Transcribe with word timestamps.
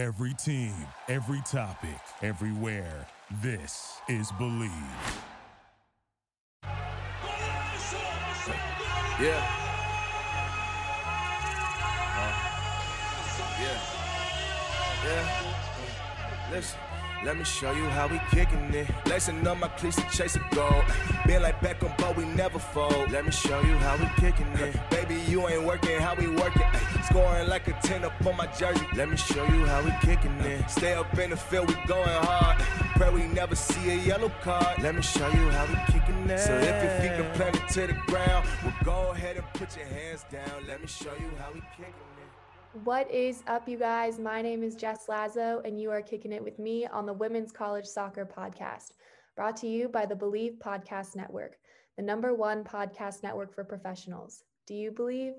Every 0.00 0.32
team, 0.32 0.72
every 1.08 1.42
topic, 1.44 2.00
everywhere. 2.22 3.06
This 3.42 3.98
is 4.08 4.32
Believe. 4.38 4.70
Yeah. 9.20 9.44
Uh, 12.00 12.32
yeah. 13.60 13.80
Yeah. 15.04 16.50
Listen. 16.50 16.89
Let 17.22 17.36
me 17.36 17.44
show 17.44 17.72
you 17.72 17.84
how 17.84 18.08
we 18.08 18.18
kicking 18.30 18.72
it. 18.72 18.88
Lacing 19.06 19.46
up 19.46 19.58
my 19.58 19.68
cleats 19.68 19.96
to 19.96 20.08
chase 20.10 20.36
a 20.36 20.54
goal. 20.54 20.82
Being 21.26 21.42
like 21.42 21.60
Beckham, 21.60 21.94
but 21.98 22.16
we 22.16 22.24
never 22.24 22.58
fold. 22.58 23.10
Let 23.10 23.26
me 23.26 23.30
show 23.30 23.60
you 23.60 23.76
how 23.76 23.98
we 23.98 24.06
kicking 24.16 24.46
it. 24.54 24.74
Baby, 24.90 25.20
you 25.28 25.46
ain't 25.46 25.64
working 25.64 26.00
how 26.00 26.14
we 26.14 26.28
working. 26.28 26.62
Scoring 27.04 27.46
like 27.46 27.68
a 27.68 27.72
10 27.82 28.04
up 28.04 28.26
on 28.26 28.38
my 28.38 28.46
jersey. 28.46 28.86
Let 28.94 29.10
me 29.10 29.16
show 29.18 29.44
you 29.44 29.66
how 29.66 29.82
we 29.82 29.92
kicking 30.00 30.32
it. 30.40 30.64
Uh. 30.64 30.66
Stay 30.66 30.94
up 30.94 31.18
in 31.18 31.30
the 31.30 31.36
field, 31.36 31.68
we 31.68 31.74
going 31.86 32.08
hard. 32.08 32.58
Pray 32.96 33.10
we 33.10 33.24
never 33.24 33.54
see 33.54 33.90
a 33.90 33.96
yellow 33.96 34.32
card. 34.42 34.82
Let 34.82 34.94
me 34.94 35.02
show 35.02 35.28
you 35.28 35.50
how 35.50 35.66
we 35.66 35.74
kicking 35.92 36.30
it. 36.30 36.38
So 36.40 36.54
if 36.56 36.82
your 36.82 37.00
feet 37.00 37.20
are 37.20 37.34
planted 37.34 37.68
to 37.68 37.86
the 37.86 37.98
ground, 38.06 38.46
well, 38.64 38.74
go 38.82 39.10
ahead 39.12 39.36
and 39.36 39.44
put 39.52 39.76
your 39.76 39.86
hands 39.86 40.24
down. 40.32 40.66
Let 40.66 40.80
me 40.80 40.86
show 40.86 41.12
you 41.20 41.30
how 41.38 41.52
we 41.52 41.60
kicking 41.76 41.92
it. 42.16 42.19
What 42.72 43.10
is 43.10 43.42
up, 43.48 43.68
you 43.68 43.76
guys? 43.76 44.20
My 44.20 44.40
name 44.40 44.62
is 44.62 44.76
Jess 44.76 45.08
Lazo, 45.08 45.60
and 45.64 45.80
you 45.80 45.90
are 45.90 46.00
kicking 46.00 46.32
it 46.32 46.44
with 46.44 46.60
me 46.60 46.86
on 46.86 47.04
the 47.04 47.12
Women's 47.12 47.50
College 47.50 47.84
Soccer 47.84 48.24
Podcast, 48.24 48.92
brought 49.34 49.56
to 49.56 49.66
you 49.66 49.88
by 49.88 50.06
the 50.06 50.14
Believe 50.14 50.52
Podcast 50.64 51.16
Network, 51.16 51.56
the 51.96 52.04
number 52.04 52.32
one 52.32 52.62
podcast 52.62 53.24
network 53.24 53.52
for 53.52 53.64
professionals. 53.64 54.44
Do 54.68 54.74
you 54.74 54.92
believe? 54.92 55.32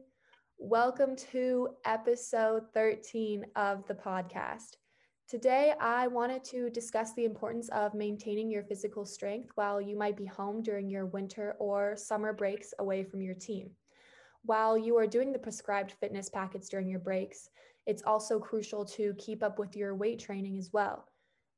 Welcome 0.57 1.15
to 1.31 1.69
episode 1.85 2.63
13 2.73 3.45
of 3.55 3.87
the 3.87 3.95
podcast. 3.95 4.75
Today, 5.29 5.73
I 5.79 6.07
wanted 6.07 6.43
to 6.43 6.69
discuss 6.69 7.13
the 7.13 7.23
importance 7.23 7.69
of 7.69 7.93
maintaining 7.93 8.51
your 8.51 8.63
physical 8.63 9.05
strength 9.05 9.51
while 9.55 9.79
you 9.79 9.97
might 9.97 10.17
be 10.17 10.25
home 10.25 10.61
during 10.61 10.89
your 10.89 11.05
winter 11.05 11.55
or 11.59 11.95
summer 11.95 12.33
breaks 12.33 12.73
away 12.77 13.05
from 13.05 13.21
your 13.21 13.35
team. 13.35 13.69
While 14.43 14.77
you 14.77 14.97
are 14.97 15.07
doing 15.07 15.31
the 15.31 15.39
prescribed 15.39 15.91
fitness 15.91 16.27
packets 16.27 16.67
during 16.67 16.89
your 16.89 16.99
breaks, 16.99 17.49
it's 17.85 18.03
also 18.03 18.39
crucial 18.39 18.83
to 18.85 19.13
keep 19.19 19.43
up 19.43 19.59
with 19.59 19.75
your 19.75 19.95
weight 19.95 20.19
training 20.19 20.57
as 20.57 20.73
well. 20.73 21.05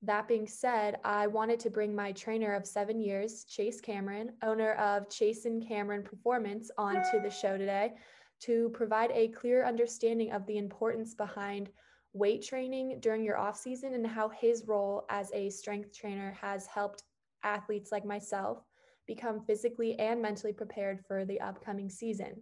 That 0.02 0.28
being 0.28 0.48
said, 0.48 0.98
I 1.06 1.28
wanted 1.28 1.62
to 1.62 1.70
bring 1.70 1.96
my 1.96 2.12
trainer 2.12 2.54
of 2.54 2.68
seven 2.68 3.00
years, 3.00 3.46
Chase 3.46 3.80
Cameron, 3.80 4.34
owner 4.42 4.74
of 4.74 5.10
Chase 5.10 5.46
and 5.46 5.66
Cameron 5.66 6.04
Performance, 6.04 6.70
onto 6.78 7.22
the 7.22 7.30
show 7.30 7.58
today 7.58 7.94
to 8.42 8.70
provide 8.74 9.12
a 9.12 9.30
clear 9.30 9.66
understanding 9.66 10.34
of 10.34 10.46
the 10.46 10.58
importance 10.58 11.14
behind 11.14 11.70
weight 12.12 12.44
training 12.44 13.00
during 13.00 13.24
your 13.24 13.38
off 13.38 13.58
season 13.58 13.94
and 13.94 14.06
how 14.06 14.28
his 14.28 14.68
role 14.68 15.06
as 15.10 15.32
a 15.34 15.50
strength 15.50 15.98
trainer 15.98 16.38
has 16.40 16.68
helped 16.68 17.04
athletes 17.44 17.94
like 17.94 18.06
myself 18.06 18.66
become 19.08 19.40
physically 19.40 19.98
and 20.00 20.22
mentally 20.22 20.54
prepared 20.54 21.00
for 21.08 21.24
the 21.24 21.40
upcoming 21.40 21.90
season 21.90 22.42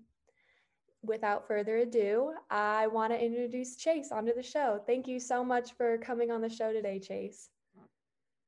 without 1.03 1.47
further 1.47 1.77
ado, 1.77 2.33
I 2.49 2.87
want 2.87 3.11
to 3.11 3.23
introduce 3.23 3.75
Chase 3.75 4.11
onto 4.11 4.33
the 4.33 4.43
show. 4.43 4.81
Thank 4.85 5.07
you 5.07 5.19
so 5.19 5.43
much 5.43 5.73
for 5.73 5.97
coming 5.97 6.31
on 6.31 6.41
the 6.41 6.49
show 6.49 6.71
today, 6.71 6.99
Chase. 6.99 7.49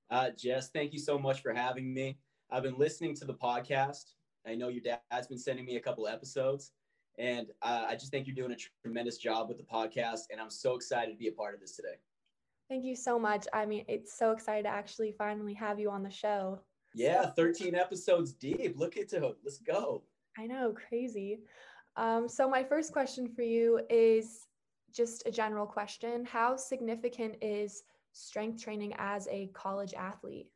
Uh, 0.10 0.30
Jess, 0.38 0.70
thank 0.70 0.94
you 0.94 1.00
so 1.00 1.18
much 1.18 1.42
for 1.42 1.54
having 1.54 1.94
me. 1.94 2.18
I've 2.52 2.64
been 2.64 2.78
listening 2.78 3.16
to 3.16 3.26
the 3.26 3.34
podcast. 3.34 4.14
I 4.46 4.56
know 4.56 4.68
your 4.68 4.84
dad's 4.84 5.28
been 5.28 5.40
sending 5.40 5.66
me 5.66 5.78
a 5.78 5.80
couple 5.80 6.08
episodes, 6.08 6.72
and 7.18 7.48
uh, 7.62 7.86
I 7.88 7.96
just 7.96 8.12
think 8.12 8.28
you're 8.28 8.36
doing 8.36 8.52
a 8.52 8.58
tremendous 8.86 9.18
job 9.18 9.48
with 9.48 9.58
the 9.58 9.64
podcast, 9.64 10.22
and 10.32 10.40
I'm 10.40 10.52
so 10.52 10.76
excited 10.76 11.12
to 11.12 11.18
be 11.18 11.30
a 11.30 11.32
part 11.32 11.56
of 11.56 11.62
this 11.62 11.76
today. 11.76 11.96
Thank 12.70 12.86
you 12.86 12.96
so 12.96 13.18
much. 13.18 13.48
I 13.54 13.66
mean, 13.66 13.86
it's 13.88 14.18
so 14.18 14.32
excited 14.32 14.64
to 14.64 14.70
actually 14.70 15.14
finally 15.18 15.54
have 15.56 15.80
you 15.80 15.90
on 15.90 16.04
the 16.04 16.10
show. 16.10 16.60
Yeah, 16.94 17.26
13 17.26 17.74
episodes 17.74 18.34
deep. 18.34 18.78
Look 18.78 18.98
at 18.98 19.12
it. 19.14 19.38
Let's 19.44 19.58
go. 19.60 20.04
I 20.38 20.46
know, 20.46 20.74
crazy. 20.74 21.40
Um, 21.96 22.28
so, 22.28 22.50
my 22.50 22.64
first 22.64 22.92
question 22.92 23.28
for 23.28 23.44
you 23.44 23.80
is 23.90 24.48
just 24.94 25.24
a 25.26 25.32
general 25.32 25.66
question 25.66 26.26
How 26.26 26.56
significant 26.56 27.36
is 27.42 27.84
strength 28.14 28.64
training 28.64 28.94
as 28.98 29.28
a 29.30 29.50
college 29.54 29.94
athlete? 29.94 30.48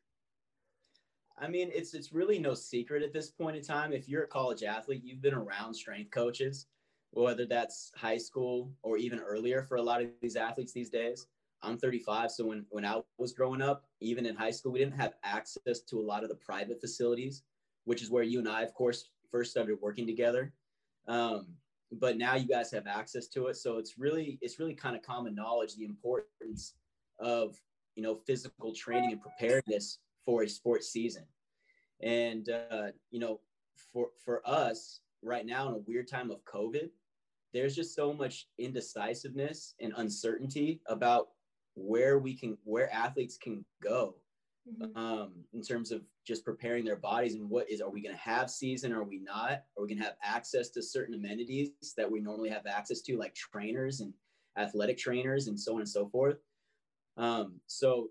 I 1.40 1.48
mean, 1.48 1.70
it's 1.74 1.94
it's 1.94 2.12
really 2.12 2.40
no 2.40 2.54
secret 2.54 3.04
at 3.04 3.14
this 3.14 3.30
point 3.30 3.56
in 3.56 3.64
time. 3.64 3.94
If 3.94 4.10
you're 4.10 4.24
a 4.24 4.28
college 4.28 4.64
athlete, 4.64 5.04
you've 5.04 5.22
been 5.22 5.36
around 5.36 5.74
strength 5.74 6.12
coaches, 6.12 6.66
whether 7.12 7.46
that's 7.46 7.92
high 7.96 8.18
school 8.18 8.72
or 8.82 8.98
even 8.98 9.20
earlier 9.20 9.62
for 9.62 9.78
a 9.78 9.82
lot 9.82 10.02
of 10.02 10.08
these 10.22 10.36
athletes 10.36 10.74
these 10.74 10.90
days. 10.90 11.28
I'm 11.64 11.78
35, 11.78 12.32
so 12.32 12.46
when 12.46 12.66
when 12.70 12.86
I 12.86 13.02
was 13.18 13.34
growing 13.34 13.62
up, 13.62 13.86
even 14.00 14.26
in 14.26 14.36
high 14.36 14.52
school, 14.52 14.72
we 14.72 14.80
didn't 14.80 15.00
have 15.00 15.14
access 15.24 15.82
to 15.82 16.00
a 16.00 16.02
lot 16.02 16.24
of 16.24 16.30
the 16.30 16.36
private 16.36 16.82
facilities, 16.82 17.44
which 17.86 18.02
is 18.02 18.10
where 18.10 18.24
you 18.24 18.40
and 18.40 18.50
I, 18.50 18.64
of 18.64 18.74
course, 18.74 19.10
first 19.32 19.52
started 19.52 19.78
working 19.82 20.08
together. 20.08 20.54
Um, 21.08 21.48
but 21.92 22.18
now 22.18 22.36
you 22.36 22.48
guys 22.48 22.72
have 22.72 22.88
access 22.88 23.28
to 23.30 23.48
it, 23.48 23.56
so 23.56 23.78
it's 23.78 23.98
really 23.98 24.38
it's 24.42 24.60
really 24.60 24.74
kind 24.74 24.96
of 24.96 25.02
common 25.02 25.34
knowledge 25.34 25.76
the 25.76 25.86
importance 25.86 26.74
of 27.20 27.56
you 27.96 28.04
know 28.04 28.16
physical 28.16 28.74
training 28.74 29.14
and 29.14 29.22
preparedness 29.22 30.00
for 30.26 30.44
a 30.44 30.50
sports 30.50 30.90
season. 30.90 31.24
And 32.02 32.50
uh, 32.50 32.88
you 33.10 33.20
know, 33.20 33.40
for 33.94 34.10
for 34.24 34.48
us 34.48 35.00
right 35.24 35.46
now 35.46 35.70
in 35.70 35.76
a 35.76 35.84
weird 35.88 36.08
time 36.10 36.30
of 36.30 36.44
COVID, 36.44 36.90
there's 37.54 37.76
just 37.76 37.96
so 37.96 38.14
much 38.14 38.48
indecisiveness 38.58 39.74
and 39.80 39.94
uncertainty 39.98 40.82
about 40.88 41.30
where 41.76 42.20
we 42.20 42.34
can 42.36 42.58
where 42.64 42.94
athletes 42.94 43.38
can 43.38 43.64
go 43.82 44.16
mm-hmm. 44.68 44.98
um, 44.98 45.32
in 45.54 45.62
terms 45.62 45.92
of 45.92 46.02
just 46.28 46.44
preparing 46.44 46.84
their 46.84 46.98
bodies 46.98 47.36
and 47.36 47.50
what 47.50 47.70
is 47.70 47.80
are 47.80 47.90
we 47.90 48.02
going 48.02 48.14
to 48.14 48.22
have 48.22 48.50
season 48.50 48.92
are 48.92 49.04
we 49.04 49.20
not? 49.20 49.64
Are 49.78 49.82
we 49.82 49.88
going 49.88 50.00
to 50.00 50.04
have 50.04 50.18
access 50.22 50.70
to 50.72 50.84
certain 50.84 51.16
amenities 51.16 51.72
that 51.96 52.12
we 52.12 52.20
normally 52.20 52.50
have 52.50 52.68
access 52.68 53.02
to 53.02 53.18
like 53.18 53.34
trainers 53.34 54.02
and 54.02 54.14
athletic 54.58 54.98
trainers 54.98 55.48
and 55.48 55.60
so 55.60 55.76
on 55.76 55.80
and 55.80 55.90
so 55.90 56.08
forth? 56.08 56.38
Um, 57.16 57.60
so 57.66 58.10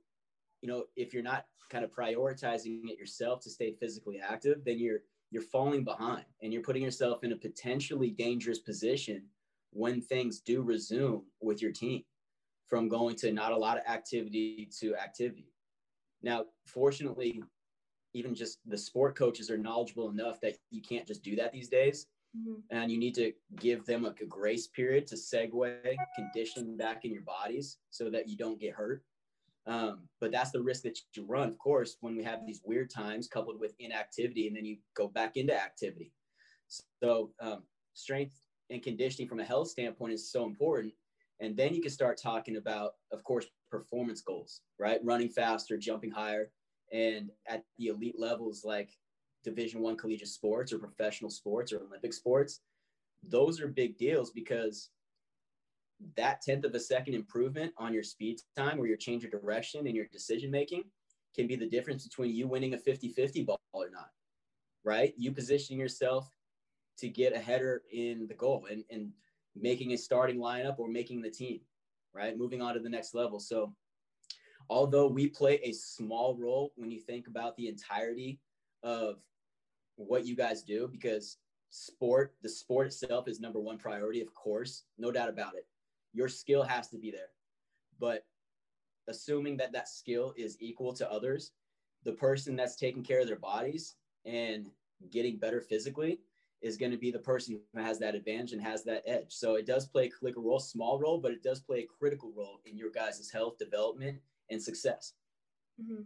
you 0.63 0.69
know 0.69 0.85
if 0.97 1.13
you're 1.13 1.23
not 1.23 1.45
kind 1.71 1.85
of 1.85 1.93
prioritizing 1.93 2.89
it 2.89 2.99
yourself 2.99 3.41
to 3.41 3.51
stay 3.51 3.75
physically 3.79 4.21
active 4.21 4.65
then 4.65 4.79
you're 4.79 5.01
you're 5.31 5.43
falling 5.43 5.85
behind 5.85 6.25
and 6.43 6.53
you're 6.53 6.63
putting 6.63 6.83
yourself 6.83 7.25
in 7.25 7.33
a 7.33 7.37
potentially 7.37 8.11
dangerous 8.11 8.61
position 8.61 9.25
when 9.73 10.01
things 10.01 10.41
do 10.41 10.63
resume 10.63 11.23
with 11.41 11.61
your 11.61 11.73
team 11.73 12.03
from 12.67 12.89
going 12.89 13.17
to 13.17 13.33
not 13.33 13.53
a 13.53 13.57
lot 13.57 13.77
of 13.77 13.85
activity 13.87 14.69
to 14.81 14.95
activity. 14.97 15.53
Now, 16.23 16.47
fortunately, 16.67 17.43
even 18.17 18.35
just 18.35 18.59
the 18.67 18.79
sport 18.79 19.17
coaches 19.17 19.51
are 19.51 19.59
knowledgeable 19.59 20.09
enough 20.11 20.41
that 20.41 20.55
you 20.71 20.81
can't 20.81 21.07
just 21.07 21.23
do 21.23 21.37
that 21.37 21.53
these 21.53 21.69
days. 21.69 22.07
Mm-hmm. 22.37 22.61
And 22.71 22.91
you 22.91 22.99
need 22.99 23.15
to 23.17 23.33
give 23.61 23.85
them 23.87 24.05
a, 24.05 24.15
a 24.21 24.27
grace 24.27 24.67
period 24.67 25.07
to 25.09 25.15
segue 25.15 25.77
condition 26.15 26.77
back 26.77 27.05
in 27.05 27.13
your 27.13 27.23
bodies 27.23 27.79
so 27.91 28.11
that 28.11 28.29
you 28.29 28.37
don't 28.37 28.61
get 28.61 28.75
hurt. 28.75 29.03
Um, 29.67 30.09
but 30.21 30.31
that's 30.31 30.53
the 30.53 30.63
risk 30.63 30.83
that 30.83 30.99
you 31.15 31.25
run, 31.25 31.49
of 31.49 31.59
course, 31.59 31.97
when 32.01 32.17
we 32.17 32.23
have 32.23 32.47
these 32.47 32.61
weird 32.65 32.89
times 32.89 33.27
coupled 33.27 33.59
with 33.59 33.75
inactivity, 33.81 34.47
and 34.47 34.57
then 34.57 34.65
you 34.65 34.77
go 34.95 35.09
back 35.09 35.37
into 35.37 35.55
activity. 35.55 36.13
So, 37.03 37.33
um, 37.41 37.65
strength 37.95 38.37
and 38.71 38.83
conditioning 38.83 39.29
from 39.29 39.41
a 39.41 39.45
health 39.45 39.69
standpoint 39.69 40.13
is 40.13 40.31
so 40.31 40.45
important. 40.45 40.93
And 41.41 41.57
then 41.57 41.75
you 41.75 41.83
can 41.83 41.91
start 41.91 42.19
talking 42.21 42.57
about, 42.57 42.93
of 43.13 43.25
course, 43.25 43.47
performance 43.71 44.21
goals, 44.21 44.63
right? 44.79 45.01
Running 45.05 45.29
faster, 45.29 45.77
jumping 45.77 46.11
higher, 46.11 46.51
and 46.93 47.31
at 47.47 47.65
the 47.79 47.89
elite 47.89 48.19
levels 48.19 48.65
like 48.65 48.91
Division 49.45 49.81
One 49.81 49.97
collegiate 49.97 50.29
sports 50.29 50.73
or 50.73 50.79
professional 50.79 51.31
sports 51.31 51.73
or 51.73 51.81
Olympic 51.81 52.13
sports, 52.13 52.61
those 53.27 53.61
are 53.61 53.69
big 53.69 53.97
deals 53.97 54.31
because 54.31 54.91
that 56.17 56.43
tenth 56.43 56.65
of 56.65 56.75
a 56.75 56.81
second 56.81 57.15
improvement 57.15 57.73
on 57.79 57.95
your 57.95 58.03
speed 58.03 58.39
time 58.57 58.79
or 58.79 58.87
your 58.87 58.99
change 58.99 59.25
of 59.25 59.31
direction 59.31 59.87
and 59.87 59.97
your 59.97 60.07
decision 60.13 60.51
making 60.51 60.85
can 61.35 61.47
be 61.47 61.57
the 61.57 61.69
difference 61.69 62.07
between 62.07 62.35
you 62.35 62.47
winning 62.47 62.75
a 62.75 62.77
50-50 62.77 63.47
ball 63.47 63.61
or 63.73 63.89
not 63.91 64.11
right 64.85 65.15
you 65.17 65.33
positioning 65.33 65.81
yourself 65.81 66.31
to 66.99 67.09
get 67.09 67.35
a 67.35 67.39
header 67.39 67.83
in 67.93 68.27
the 68.27 68.35
goal 68.35 68.67
and, 68.71 68.85
and 68.91 69.11
making 69.55 69.93
a 69.93 69.97
starting 69.97 70.37
lineup 70.37 70.79
or 70.79 70.87
making 70.87 71.23
the 71.23 71.31
team 71.31 71.61
right? 72.17 72.37
Moving 72.37 72.63
on 72.63 72.75
to 72.75 72.81
the 72.81 72.89
next 72.89 73.15
level. 73.15 73.39
So, 73.39 73.75
although 74.69 75.07
we 75.07 75.27
play 75.27 75.61
a 75.63 75.73
small 75.73 76.37
role 76.37 76.73
when 76.77 76.91
you 76.91 77.01
think 77.01 77.27
about 77.27 77.57
the 77.57 77.69
entirety 77.69 78.39
of 78.83 79.23
what 79.97 80.27
you 80.27 80.37
guys 80.37 80.63
do, 80.63 80.89
because 80.89 81.39
sport, 81.71 82.35
the 82.43 82.49
sport 82.49 82.87
itself 82.87 83.29
is 83.29 83.41
number 83.41 83.61
one 83.61 83.79
priority, 83.79 84.21
of 84.21 84.35
course, 84.35 84.85
no 84.99 85.11
doubt 85.11 85.29
about 85.29 85.55
it. 85.55 85.67
Your 86.13 86.29
skill 86.29 86.63
has 86.63 86.89
to 86.89 86.99
be 86.99 87.11
there. 87.11 87.31
But 87.99 88.25
assuming 89.09 89.57
that 89.59 89.73
that 89.73 89.89
skill 89.89 90.35
is 90.37 90.57
equal 90.61 90.93
to 90.95 91.11
others, 91.11 91.53
the 92.05 92.13
person 92.13 92.57
that's 92.57 92.77
taking 92.77 93.03
care 93.03 93.21
of 93.21 93.27
their 93.27 93.37
bodies 93.37 93.95
and 94.25 94.71
getting 95.11 95.37
better 95.37 95.61
physically 95.61 96.21
is 96.63 96.77
going 96.77 96.91
to 96.91 96.97
be 96.99 97.11
the 97.11 97.19
person 97.19 97.61
who 97.75 97.81
has 97.81 97.99
that 97.99 98.15
advantage 98.15 98.53
and 98.53 98.63
has 98.63 98.83
that 98.85 99.03
edge. 99.07 99.27
So 99.29 99.57
it 99.57 99.67
does 99.67 99.87
play 99.87 100.07
a 100.07 100.11
critical 100.11 100.43
role, 100.43 100.59
small 100.59 100.99
role, 100.99 101.19
but 101.19 101.33
it 101.33 101.43
does 101.43 101.61
play 101.61 101.81
a 101.81 101.87
critical 101.87 102.33
role 102.35 102.61
in 102.65 102.77
your 102.77 102.91
guys' 102.91 103.31
health, 103.31 103.59
development, 103.59 104.19
and 104.51 104.63
success. 104.63 105.15
Mm-hmm. 105.81 106.03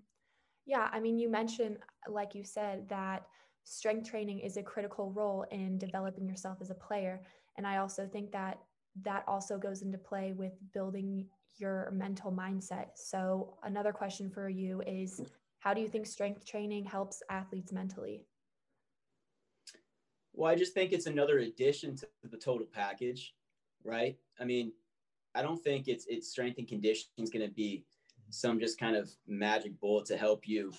Yeah, 0.66 0.88
I 0.92 1.00
mean, 1.00 1.18
you 1.18 1.28
mentioned, 1.28 1.78
like 2.08 2.34
you 2.34 2.44
said, 2.44 2.88
that 2.88 3.26
strength 3.64 4.08
training 4.08 4.40
is 4.40 4.56
a 4.56 4.62
critical 4.62 5.10
role 5.12 5.44
in 5.50 5.78
developing 5.78 6.28
yourself 6.28 6.58
as 6.60 6.70
a 6.70 6.74
player. 6.74 7.20
And 7.56 7.66
I 7.66 7.78
also 7.78 8.06
think 8.06 8.32
that 8.32 8.58
that 9.02 9.24
also 9.26 9.58
goes 9.58 9.82
into 9.82 9.98
play 9.98 10.32
with 10.32 10.52
building 10.72 11.26
your 11.58 11.90
mental 11.92 12.32
mindset. 12.32 12.90
So, 12.96 13.58
another 13.62 13.92
question 13.92 14.30
for 14.30 14.48
you 14.48 14.82
is 14.86 15.20
how 15.60 15.74
do 15.74 15.80
you 15.80 15.88
think 15.88 16.06
strength 16.06 16.44
training 16.44 16.84
helps 16.84 17.22
athletes 17.30 17.72
mentally? 17.72 18.22
Well, 20.32 20.50
I 20.50 20.54
just 20.54 20.74
think 20.74 20.92
it's 20.92 21.06
another 21.06 21.40
addition 21.40 21.96
to 21.96 22.06
the 22.24 22.36
total 22.36 22.66
package, 22.66 23.34
right? 23.84 24.16
I 24.38 24.44
mean, 24.44 24.72
I 25.34 25.42
don't 25.42 25.62
think 25.62 25.86
it's 25.86 26.06
it's 26.06 26.28
strength 26.28 26.58
and 26.58 26.66
conditioning 26.66 27.24
is 27.24 27.30
going 27.30 27.46
to 27.46 27.54
be 27.54 27.84
some 28.30 28.60
just 28.60 28.78
kind 28.78 28.96
of 28.96 29.10
magic 29.26 29.78
bullet 29.80 30.06
to 30.06 30.16
help 30.16 30.48
you 30.48 30.72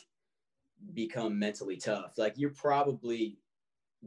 become 0.93 1.37
mentally 1.37 1.77
tough. 1.77 2.17
Like 2.17 2.33
you're 2.37 2.51
probably 2.51 3.37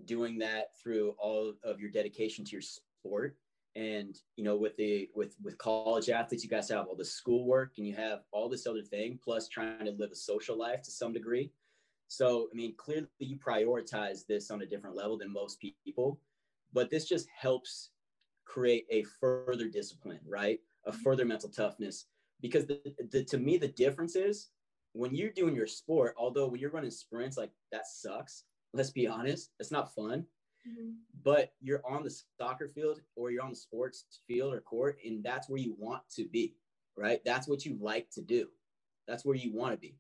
doing 0.07 0.39
that 0.39 0.77
through 0.83 1.15
all 1.19 1.53
of 1.63 1.81
your 1.81 1.91
dedication 1.91 2.45
to 2.45 2.53
your 2.53 2.63
sport. 2.63 3.37
And 3.77 4.17
you 4.37 4.45
know 4.45 4.57
with 4.57 4.77
the 4.77 5.09
with 5.17 5.35
with 5.43 5.59
college 5.59 6.09
athletes 6.09 6.45
you 6.45 6.51
guys 6.51 6.69
have 6.69 6.87
all 6.87 6.95
the 6.95 7.05
schoolwork 7.05 7.73
and 7.77 7.87
you 7.87 7.95
have 7.95 8.21
all 8.31 8.49
this 8.49 8.69
other 8.69 8.83
thing 8.83 9.19
plus 9.23 9.49
trying 9.49 9.85
to 9.85 9.91
live 9.91 10.13
a 10.13 10.17
social 10.17 10.57
life 10.57 10.81
to 10.83 10.93
some 10.93 11.13
degree. 11.13 11.51
So 12.07 12.49
i 12.53 12.55
mean 12.55 12.75
clearly 12.77 13.09
you 13.19 13.37
prioritize 13.37 14.27
this 14.27 14.53
on 14.53 14.63
a 14.63 14.67
different 14.67 14.95
level 14.95 15.19
than 15.19 15.33
most 15.33 15.61
people 15.85 16.21
but 16.73 16.89
this 16.89 17.05
just 17.05 17.27
helps 17.37 17.91
create 18.45 18.87
a 18.91 19.03
further 19.21 19.69
discipline 19.69 20.21
right? 20.25 20.61
A 20.87 20.93
further 20.93 21.25
mental 21.25 21.49
toughness 21.49 22.07
because 22.45 22.67
the, 22.67 22.79
the 23.11 23.25
to 23.25 23.39
me 23.39 23.57
the 23.57 23.69
difference 23.69 24.17
is 24.17 24.51
when 24.93 25.15
you're 25.15 25.33
doing 25.33 25.57
your 25.57 25.67
sport 25.67 26.15
although 26.19 26.47
when 26.47 26.61
you're 26.61 26.71
running 26.71 26.91
sprints 26.91 27.39
like 27.39 27.51
that 27.73 27.87
sucks 27.87 28.45
let's 28.75 28.91
be 28.91 29.07
honest 29.07 29.51
it's 29.59 29.73
not 29.73 29.95
fun 29.95 30.27
Mm-hmm. 30.69 30.91
But 31.23 31.53
you're 31.61 31.83
on 31.87 32.03
the 32.03 32.15
soccer 32.39 32.69
field 32.75 33.01
or 33.17 33.31
you're 33.31 33.43
on 33.43 33.51
the 33.51 33.57
sports 33.57 34.21
field 34.27 34.55
or 34.55 34.61
court, 34.61 34.99
and 35.05 35.23
that's 35.23 35.49
where 35.49 35.61
you 35.61 35.75
want 35.79 36.03
to 36.17 36.27
be, 36.29 36.55
right? 36.97 37.21
That's 37.25 37.49
what 37.49 37.65
you 37.65 37.77
like 37.81 38.11
to 38.11 38.23
do. 38.23 38.49
That's 39.07 39.25
where 39.25 39.37
you 39.37 39.53
want 39.53 39.73
to 39.73 39.79
be. 39.79 39.97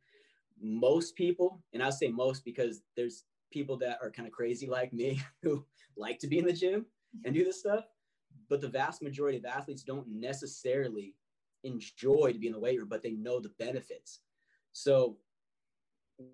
Most 0.61 1.17
people, 1.17 1.62
and 1.73 1.82
I 1.82 1.90
say 1.90 2.08
most 2.08 2.44
because 2.44 2.82
there's 2.97 3.25
people 3.52 3.76
that 3.79 3.99
are 4.02 4.11
kind 4.11 4.26
of 4.26 4.32
crazy 4.32 4.67
like 4.67 4.93
me 4.93 5.20
who 5.43 5.64
like 5.97 6.19
to 6.20 6.26
be 6.26 6.38
in 6.38 6.47
the 6.47 6.52
gym 6.52 6.87
and 7.25 7.35
do 7.35 7.44
this 7.44 7.61
stuff, 7.61 7.85
but 8.49 8.61
the 8.61 8.69
vast 8.69 9.02
majority 9.02 9.38
of 9.38 9.44
athletes 9.44 9.82
don't 9.82 10.08
necessarily 10.08 11.14
enjoy 11.64 12.32
to 12.32 12.38
be 12.38 12.46
in 12.46 12.52
the 12.52 12.61
weight 12.61 12.78
room, 12.78 12.88
but 12.88 13.02
they 13.02 13.12
know 13.12 13.40
the 13.40 13.52
benefits. 13.58 14.20
So 14.72 15.16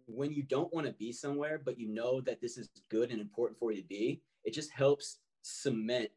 when 0.07 0.33
you 0.33 0.43
don't 0.43 0.73
want 0.75 0.87
to 0.87 0.93
be 0.93 1.13
somewhere, 1.13 1.61
but 1.65 1.79
you 1.79 1.89
know 1.89 2.21
that 2.23 2.41
this 2.41 2.59
is 2.59 2.69
good 2.91 3.11
and 3.11 3.21
important 3.21 3.59
for 3.59 3.73
you 3.73 3.81
to 3.81 3.89
be, 3.89 4.23
it 4.45 4.53
just 4.53 4.71
helps 4.71 5.19
cement 5.43 6.11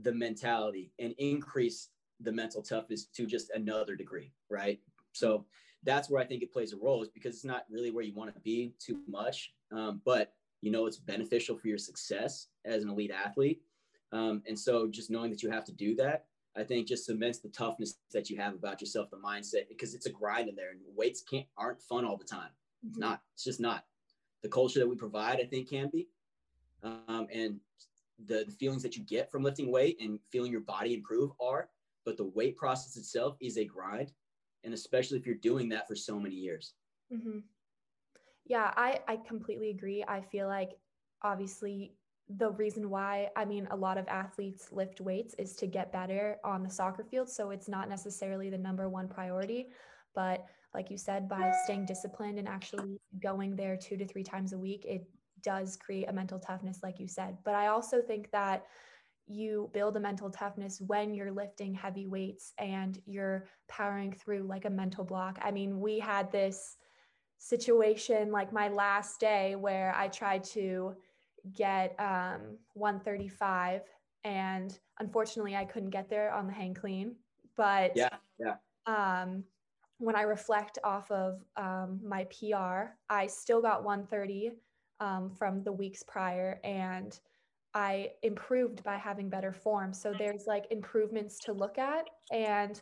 the 0.00 0.12
mentality 0.12 0.92
and 0.98 1.14
increase 1.18 1.88
the 2.20 2.32
mental 2.32 2.62
toughness 2.62 3.06
to 3.06 3.26
just 3.26 3.50
another 3.50 3.96
degree, 3.96 4.32
right? 4.48 4.80
So 5.12 5.44
that's 5.82 6.08
where 6.08 6.22
I 6.22 6.24
think 6.24 6.42
it 6.42 6.52
plays 6.52 6.72
a 6.72 6.76
role, 6.76 7.02
is 7.02 7.08
because 7.08 7.34
it's 7.34 7.44
not 7.44 7.66
really 7.70 7.90
where 7.90 8.04
you 8.04 8.14
want 8.14 8.32
to 8.34 8.40
be 8.40 8.74
too 8.78 9.00
much, 9.08 9.52
um, 9.72 10.00
but 10.04 10.32
you 10.60 10.70
know 10.70 10.86
it's 10.86 10.96
beneficial 10.96 11.58
for 11.58 11.68
your 11.68 11.78
success 11.78 12.46
as 12.64 12.84
an 12.84 12.90
elite 12.90 13.10
athlete. 13.10 13.60
Um, 14.12 14.42
and 14.46 14.58
so 14.58 14.86
just 14.86 15.10
knowing 15.10 15.30
that 15.30 15.42
you 15.42 15.50
have 15.50 15.64
to 15.64 15.72
do 15.72 15.94
that, 15.96 16.26
I 16.56 16.64
think 16.64 16.86
just 16.86 17.06
cements 17.06 17.38
the 17.38 17.48
toughness 17.48 17.94
that 18.12 18.28
you 18.28 18.36
have 18.36 18.54
about 18.54 18.80
yourself, 18.80 19.10
the 19.10 19.16
mindset, 19.16 19.68
because 19.68 19.94
it's 19.94 20.06
a 20.06 20.10
grind 20.10 20.48
in 20.48 20.54
there, 20.54 20.70
and 20.70 20.80
weights 20.94 21.22
can't 21.22 21.46
aren't 21.56 21.80
fun 21.80 22.04
all 22.04 22.16
the 22.16 22.24
time. 22.24 22.50
It's 22.86 22.98
mm-hmm. 22.98 23.08
not. 23.08 23.22
It's 23.34 23.44
just 23.44 23.60
not. 23.60 23.84
The 24.42 24.48
culture 24.48 24.78
that 24.80 24.88
we 24.88 24.96
provide, 24.96 25.40
I 25.40 25.44
think, 25.44 25.70
can 25.70 25.88
be, 25.88 26.08
um, 26.82 27.26
and 27.32 27.60
the, 28.26 28.44
the 28.46 28.52
feelings 28.52 28.82
that 28.82 28.96
you 28.96 29.04
get 29.04 29.30
from 29.30 29.42
lifting 29.42 29.70
weight 29.70 29.98
and 30.00 30.18
feeling 30.30 30.52
your 30.52 30.60
body 30.60 30.94
improve 30.94 31.30
are. 31.40 31.68
But 32.04 32.16
the 32.16 32.24
weight 32.24 32.56
process 32.56 32.96
itself 32.96 33.36
is 33.40 33.56
a 33.56 33.64
grind, 33.64 34.12
and 34.64 34.74
especially 34.74 35.18
if 35.18 35.26
you're 35.26 35.36
doing 35.36 35.68
that 35.70 35.86
for 35.86 35.94
so 35.94 36.18
many 36.18 36.34
years. 36.34 36.74
Mm-hmm. 37.12 37.38
Yeah, 38.44 38.72
I 38.76 39.00
I 39.08 39.16
completely 39.16 39.70
agree. 39.70 40.04
I 40.06 40.20
feel 40.20 40.48
like 40.48 40.72
obviously 41.22 41.94
the 42.36 42.50
reason 42.50 42.88
why 42.90 43.28
I 43.36 43.44
mean 43.44 43.66
a 43.70 43.76
lot 43.76 43.98
of 43.98 44.06
athletes 44.08 44.68
lift 44.72 45.00
weights 45.00 45.34
is 45.38 45.54
to 45.56 45.66
get 45.66 45.92
better 45.92 46.38
on 46.44 46.62
the 46.62 46.70
soccer 46.70 47.04
field, 47.04 47.28
so 47.28 47.50
it's 47.50 47.68
not 47.68 47.88
necessarily 47.88 48.50
the 48.50 48.58
number 48.58 48.88
one 48.88 49.08
priority, 49.08 49.68
but 50.14 50.44
like 50.74 50.90
you 50.90 50.96
said, 50.96 51.28
by 51.28 51.52
staying 51.64 51.84
disciplined 51.84 52.38
and 52.38 52.48
actually 52.48 52.98
going 53.22 53.54
there 53.54 53.76
two 53.76 53.96
to 53.96 54.06
three 54.06 54.22
times 54.22 54.52
a 54.52 54.58
week, 54.58 54.84
it 54.86 55.04
does 55.42 55.76
create 55.76 56.08
a 56.08 56.12
mental 56.12 56.38
toughness, 56.38 56.80
like 56.82 56.98
you 56.98 57.08
said. 57.08 57.36
But 57.44 57.54
I 57.54 57.66
also 57.66 58.00
think 58.00 58.30
that 58.30 58.64
you 59.26 59.70
build 59.74 59.96
a 59.96 60.00
mental 60.00 60.30
toughness 60.30 60.80
when 60.80 61.14
you're 61.14 61.30
lifting 61.30 61.74
heavy 61.74 62.06
weights 62.06 62.52
and 62.58 63.00
you're 63.06 63.46
powering 63.68 64.12
through 64.12 64.44
like 64.44 64.64
a 64.64 64.70
mental 64.70 65.04
block. 65.04 65.38
I 65.42 65.50
mean, 65.50 65.80
we 65.80 65.98
had 65.98 66.32
this 66.32 66.76
situation 67.38 68.30
like 68.30 68.52
my 68.52 68.68
last 68.68 69.20
day 69.20 69.56
where 69.56 69.94
I 69.96 70.08
tried 70.08 70.44
to 70.44 70.94
get 71.54 71.94
um, 71.98 72.56
135 72.74 73.82
and 74.24 74.78
unfortunately 75.00 75.56
I 75.56 75.64
couldn't 75.64 75.90
get 75.90 76.08
there 76.08 76.32
on 76.32 76.46
the 76.46 76.52
hang 76.52 76.74
clean. 76.74 77.16
But 77.56 77.92
yeah, 77.96 78.16
yeah. 78.38 78.56
Um, 78.86 79.44
when 79.98 80.16
I 80.16 80.22
reflect 80.22 80.78
off 80.82 81.10
of 81.10 81.44
um, 81.56 82.00
my 82.04 82.24
PR, 82.24 82.94
I 83.08 83.26
still 83.26 83.60
got 83.62 83.84
130 83.84 84.52
um, 85.00 85.30
from 85.30 85.62
the 85.62 85.72
weeks 85.72 86.02
prior 86.02 86.60
and 86.64 87.18
I 87.74 88.10
improved 88.22 88.82
by 88.84 88.96
having 88.96 89.28
better 89.28 89.52
form. 89.52 89.92
So 89.92 90.12
there's 90.18 90.46
like 90.46 90.66
improvements 90.70 91.38
to 91.40 91.52
look 91.52 91.78
at 91.78 92.08
and 92.32 92.80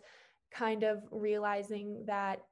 kind 0.51 0.83
of 0.83 1.03
realizing 1.11 2.05
that 2.07 2.43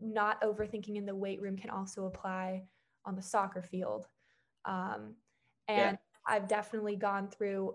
not 0.00 0.40
overthinking 0.42 0.96
in 0.96 1.06
the 1.06 1.14
weight 1.14 1.40
room 1.40 1.56
can 1.56 1.70
also 1.70 2.06
apply 2.06 2.62
on 3.04 3.14
the 3.14 3.22
soccer 3.22 3.62
field. 3.62 4.06
Um, 4.64 5.14
and 5.70 5.98
yeah. 5.98 6.34
I've 6.34 6.48
definitely 6.48 6.96
gone 6.96 7.28
through 7.28 7.74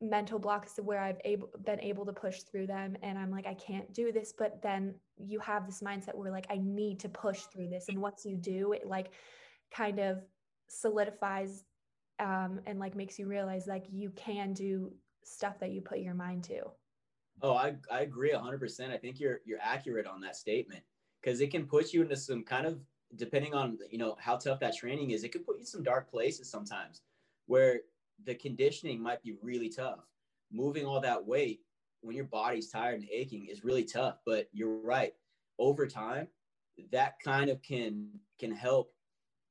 mental 0.00 0.38
blocks 0.38 0.78
where 0.82 1.00
I've 1.00 1.20
able, 1.24 1.48
been 1.64 1.80
able 1.80 2.04
to 2.06 2.12
push 2.12 2.40
through 2.42 2.66
them 2.66 2.96
and 3.02 3.18
I'm 3.18 3.30
like 3.30 3.46
I 3.46 3.54
can't 3.54 3.92
do 3.94 4.12
this 4.12 4.34
but 4.36 4.60
then 4.60 4.94
you 5.16 5.38
have 5.40 5.66
this 5.66 5.80
mindset 5.80 6.14
where 6.14 6.30
like 6.30 6.46
I 6.50 6.60
need 6.62 7.00
to 7.00 7.08
push 7.08 7.42
through 7.44 7.68
this 7.68 7.88
and 7.88 8.00
once 8.00 8.24
you 8.24 8.36
do 8.36 8.72
it 8.72 8.86
like 8.86 9.12
kind 9.72 9.98
of 10.00 10.22
solidifies 10.68 11.64
um, 12.18 12.60
and 12.66 12.78
like 12.78 12.94
makes 12.94 13.18
you 13.18 13.26
realize 13.26 13.66
like 13.66 13.86
you 13.90 14.10
can 14.10 14.52
do 14.52 14.92
stuff 15.24 15.58
that 15.60 15.70
you 15.70 15.80
put 15.80 15.98
your 15.98 16.14
mind 16.14 16.44
to. 16.44 16.60
Oh, 17.42 17.54
I, 17.54 17.74
I 17.90 18.00
agree 18.00 18.32
100%. 18.32 18.90
I 18.90 18.96
think 18.96 19.18
you're 19.18 19.40
you're 19.44 19.58
accurate 19.60 20.06
on 20.06 20.20
that 20.20 20.36
statement 20.36 20.82
because 21.20 21.40
it 21.40 21.50
can 21.50 21.66
put 21.66 21.92
you 21.92 22.02
into 22.02 22.16
some 22.16 22.44
kind 22.44 22.66
of 22.66 22.78
depending 23.16 23.54
on 23.54 23.78
you 23.90 23.98
know 23.98 24.16
how 24.20 24.36
tough 24.36 24.60
that 24.60 24.76
training 24.76 25.10
is, 25.10 25.24
it 25.24 25.32
can 25.32 25.42
put 25.42 25.56
you 25.56 25.60
in 25.60 25.66
some 25.66 25.82
dark 25.82 26.10
places 26.10 26.50
sometimes 26.50 27.02
where 27.46 27.80
the 28.24 28.34
conditioning 28.34 29.02
might 29.02 29.22
be 29.22 29.36
really 29.42 29.68
tough. 29.68 30.00
Moving 30.52 30.86
all 30.86 31.00
that 31.00 31.26
weight 31.26 31.60
when 32.00 32.16
your 32.16 32.26
body's 32.26 32.70
tired 32.70 33.00
and 33.00 33.08
aching 33.10 33.46
is 33.46 33.64
really 33.64 33.84
tough. 33.84 34.18
But 34.24 34.48
you're 34.52 34.78
right. 34.80 35.12
Over 35.58 35.86
time, 35.86 36.28
that 36.90 37.14
kind 37.24 37.50
of 37.50 37.62
can 37.62 38.08
can 38.38 38.52
help 38.52 38.92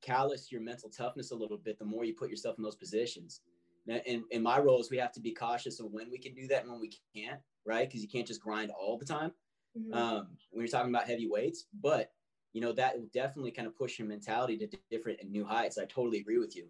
callous 0.02 0.52
your 0.52 0.60
mental 0.60 0.90
toughness 0.90 1.30
a 1.30 1.34
little 1.34 1.56
bit 1.56 1.78
the 1.78 1.84
more 1.84 2.04
you 2.04 2.14
put 2.14 2.30
yourself 2.30 2.58
in 2.58 2.64
those 2.64 2.76
positions. 2.76 3.40
Now, 3.86 3.96
in, 4.06 4.24
in 4.30 4.42
my 4.42 4.58
roles, 4.58 4.90
we 4.90 4.96
have 4.98 5.12
to 5.12 5.20
be 5.20 5.32
cautious 5.32 5.80
of 5.80 5.90
when 5.90 6.10
we 6.10 6.18
can 6.18 6.34
do 6.34 6.46
that 6.48 6.62
and 6.62 6.70
when 6.70 6.80
we 6.80 6.92
can't, 7.14 7.40
right? 7.66 7.86
Because 7.86 8.02
you 8.02 8.08
can't 8.08 8.26
just 8.26 8.40
grind 8.40 8.70
all 8.70 8.96
the 8.96 9.04
time 9.04 9.32
mm-hmm. 9.78 9.92
um, 9.92 10.28
when 10.50 10.62
you're 10.62 10.68
talking 10.68 10.94
about 10.94 11.06
heavy 11.06 11.28
weights. 11.28 11.66
But 11.82 12.10
you 12.52 12.60
know 12.60 12.72
that 12.72 12.96
will 12.96 13.08
definitely 13.12 13.50
kind 13.50 13.66
of 13.66 13.76
push 13.76 13.98
your 13.98 14.08
mentality 14.08 14.56
to 14.58 14.68
different 14.90 15.18
and 15.20 15.30
new 15.30 15.44
heights. 15.44 15.76
I 15.76 15.84
totally 15.84 16.18
agree 16.18 16.38
with 16.38 16.56
you, 16.56 16.68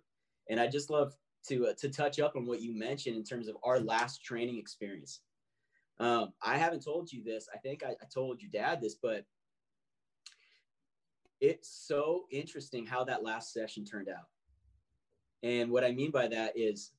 and 0.49 0.61
I 0.61 0.67
just 0.67 0.91
love 0.91 1.15
to 1.49 1.69
uh, 1.69 1.73
to 1.79 1.89
touch 1.89 2.21
up 2.21 2.37
on 2.37 2.47
what 2.47 2.61
you 2.61 2.77
mentioned 2.77 3.17
in 3.17 3.25
terms 3.25 3.49
of 3.49 3.57
our 3.63 3.81
last 3.81 4.25
training 4.25 4.59
experience. 4.59 5.21
Um, 6.01 6.33
I 6.43 6.57
haven't 6.57 6.85
told 6.85 7.13
you 7.13 7.23
this. 7.23 7.49
I 7.55 7.59
think 7.59 7.83
I, 7.85 7.91
I 7.91 8.07
told 8.13 8.43
your 8.43 8.51
dad 8.51 8.81
this, 8.81 8.97
but 9.01 9.25
it's 11.41 11.69
so 11.69 12.25
interesting 12.31 12.87
how 12.87 13.05
that 13.05 13.23
last 13.23 13.53
session 13.53 13.85
turned 13.85 14.09
out. 14.09 14.29
And 15.43 15.71
what 15.71 15.85
I 15.85 15.93
mean 15.93 16.11
by 16.11 16.27
that 16.29 16.57
is 16.57 16.93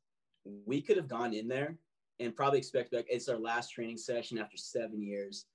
we 0.65 0.81
could 0.81 0.97
have 0.97 1.07
gone 1.07 1.33
in 1.33 1.47
there 1.47 1.77
and 2.19 2.35
probably 2.35 2.59
expect 2.59 2.93
like 2.93 3.07
it's 3.09 3.27
our 3.27 3.39
last 3.39 3.71
training 3.71 3.97
session 3.97 4.37
after 4.37 4.57
seven 4.57 5.01
years. 5.01 5.45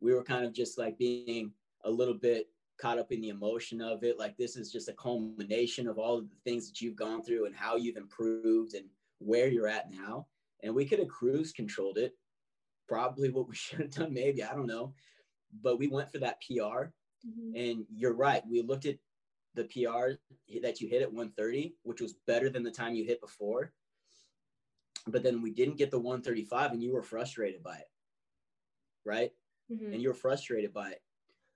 We 0.00 0.14
were 0.14 0.22
kind 0.22 0.44
of 0.44 0.52
just 0.52 0.78
like 0.78 0.96
being 0.96 1.52
a 1.84 1.90
little 1.90 2.14
bit 2.14 2.48
caught 2.80 2.98
up 2.98 3.12
in 3.12 3.20
the 3.20 3.28
emotion 3.28 3.80
of 3.80 4.02
it. 4.04 4.18
Like 4.18 4.36
this 4.36 4.56
is 4.56 4.72
just 4.72 4.88
a 4.88 4.94
culmination 4.94 5.88
of 5.88 5.98
all 5.98 6.18
of 6.18 6.30
the 6.30 6.36
things 6.44 6.68
that 6.68 6.80
you've 6.80 6.96
gone 6.96 7.22
through 7.22 7.46
and 7.46 7.54
how 7.54 7.76
you've 7.76 7.96
improved 7.96 8.74
and 8.74 8.86
where 9.18 9.48
you're 9.48 9.68
at 9.68 9.90
now. 9.90 10.26
And 10.62 10.74
we 10.74 10.84
could 10.84 10.98
have 10.98 11.08
cruise 11.08 11.52
controlled 11.52 11.98
it. 11.98 12.14
Probably 12.88 13.30
what 13.30 13.48
we 13.48 13.54
should 13.56 13.80
have 13.80 13.90
done, 13.90 14.14
maybe. 14.14 14.42
I 14.42 14.54
don't 14.54 14.66
know. 14.66 14.94
But 15.62 15.78
we 15.78 15.88
went 15.88 16.10
for 16.10 16.18
that 16.18 16.40
PR. 16.42 16.92
Mm-hmm. 17.26 17.56
And 17.56 17.84
you're 17.94 18.14
right. 18.14 18.42
We 18.48 18.62
looked 18.62 18.86
at 18.86 18.96
the 19.54 19.64
PR 19.64 20.12
that 20.62 20.80
you 20.80 20.88
hit 20.88 21.02
at 21.02 21.12
130, 21.12 21.74
which 21.82 22.00
was 22.00 22.14
better 22.26 22.48
than 22.48 22.62
the 22.62 22.70
time 22.70 22.94
you 22.94 23.04
hit 23.04 23.20
before. 23.20 23.72
But 25.06 25.22
then 25.22 25.42
we 25.42 25.50
didn't 25.50 25.78
get 25.78 25.90
the 25.90 25.98
135 25.98 26.72
and 26.72 26.82
you 26.82 26.92
were 26.92 27.02
frustrated 27.02 27.62
by 27.62 27.76
it. 27.76 27.90
Right. 29.04 29.32
Mm-hmm. 29.72 29.92
And 29.92 30.02
you 30.02 30.08
were 30.08 30.14
frustrated 30.14 30.72
by 30.72 30.90
it. 30.90 31.02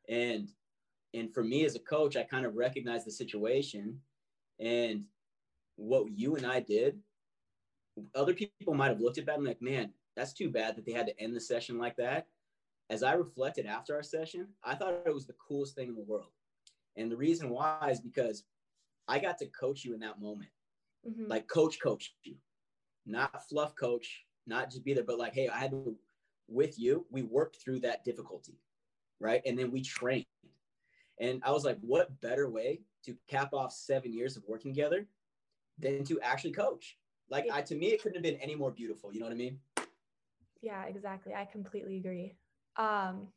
And 0.09 0.49
and 1.15 1.33
for 1.33 1.45
me 1.45 1.65
as 1.65 1.75
a 1.75 1.81
coach, 1.81 2.17
I 2.17 2.23
kind 2.23 2.47
of 2.47 2.57
recognized 2.57 3.07
the 3.07 3.11
situation 3.11 4.01
and 4.61 5.05
what 5.77 6.11
you 6.11 6.37
and 6.37 6.47
I 6.47 6.61
did. 6.61 6.99
Other 8.15 8.35
people 8.35 8.75
might 8.75 8.89
have 8.89 9.01
looked 9.01 9.19
at 9.19 9.27
that 9.27 9.37
and 9.37 9.47
like, 9.47 9.61
man, 9.61 9.93
that's 10.17 10.33
too 10.33 10.51
bad 10.51 10.77
that 10.77 10.87
they 10.87 10.93
had 10.93 11.07
to 11.07 11.21
end 11.21 11.37
the 11.37 11.41
session 11.41 11.79
like 11.79 11.97
that. 11.97 12.27
As 12.91 13.03
I 13.03 13.13
reflected 13.13 13.67
after 13.67 13.95
our 13.95 14.03
session, 14.03 14.49
I 14.65 14.75
thought 14.75 15.03
it 15.07 15.15
was 15.15 15.27
the 15.27 15.35
coolest 15.47 15.75
thing 15.75 15.89
in 15.89 15.95
the 15.95 16.03
world. 16.03 16.31
And 16.97 17.11
the 17.11 17.17
reason 17.17 17.49
why 17.49 17.89
is 17.91 18.01
because 18.01 18.45
I 19.09 19.19
got 19.19 19.39
to 19.39 19.47
coach 19.47 19.85
you 19.85 19.95
in 19.95 20.01
that 20.01 20.21
moment. 20.21 20.51
Mm-hmm. 21.09 21.27
Like 21.27 21.49
coach, 21.49 21.79
coach 21.83 22.15
you, 22.23 22.37
not 23.07 23.49
fluff 23.49 23.75
coach, 23.77 24.25
not 24.47 24.71
just 24.71 24.85
be 24.85 24.95
there, 24.95 25.05
but 25.05 25.19
like, 25.19 25.35
hey, 25.35 25.49
I 25.49 25.59
had 25.59 25.73
to, 25.73 25.97
with 26.49 26.79
you, 26.79 27.07
we 27.11 27.23
worked 27.23 27.57
through 27.63 27.81
that 27.81 28.05
difficulty. 28.05 28.59
Right. 29.21 29.43
And 29.47 29.59
then 29.59 29.71
we 29.71 29.83
trained. 29.83 30.27
And 31.23 31.41
I 31.45 31.53
was 31.53 31.65
like, 31.65 31.79
what 31.83 32.21
better 32.21 32.51
way 32.51 32.81
to 33.05 33.17
cap 33.29 33.55
off 33.55 33.73
seven 33.73 34.13
years 34.13 34.37
of 34.37 34.43
working 34.49 34.73
together 34.73 35.07
than 35.79 36.03
to 36.05 36.21
actually 36.21 36.51
coach? 36.51 36.99
Like, 37.31 37.47
I, 37.51 37.63
to 37.63 37.77
me, 37.77 37.87
it 37.93 38.03
couldn't 38.03 38.17
have 38.17 38.25
been 38.25 38.41
any 38.43 38.57
more 38.57 38.73
beautiful. 38.73 39.13
You 39.13 39.21
know 39.21 39.27
what 39.27 39.33
I 39.33 39.37
mean? 39.37 39.61
Yeah, 40.63 40.85
exactly. 40.87 41.33
I 41.33 41.45
completely 41.45 41.99
agree. 41.99 42.35
Um, 42.77 43.29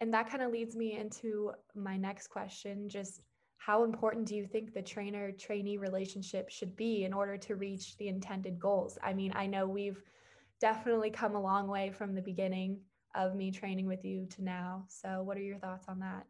and 0.00 0.12
that 0.14 0.30
kind 0.30 0.42
of 0.42 0.50
leads 0.50 0.74
me 0.74 0.96
into 0.96 1.52
my 1.74 1.98
next 1.98 2.28
question 2.28 2.88
just 2.88 3.20
how 3.58 3.84
important 3.84 4.26
do 4.26 4.34
you 4.34 4.46
think 4.46 4.72
the 4.72 4.82
trainer 4.82 5.32
trainee 5.32 5.76
relationship 5.76 6.48
should 6.48 6.74
be 6.76 7.04
in 7.04 7.12
order 7.12 7.36
to 7.36 7.56
reach 7.56 7.96
the 7.98 8.08
intended 8.08 8.58
goals? 8.58 8.98
I 9.02 9.12
mean, 9.12 9.34
I 9.36 9.46
know 9.46 9.68
we've 9.68 10.02
definitely 10.60 11.10
come 11.10 11.34
a 11.34 11.40
long 11.40 11.68
way 11.68 11.90
from 11.90 12.14
the 12.14 12.22
beginning 12.22 12.80
of 13.14 13.36
me 13.36 13.50
training 13.50 13.86
with 13.86 14.02
you 14.02 14.26
to 14.30 14.42
now. 14.42 14.86
So, 14.88 15.22
what 15.22 15.36
are 15.36 15.42
your 15.42 15.58
thoughts 15.58 15.84
on 15.88 16.00
that? 16.00 16.26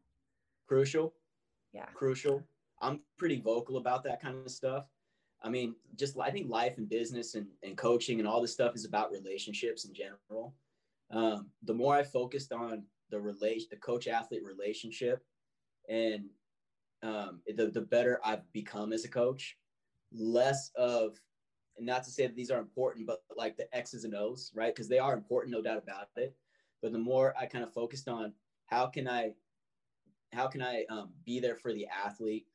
Crucial. 0.66 1.14
Yeah. 1.72 1.86
Crucial. 1.94 2.42
I'm 2.80 3.00
pretty 3.18 3.40
vocal 3.40 3.76
about 3.76 4.04
that 4.04 4.20
kind 4.20 4.36
of 4.44 4.50
stuff. 4.50 4.86
I 5.42 5.48
mean, 5.48 5.74
just 5.96 6.18
I 6.18 6.30
think 6.30 6.48
life 6.48 6.78
and 6.78 6.88
business 6.88 7.34
and, 7.34 7.46
and 7.62 7.76
coaching 7.76 8.18
and 8.18 8.28
all 8.28 8.40
this 8.40 8.52
stuff 8.52 8.74
is 8.74 8.84
about 8.84 9.10
relationships 9.10 9.84
in 9.84 9.92
general. 9.94 10.54
Um, 11.10 11.48
the 11.62 11.74
more 11.74 11.94
I 11.94 12.02
focused 12.02 12.52
on 12.52 12.84
the 13.10 13.20
relation, 13.20 13.68
the 13.70 13.76
coach 13.76 14.06
athlete 14.08 14.44
relationship, 14.44 15.24
and 15.88 16.24
um, 17.02 17.40
the 17.46 17.66
the 17.66 17.80
better 17.80 18.20
I've 18.24 18.50
become 18.52 18.92
as 18.92 19.04
a 19.04 19.08
coach. 19.08 19.56
Less 20.14 20.70
of, 20.76 21.18
and 21.76 21.86
not 21.86 22.04
to 22.04 22.10
say 22.10 22.26
that 22.26 22.36
these 22.36 22.50
are 22.50 22.60
important, 22.60 23.06
but 23.06 23.22
like 23.36 23.56
the 23.56 23.74
X's 23.74 24.04
and 24.04 24.14
O's, 24.14 24.52
right? 24.54 24.74
Because 24.74 24.88
they 24.88 24.98
are 24.98 25.14
important, 25.14 25.54
no 25.54 25.62
doubt 25.62 25.82
about 25.82 26.08
it. 26.16 26.36
But 26.82 26.92
the 26.92 26.98
more 26.98 27.34
I 27.38 27.46
kind 27.46 27.64
of 27.64 27.72
focused 27.72 28.08
on 28.08 28.34
how 28.66 28.86
can 28.86 29.08
I, 29.08 29.32
how 30.32 30.46
can 30.46 30.62
I 30.62 30.84
um, 30.88 31.10
be 31.24 31.40
there 31.40 31.56
for 31.56 31.72
the 31.72 31.86
athlete? 31.86 32.46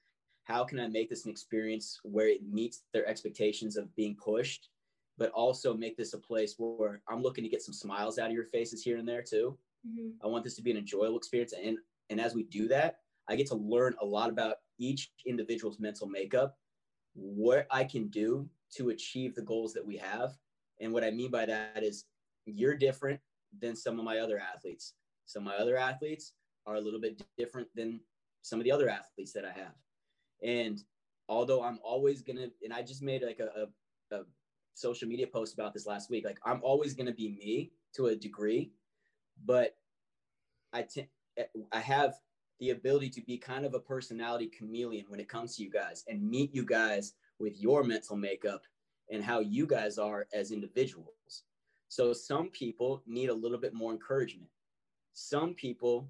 How 0.43 0.63
can 0.63 0.79
I 0.79 0.87
make 0.87 1.09
this 1.09 1.25
an 1.25 1.31
experience 1.31 1.99
where 2.03 2.27
it 2.27 2.41
meets 2.49 2.81
their 2.93 3.07
expectations 3.07 3.77
of 3.77 3.93
being 3.95 4.15
pushed, 4.15 4.69
but 5.17 5.31
also 5.31 5.73
make 5.75 5.97
this 5.97 6.13
a 6.13 6.17
place 6.17 6.55
where 6.57 7.01
I'm 7.07 7.21
looking 7.21 7.43
to 7.43 7.49
get 7.49 7.61
some 7.61 7.73
smiles 7.73 8.17
out 8.17 8.27
of 8.27 8.33
your 8.33 8.45
faces 8.45 8.83
here 8.83 8.97
and 8.97 9.07
there 9.07 9.21
too. 9.21 9.57
Mm-hmm. 9.87 10.25
I 10.25 10.27
want 10.27 10.43
this 10.43 10.55
to 10.55 10.61
be 10.61 10.71
an 10.71 10.77
enjoyable 10.77 11.17
experience. 11.17 11.53
And, 11.53 11.77
and 12.09 12.19
as 12.19 12.33
we 12.33 12.43
do 12.43 12.67
that, 12.69 12.99
I 13.29 13.35
get 13.35 13.47
to 13.47 13.55
learn 13.55 13.93
a 14.01 14.05
lot 14.05 14.29
about 14.29 14.55
each 14.79 15.11
individual's 15.25 15.79
mental 15.79 16.07
makeup, 16.07 16.57
what 17.13 17.67
I 17.69 17.83
can 17.83 18.07
do 18.07 18.49
to 18.75 18.89
achieve 18.89 19.35
the 19.35 19.41
goals 19.41 19.73
that 19.73 19.85
we 19.85 19.97
have. 19.97 20.37
And 20.79 20.93
what 20.93 21.03
I 21.03 21.11
mean 21.11 21.31
by 21.31 21.45
that 21.45 21.83
is 21.83 22.05
you're 22.45 22.77
different 22.77 23.19
than 23.59 23.75
some 23.75 23.99
of 23.99 24.05
my 24.05 24.19
other 24.19 24.39
athletes. 24.39 24.93
Some 25.25 25.43
of 25.45 25.53
my 25.53 25.57
other 25.57 25.77
athletes 25.77 26.33
are 26.67 26.75
a 26.75 26.81
little 26.81 26.99
bit 26.99 27.23
different 27.37 27.67
than 27.75 27.99
some 28.43 28.59
of 28.59 28.65
the 28.65 28.71
other 28.71 28.89
athletes 28.89 29.33
that 29.33 29.45
I 29.45 29.51
have. 29.51 29.73
And 30.43 30.83
although 31.27 31.63
I'm 31.63 31.79
always 31.83 32.21
going 32.21 32.37
to, 32.37 32.51
and 32.63 32.73
I 32.73 32.83
just 32.83 33.01
made 33.01 33.23
like 33.23 33.39
a, 33.39 33.67
a, 34.11 34.15
a 34.15 34.23
social 34.75 35.07
media 35.07 35.25
post 35.25 35.55
about 35.55 35.73
this 35.73 35.87
last 35.87 36.11
week, 36.11 36.25
like 36.25 36.39
I'm 36.45 36.61
always 36.61 36.93
going 36.93 37.07
to 37.07 37.13
be 37.13 37.29
me 37.29 37.71
to 37.95 38.07
a 38.07 38.15
degree 38.15 38.71
but 39.45 39.75
I, 40.73 40.83
t- 40.83 41.09
I 41.71 41.79
have 41.79 42.15
the 42.59 42.71
ability 42.71 43.09
to 43.11 43.21
be 43.21 43.37
kind 43.37 43.65
of 43.65 43.73
a 43.73 43.79
personality 43.79 44.47
chameleon 44.47 45.05
when 45.09 45.19
it 45.19 45.29
comes 45.29 45.55
to 45.55 45.63
you 45.63 45.69
guys 45.69 46.03
and 46.07 46.27
meet 46.27 46.53
you 46.53 46.65
guys 46.65 47.13
with 47.39 47.59
your 47.61 47.83
mental 47.83 48.15
makeup 48.15 48.63
and 49.11 49.23
how 49.23 49.39
you 49.39 49.67
guys 49.67 49.97
are 49.97 50.27
as 50.33 50.51
individuals. 50.51 51.43
So 51.87 52.13
some 52.13 52.49
people 52.49 53.03
need 53.05 53.29
a 53.29 53.33
little 53.33 53.59
bit 53.59 53.73
more 53.73 53.91
encouragement. 53.91 54.49
Some 55.13 55.53
people 55.53 56.09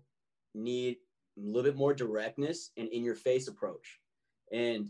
need 0.57 0.97
a 1.37 1.41
little 1.41 1.63
bit 1.63 1.77
more 1.77 1.93
directness 1.93 2.71
and 2.77 2.87
in 2.89 3.03
your 3.03 3.15
face 3.15 3.47
approach. 3.47 3.99
And 4.51 4.89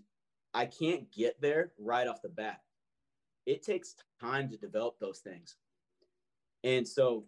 I 0.53 0.65
can't 0.65 1.11
get 1.11 1.39
there 1.41 1.71
right 1.77 2.07
off 2.07 2.21
the 2.21 2.29
bat. 2.29 2.61
It 3.45 3.63
takes 3.63 3.95
time 4.19 4.49
to 4.49 4.57
develop 4.57 4.99
those 4.99 5.19
things. 5.19 5.55
And 6.63 6.87
so 6.87 7.25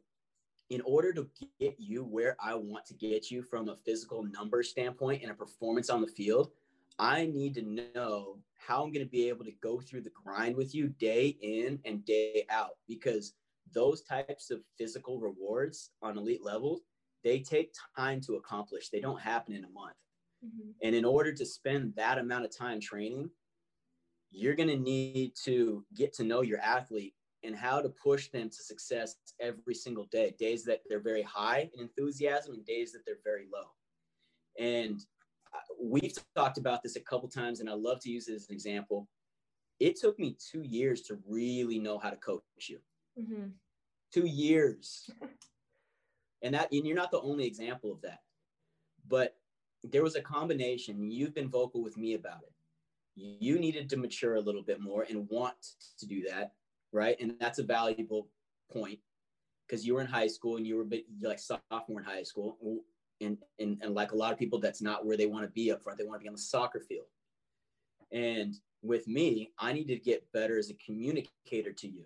in 0.70 0.82
order 0.82 1.14
to 1.14 1.28
get 1.60 1.76
you 1.80 2.04
where 2.04 2.38
I 2.40 2.56
want 2.56 2.86
to 2.88 2.94
get 2.94 3.32
you 3.32 3.42
from 3.42 3.70
a 3.70 3.76
physical 3.76 4.24
number 4.24 4.62
standpoint 4.64 5.22
and 5.22 5.32
a 5.32 5.36
performance 5.36 5.90
on 5.90 6.02
the 6.02 6.08
field, 6.08 6.52
I 7.00 7.26
need 7.26 7.56
to 7.56 7.90
know 7.96 8.38
how 8.58 8.84
I'm 8.84 8.92
going 8.92 9.06
to 9.06 9.10
be 9.10 9.30
able 9.30 9.46
to 9.46 9.54
go 9.64 9.80
through 9.80 10.02
the 10.02 10.12
grind 10.12 10.56
with 10.56 10.76
you 10.76 10.90
day 10.90 11.38
in 11.42 11.80
and 11.86 12.06
day 12.06 12.46
out 12.50 12.78
because 12.88 13.34
those 13.74 14.02
types 14.02 14.52
of 14.52 14.62
physical 14.78 15.20
rewards 15.20 15.92
on 16.02 16.18
elite 16.18 16.44
level, 16.44 16.82
they 17.24 17.40
take 17.40 17.74
time 17.98 18.22
to 18.22 18.36
accomplish. 18.36 18.90
They 18.90 19.00
don't 19.00 19.20
happen 19.20 19.54
in 19.54 19.66
a 19.66 19.70
month. 19.70 19.96
Mm-hmm. 20.46 20.70
And 20.84 20.96
in 20.96 21.06
order 21.06 21.34
to 21.34 21.46
spend 21.46 21.94
that 21.96 22.18
amount 22.18 22.46
of 22.46 22.56
time 22.56 22.80
training, 22.80 23.30
you're 24.32 24.56
going 24.56 24.70
to 24.70 24.78
need 24.78 25.34
to 25.44 25.84
get 25.96 26.14
to 26.14 26.24
know 26.24 26.42
your 26.42 26.60
athlete 26.60 27.14
and 27.44 27.56
how 27.56 27.82
to 27.82 27.90
push 27.90 28.30
them 28.30 28.50
to 28.50 28.64
success 28.64 29.16
every 29.40 29.74
single 29.74 30.06
day 30.12 30.36
days 30.40 30.64
that 30.66 30.82
they're 30.88 31.00
very 31.00 31.22
high 31.22 31.70
in 31.74 31.82
enthusiasm 31.82 32.54
and 32.54 32.66
days 32.66 32.92
that 32.92 33.00
they're 33.06 33.20
very 33.24 33.46
low 33.52 33.66
and 34.60 35.02
uh, 35.54 35.60
we've 35.82 36.14
talked 36.36 36.58
about 36.58 36.84
this 36.84 36.96
a 36.96 37.02
couple 37.02 37.30
times 37.30 37.60
and 37.60 37.70
i 37.70 37.74
love 37.74 38.00
to 38.00 38.10
use 38.10 38.28
it 38.28 38.36
as 38.36 38.48
an 38.50 38.54
example 38.54 39.08
it 39.80 39.98
took 40.00 40.20
me 40.20 40.36
two 40.52 40.64
years 40.64 41.02
to 41.02 41.18
really 41.28 41.80
know 41.80 41.98
how 41.98 42.10
to 42.10 42.18
coach 42.18 42.42
you 42.68 42.80
mm-hmm. 43.20 43.48
two 44.14 44.28
years 44.28 45.10
and 46.42 46.54
that 46.54 46.72
and 46.72 46.86
you're 46.86 46.96
not 46.96 47.12
the 47.12 47.22
only 47.22 47.46
example 47.46 47.92
of 47.92 48.02
that 48.02 48.20
but 49.08 49.36
there 49.84 50.04
was 50.04 50.16
a 50.16 50.22
combination 50.22 51.10
you've 51.10 51.34
been 51.34 51.50
vocal 51.50 51.84
with 51.84 51.98
me 51.98 52.14
about 52.14 52.42
it 52.44 52.54
you 53.16 53.60
needed 53.60 53.90
to 53.90 53.98
mature 53.98 54.36
a 54.36 54.42
little 54.42 54.64
bit 54.64 54.80
more 54.80 55.06
and 55.10 55.28
want 55.30 55.76
to 55.98 56.06
do 56.06 56.24
that 56.28 56.54
right? 56.92 57.18
And 57.20 57.36
that's 57.40 57.60
a 57.60 57.64
valuable 57.64 58.28
point 58.72 59.00
because 59.68 59.86
you 59.86 59.94
were 59.94 60.02
in 60.02 60.08
high 60.08 60.28
school 60.28 60.58
and 60.58 60.66
you 60.66 60.76
were 60.76 60.84
a 60.84 60.86
bit 60.86 61.06
like 61.22 61.40
sophomore 61.40 62.00
in 62.00 62.06
high 62.06 62.24
school. 62.24 62.58
And, 63.22 63.38
and, 63.60 63.78
and 63.82 63.94
like 63.94 64.14
a 64.14 64.16
lot 64.16 64.32
of 64.32 64.40
people, 64.40 64.60
that's 64.60 64.82
not 64.82 65.06
where 65.06 65.18
they 65.18 65.26
want 65.26 65.44
to 65.44 65.52
be 65.52 65.72
up 65.72 65.84
front. 65.84 66.00
They 66.00 66.06
want 66.06 66.22
to 66.22 66.24
be 66.24 66.30
on 66.30 66.36
the 66.36 66.42
soccer 66.42 66.80
field. 66.80 67.08
And 68.12 68.56
with 68.82 69.08
me, 69.08 69.52
I 69.60 69.74
need 69.74 69.88
to 69.90 69.98
get 69.98 70.32
better 70.32 70.58
as 70.58 70.70
a 70.70 70.74
communicator 70.76 71.74
to 71.74 71.88
you. 71.88 72.06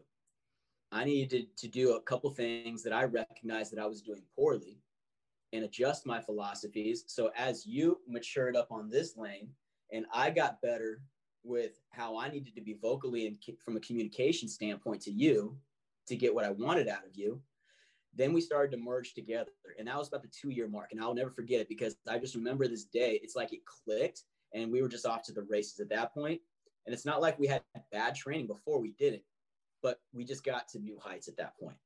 I 0.93 1.03
needed 1.03 1.47
to 1.57 1.67
do 1.67 1.95
a 1.95 2.01
couple 2.01 2.29
things 2.29 2.83
that 2.83 2.93
I 2.93 3.05
recognized 3.05 3.71
that 3.71 3.81
I 3.81 3.87
was 3.87 4.01
doing 4.01 4.21
poorly 4.35 4.77
and 5.51 5.65
adjust 5.65 6.05
my 6.05 6.21
philosophies. 6.21 7.05
So 7.07 7.31
as 7.35 7.65
you 7.65 7.99
matured 8.07 8.55
up 8.55 8.67
on 8.71 8.91
this 8.91 9.17
lane 9.17 9.49
and 9.91 10.05
I 10.13 10.29
got 10.29 10.61
better 10.61 11.01
with 11.43 11.81
how 11.89 12.17
I 12.17 12.29
needed 12.29 12.55
to 12.55 12.61
be 12.61 12.77
vocally 12.79 13.25
and 13.25 13.37
from 13.65 13.75
a 13.75 13.79
communication 13.79 14.47
standpoint 14.47 15.01
to 15.01 15.11
you 15.11 15.57
to 16.07 16.15
get 16.15 16.33
what 16.33 16.45
I 16.45 16.51
wanted 16.51 16.87
out 16.87 17.05
of 17.07 17.15
you. 17.15 17.41
Then 18.15 18.31
we 18.31 18.41
started 18.41 18.71
to 18.71 18.77
merge 18.77 19.15
together. 19.15 19.51
And 19.79 19.87
that 19.87 19.97
was 19.97 20.09
about 20.09 20.21
the 20.21 20.29
two 20.29 20.51
year 20.51 20.67
mark. 20.67 20.89
And 20.91 21.01
I'll 21.01 21.15
never 21.15 21.31
forget 21.31 21.59
it 21.59 21.69
because 21.69 21.95
I 22.07 22.19
just 22.19 22.35
remember 22.35 22.67
this 22.67 22.85
day. 22.85 23.19
It's 23.23 23.35
like 23.35 23.51
it 23.51 23.61
clicked 23.65 24.21
and 24.53 24.71
we 24.71 24.83
were 24.83 24.89
just 24.89 25.07
off 25.07 25.23
to 25.23 25.33
the 25.33 25.47
races 25.49 25.79
at 25.79 25.89
that 25.89 26.13
point. 26.13 26.39
And 26.85 26.93
it's 26.93 27.05
not 27.05 27.19
like 27.19 27.39
we 27.39 27.47
had 27.47 27.63
bad 27.91 28.13
training 28.13 28.45
before 28.45 28.79
we 28.79 28.91
did 28.99 29.13
it, 29.13 29.23
but 29.83 29.99
we 30.13 30.23
just 30.23 30.43
got 30.43 30.67
to 30.69 30.79
new 30.79 30.97
heights 30.99 31.27
at 31.27 31.37
that 31.37 31.57
point. 31.59 31.77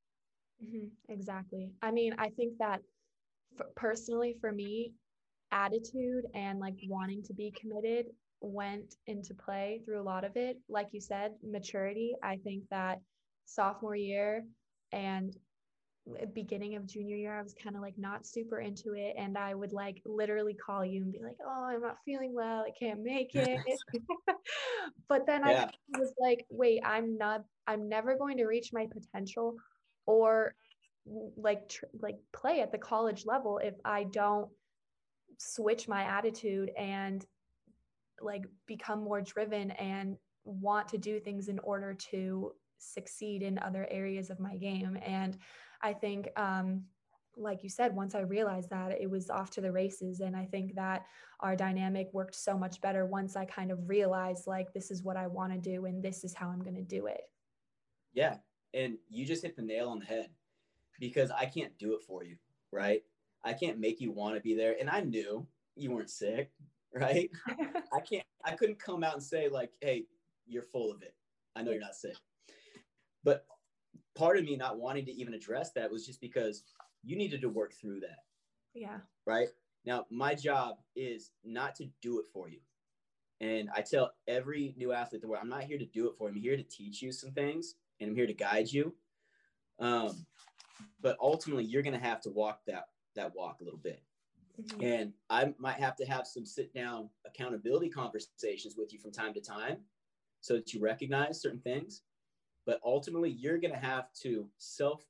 Mm-hmm, 0.63 0.87
exactly. 1.11 1.71
I 1.81 1.91
mean, 1.91 2.15
I 2.17 2.29
think 2.29 2.53
that 2.59 2.81
personally 3.75 4.37
for 4.39 4.51
me, 4.51 4.93
attitude 5.51 6.25
and 6.33 6.59
like 6.59 6.75
wanting 6.87 7.23
to 7.23 7.33
be 7.33 7.53
committed 7.59 8.05
went 8.41 8.95
into 9.07 9.33
play 9.33 9.81
through 9.83 9.99
a 9.99 10.03
lot 10.03 10.23
of 10.23 10.35
it. 10.35 10.57
Like 10.69 10.87
you 10.91 11.01
said, 11.01 11.31
maturity. 11.43 12.13
I 12.23 12.37
think 12.37 12.63
that 12.69 13.01
sophomore 13.45 13.95
year 13.95 14.45
and 14.91 15.35
beginning 16.33 16.75
of 16.75 16.85
junior 16.85 17.15
year, 17.15 17.37
I 17.37 17.41
was 17.41 17.53
kind 17.61 17.75
of 17.75 17.81
like 17.81 17.97
not 17.97 18.25
super 18.25 18.59
into 18.59 18.93
it. 18.93 19.15
And 19.17 19.37
I 19.37 19.55
would 19.55 19.73
like 19.73 20.01
literally 20.05 20.53
call 20.53 20.85
you 20.85 21.01
and 21.01 21.11
be 21.11 21.19
like, 21.21 21.37
oh, 21.45 21.65
I'm 21.65 21.81
not 21.81 21.97
feeling 22.05 22.33
well. 22.33 22.63
I 22.67 22.71
can't 22.77 23.01
make 23.01 23.33
it. 23.33 23.59
but 25.09 25.25
then 25.25 25.41
yeah. 25.45 25.69
I 25.95 25.99
was 25.99 26.13
like, 26.19 26.45
wait, 26.49 26.81
I'm 26.85 27.17
not, 27.17 27.43
I'm 27.67 27.89
never 27.89 28.17
going 28.17 28.38
to 28.38 28.45
reach 28.45 28.71
my 28.74 28.88
potential 28.88 29.55
or 30.05 30.55
like, 31.36 31.69
tr- 31.69 31.86
like 32.01 32.17
play 32.33 32.62
at 32.62 32.71
the 32.71 32.77
college 32.77 33.25
level 33.25 33.59
if 33.59 33.75
I 33.86 34.05
don't 34.05 34.50
switch 35.38 35.88
my 35.88 36.03
attitude 36.03 36.71
and 36.77 37.25
like 38.21 38.45
become 38.65 39.03
more 39.03 39.21
driven 39.21 39.71
and 39.71 40.17
want 40.43 40.88
to 40.89 40.97
do 40.97 41.19
things 41.19 41.50
in 41.50 41.59
order 41.59 41.93
to 41.93 42.53
succeed 42.79 43.43
in 43.43 43.59
other 43.59 43.88
areas 43.91 44.29
of 44.29 44.39
my 44.39 44.55
game. 44.57 44.97
And 45.05 45.38
I 45.81 45.93
think, 45.93 46.29
um, 46.38 46.83
like 47.36 47.62
you 47.62 47.69
said, 47.69 47.95
once 47.95 48.15
I 48.15 48.21
realized 48.21 48.71
that 48.71 49.00
it 49.00 49.09
was 49.09 49.29
off 49.29 49.51
to 49.51 49.62
the 49.62 49.71
races. 49.71 50.21
And 50.21 50.36
I 50.36 50.45
think 50.45 50.74
that 50.75 51.05
our 51.39 51.55
dynamic 51.55 52.09
worked 52.12 52.36
so 52.36 52.57
much 52.57 52.81
better 52.81 53.05
once 53.05 53.36
I 53.36 53.45
kind 53.45 53.71
of 53.71 53.88
realized, 53.88 54.47
like, 54.47 54.74
this 54.74 54.89
is 54.89 55.03
what 55.03 55.17
I 55.17 55.27
want 55.27 55.53
to 55.53 55.59
do 55.59 55.86
and 55.86 56.01
this 56.01 56.24
is 56.24 56.33
how 56.33 56.50
I'm 56.50 56.63
going 56.63 56.75
to 56.75 56.81
do 56.81 57.05
it. 57.05 57.21
Yeah. 58.17 58.38
And 58.74 58.97
you 59.09 59.27
just 59.27 59.43
hit 59.43 59.55
the 59.55 59.62
nail 59.62 59.89
on 59.89 60.00
the 60.00 60.05
head 60.05 60.29
because 61.00 61.29
I 61.29 61.45
can't 61.45 61.77
do 61.77 61.93
it 61.93 62.01
for 62.01 62.24
you, 62.24 62.36
right? 62.71 63.03
I 63.45 63.53
can't 63.53 63.79
make 63.79 64.01
you 64.01 64.12
want 64.12 64.33
to 64.33 64.41
be 64.41 64.55
there. 64.55 64.75
And 64.79 64.89
I 64.89 65.01
knew 65.01 65.45
you 65.75 65.91
weren't 65.91 66.09
sick, 66.09 66.50
right? 66.93 67.29
I 67.93 68.00
can't, 68.00 68.25
I 68.43 68.51
couldn't 68.53 68.79
come 68.79 69.03
out 69.03 69.13
and 69.13 69.21
say, 69.24 69.50
like, 69.50 69.69
hey, 69.81 70.05
you're 70.47 70.63
full 70.63 70.91
of 70.91 71.03
it. 71.03 71.13
I 71.55 71.62
know 71.62 71.69
you're 71.69 71.79
not 71.79 71.93
sick. 71.93 72.15
But 73.24 73.45
part 74.15 74.38
of 74.38 74.45
me 74.45 74.55
not 74.55 74.79
wanting 74.79 75.05
to 75.05 75.13
even 75.13 75.36
address 75.36 75.71
that 75.74 75.91
was 75.91 76.03
just 76.03 76.19
because 76.19 76.63
you 77.03 77.15
needed 77.15 77.41
to 77.41 77.50
work 77.50 77.74
through 77.75 78.00
that. 78.00 78.24
Yeah. 78.74 78.97
Right. 79.27 79.50
Now, 79.86 80.07
my 80.09 80.33
job 80.33 80.77
is 80.95 81.29
not 81.45 81.75
to 81.75 81.86
do 82.01 82.17
it 82.17 82.25
for 82.33 82.50
you. 82.50 82.62
And 83.41 83.69
I 83.75 83.81
tell 83.81 84.13
every 84.27 84.74
new 84.75 84.91
athlete 84.91 85.21
the 85.21 85.27
that 85.27 85.39
I'm 85.39 85.50
not 85.50 85.65
here 85.65 85.77
to 85.77 85.86
do 85.86 86.07
it 86.07 86.15
for 86.17 86.29
you. 86.29 86.36
I'm 86.36 86.41
here 86.41 86.57
to 86.57 86.63
teach 86.63 87.03
you 87.03 87.12
some 87.12 87.31
things 87.31 87.75
and 87.99 88.09
I'm 88.09 88.15
here 88.15 88.27
to 88.27 88.33
guide 88.33 88.71
you. 88.71 88.93
Um, 89.79 90.25
but 91.01 91.17
ultimately, 91.21 91.63
you're 91.63 91.83
going 91.83 91.99
to 91.99 92.05
have 92.05 92.21
to 92.21 92.29
walk 92.29 92.61
that 92.67 92.87
that 93.15 93.35
walk 93.35 93.61
a 93.61 93.63
little 93.63 93.79
bit. 93.79 94.01
Mm-hmm. 94.61 94.83
And 94.83 95.13
I 95.29 95.53
might 95.59 95.77
have 95.77 95.95
to 95.97 96.05
have 96.05 96.25
some 96.25 96.45
sit 96.45 96.73
down 96.73 97.09
accountability 97.25 97.89
conversations 97.89 98.75
with 98.77 98.91
you 98.91 98.99
from 98.99 99.11
time 99.11 99.33
to 99.33 99.41
time 99.41 99.77
so 100.41 100.55
that 100.55 100.73
you 100.73 100.81
recognize 100.81 101.41
certain 101.41 101.59
things 101.59 102.01
but 102.67 102.81
ultimately 102.83 103.31
you're 103.31 103.57
going 103.57 103.73
to 103.73 103.79
have 103.79 104.13
to 104.13 104.45
self 104.57 105.01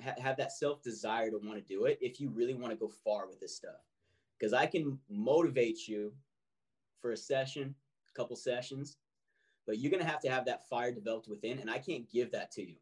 ha- 0.00 0.14
have 0.16 0.38
that 0.38 0.52
self 0.52 0.82
desire 0.82 1.30
to 1.30 1.38
want 1.38 1.58
to 1.58 1.74
do 1.74 1.84
it 1.84 1.98
if 2.00 2.18
you 2.18 2.30
really 2.30 2.54
want 2.54 2.72
to 2.72 2.78
go 2.78 2.90
far 3.04 3.26
with 3.26 3.38
this 3.40 3.54
stuff 3.54 3.82
because 4.38 4.54
i 4.54 4.64
can 4.64 4.98
motivate 5.10 5.86
you 5.86 6.10
for 7.02 7.12
a 7.12 7.16
session 7.16 7.74
a 8.08 8.12
couple 8.16 8.36
sessions 8.36 8.96
but 9.66 9.78
you're 9.78 9.90
going 9.90 10.02
to 10.02 10.08
have 10.08 10.20
to 10.20 10.30
have 10.30 10.44
that 10.44 10.68
fire 10.68 10.92
developed 10.92 11.28
within 11.28 11.58
and 11.58 11.70
i 11.70 11.78
can't 11.78 12.10
give 12.10 12.30
that 12.30 12.50
to 12.50 12.62
you 12.62 12.76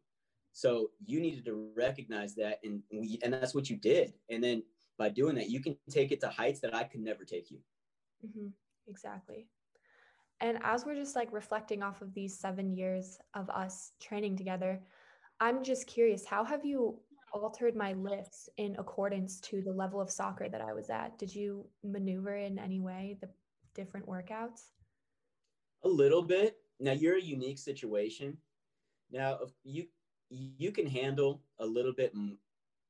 so 0.53 0.91
you 1.07 1.21
needed 1.21 1.45
to 1.45 1.71
recognize 1.77 2.35
that 2.35 2.59
and 2.65 2.83
we, 2.93 3.19
and 3.23 3.33
that's 3.33 3.55
what 3.55 3.71
you 3.71 3.77
did 3.77 4.13
and 4.31 4.43
then 4.43 4.63
by 4.99 5.09
doing 5.09 5.35
that 5.35 5.49
you 5.49 5.61
can 5.61 5.77
take 5.91 6.13
it 6.13 6.21
to 6.21 6.29
heights 6.29 6.61
that 6.61 6.75
i 6.75 6.85
could 6.85 7.01
never 7.01 7.25
take 7.25 7.51
you 7.51 7.59
mm-hmm. 8.27 8.49
exactly 8.89 9.47
and 10.43 10.59
as 10.65 10.85
we're 10.85 10.97
just 10.97 11.15
like 11.15 11.33
reflecting 11.33 11.85
off 11.85 12.03
of 12.03 12.13
these 12.15 12.37
seven 12.37 12.75
years 12.75 13.19
of 13.35 13.49
us 13.49 13.93
training 14.01 14.37
together, 14.37 14.81
I'm 15.39 15.63
just 15.63 15.87
curious 15.87 16.27
how 16.27 16.45
have 16.45 16.65
you 16.65 16.99
altered 17.33 17.77
my 17.77 17.93
lifts 17.93 18.49
in 18.57 18.75
accordance 18.77 19.41
to 19.41 19.63
the 19.63 19.73
level 19.73 20.01
of 20.01 20.11
soccer 20.11 20.49
that 20.49 20.61
I 20.61 20.73
was 20.73 20.91
at? 20.91 21.17
Did 21.17 21.33
you 21.33 21.65
maneuver 21.85 22.35
in 22.37 22.59
any 22.59 22.81
way 22.81 23.17
the 23.21 23.29
different 23.73 24.07
workouts? 24.07 24.65
A 25.85 25.89
little 25.89 26.23
bit. 26.23 26.57
Now 26.83 26.93
you're 26.93 27.17
a 27.17 27.23
unique 27.23 27.59
situation. 27.59 28.37
Now 29.11 29.39
you 29.63 29.87
you 30.31 30.73
can 30.73 30.87
handle 30.87 31.43
a 31.61 31.67
little 31.67 31.93
bit 31.93 32.13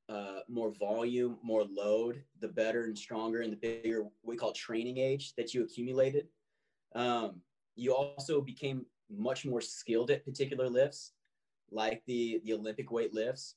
uh, 0.08 0.40
more 0.48 0.72
volume, 0.72 1.38
more 1.42 1.64
load, 1.64 2.22
the 2.40 2.48
better 2.48 2.84
and 2.84 2.96
stronger 2.96 3.42
and 3.42 3.52
the 3.52 3.56
bigger 3.56 4.04
we 4.22 4.36
call 4.36 4.52
training 4.52 4.98
age 4.98 5.34
that 5.36 5.52
you 5.52 5.62
accumulated. 5.62 6.28
Um, 6.94 7.42
you 7.76 7.94
also 7.94 8.40
became 8.40 8.86
much 9.10 9.44
more 9.44 9.60
skilled 9.60 10.10
at 10.10 10.24
particular 10.24 10.68
lifts, 10.68 11.12
like 11.70 12.02
the 12.06 12.40
the 12.44 12.54
Olympic 12.54 12.90
weight 12.90 13.12
lifts. 13.12 13.56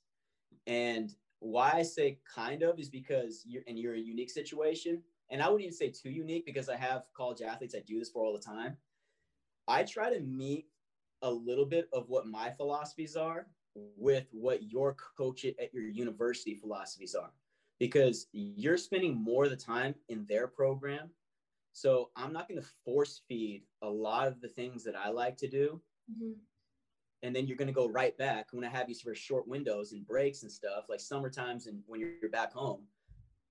And 0.67 1.15
why 1.39 1.71
I 1.75 1.83
say 1.83 2.19
kind 2.33 2.61
of 2.61 2.77
is 2.77 2.89
because 2.89 3.43
you're 3.45 3.63
and 3.67 3.79
you're 3.79 3.95
a 3.95 3.99
unique 3.99 4.31
situation. 4.31 5.01
And 5.31 5.41
I 5.41 5.47
wouldn't 5.47 5.63
even 5.63 5.77
say 5.77 5.89
too 5.89 6.11
unique 6.11 6.45
because 6.45 6.67
I 6.67 6.75
have 6.75 7.03
college 7.15 7.41
athletes 7.41 7.73
I 7.73 7.79
do 7.79 7.99
this 7.99 8.09
for 8.09 8.25
all 8.25 8.33
the 8.33 8.39
time. 8.39 8.77
I 9.67 9.83
try 9.83 10.13
to 10.13 10.19
meet 10.19 10.67
a 11.21 11.31
little 11.31 11.65
bit 11.65 11.87
of 11.93 12.09
what 12.09 12.27
my 12.27 12.51
philosophies 12.51 13.15
are 13.15 13.47
with 13.75 14.27
what 14.31 14.71
your 14.71 14.95
coach 15.17 15.45
at 15.45 15.73
your 15.73 15.83
university 15.83 16.55
philosophies 16.55 17.15
are 17.15 17.31
because 17.79 18.27
you're 18.31 18.77
spending 18.77 19.15
more 19.15 19.45
of 19.45 19.49
the 19.49 19.57
time 19.57 19.93
in 20.07 20.25
their 20.27 20.47
program 20.47 21.09
so 21.75 22.09
I'm 22.15 22.31
not 22.31 22.47
going 22.47 22.61
to 22.61 22.67
force 22.85 23.21
feed 23.27 23.63
a 23.81 23.89
lot 23.89 24.29
of 24.29 24.39
the 24.39 24.47
things 24.47 24.81
that 24.85 24.95
I 24.95 25.09
like 25.09 25.35
to 25.37 25.47
do. 25.49 25.81
Mm-hmm. 26.09 26.31
And 27.21 27.35
then 27.35 27.47
you're 27.47 27.57
going 27.57 27.67
to 27.67 27.73
go 27.73 27.89
right 27.89 28.17
back. 28.17 28.47
when 28.53 28.63
I 28.63 28.69
have 28.69 28.87
you 28.87 28.95
for 28.95 29.13
short 29.13 29.45
windows 29.45 29.91
and 29.91 30.07
breaks 30.07 30.43
and 30.43 30.51
stuff, 30.51 30.85
like 30.87 31.01
summer 31.01 31.29
times 31.29 31.67
and 31.67 31.81
when 31.85 31.99
you're 31.99 32.29
back 32.31 32.53
home. 32.53 32.83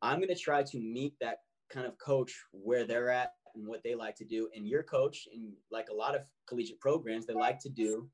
I'm 0.00 0.20
going 0.20 0.28
to 0.28 0.34
try 0.34 0.62
to 0.62 0.78
meet 0.78 1.12
that 1.20 1.40
kind 1.68 1.86
of 1.86 1.98
coach 1.98 2.34
where 2.52 2.84
they're 2.84 3.10
at 3.10 3.34
and 3.54 3.66
what 3.66 3.82
they 3.82 3.94
like 3.94 4.16
to 4.16 4.24
do. 4.24 4.48
And 4.54 4.66
your 4.66 4.82
coach, 4.82 5.28
and 5.32 5.52
like 5.70 5.88
a 5.90 5.94
lot 5.94 6.14
of 6.14 6.22
collegiate 6.46 6.80
programs, 6.80 7.26
they 7.26 7.34
like 7.34 7.58
to 7.60 7.68
do 7.68 8.08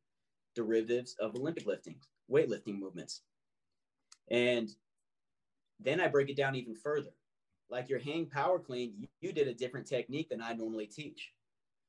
derivatives 0.54 1.16
of 1.20 1.34
Olympic 1.34 1.66
lifting, 1.66 1.96
weightlifting 2.30 2.78
movements. 2.78 3.22
And 4.30 4.68
then 5.78 6.00
I 6.00 6.08
break 6.08 6.28
it 6.28 6.36
down 6.36 6.54
even 6.56 6.74
further 6.74 7.10
like 7.70 7.88
your 7.88 7.98
hang 7.98 8.26
power 8.26 8.58
clean, 8.58 8.92
you, 8.98 9.08
you 9.20 9.32
did 9.32 9.48
a 9.48 9.54
different 9.54 9.86
technique 9.86 10.28
than 10.28 10.42
I 10.42 10.52
normally 10.52 10.86
teach. 10.86 11.32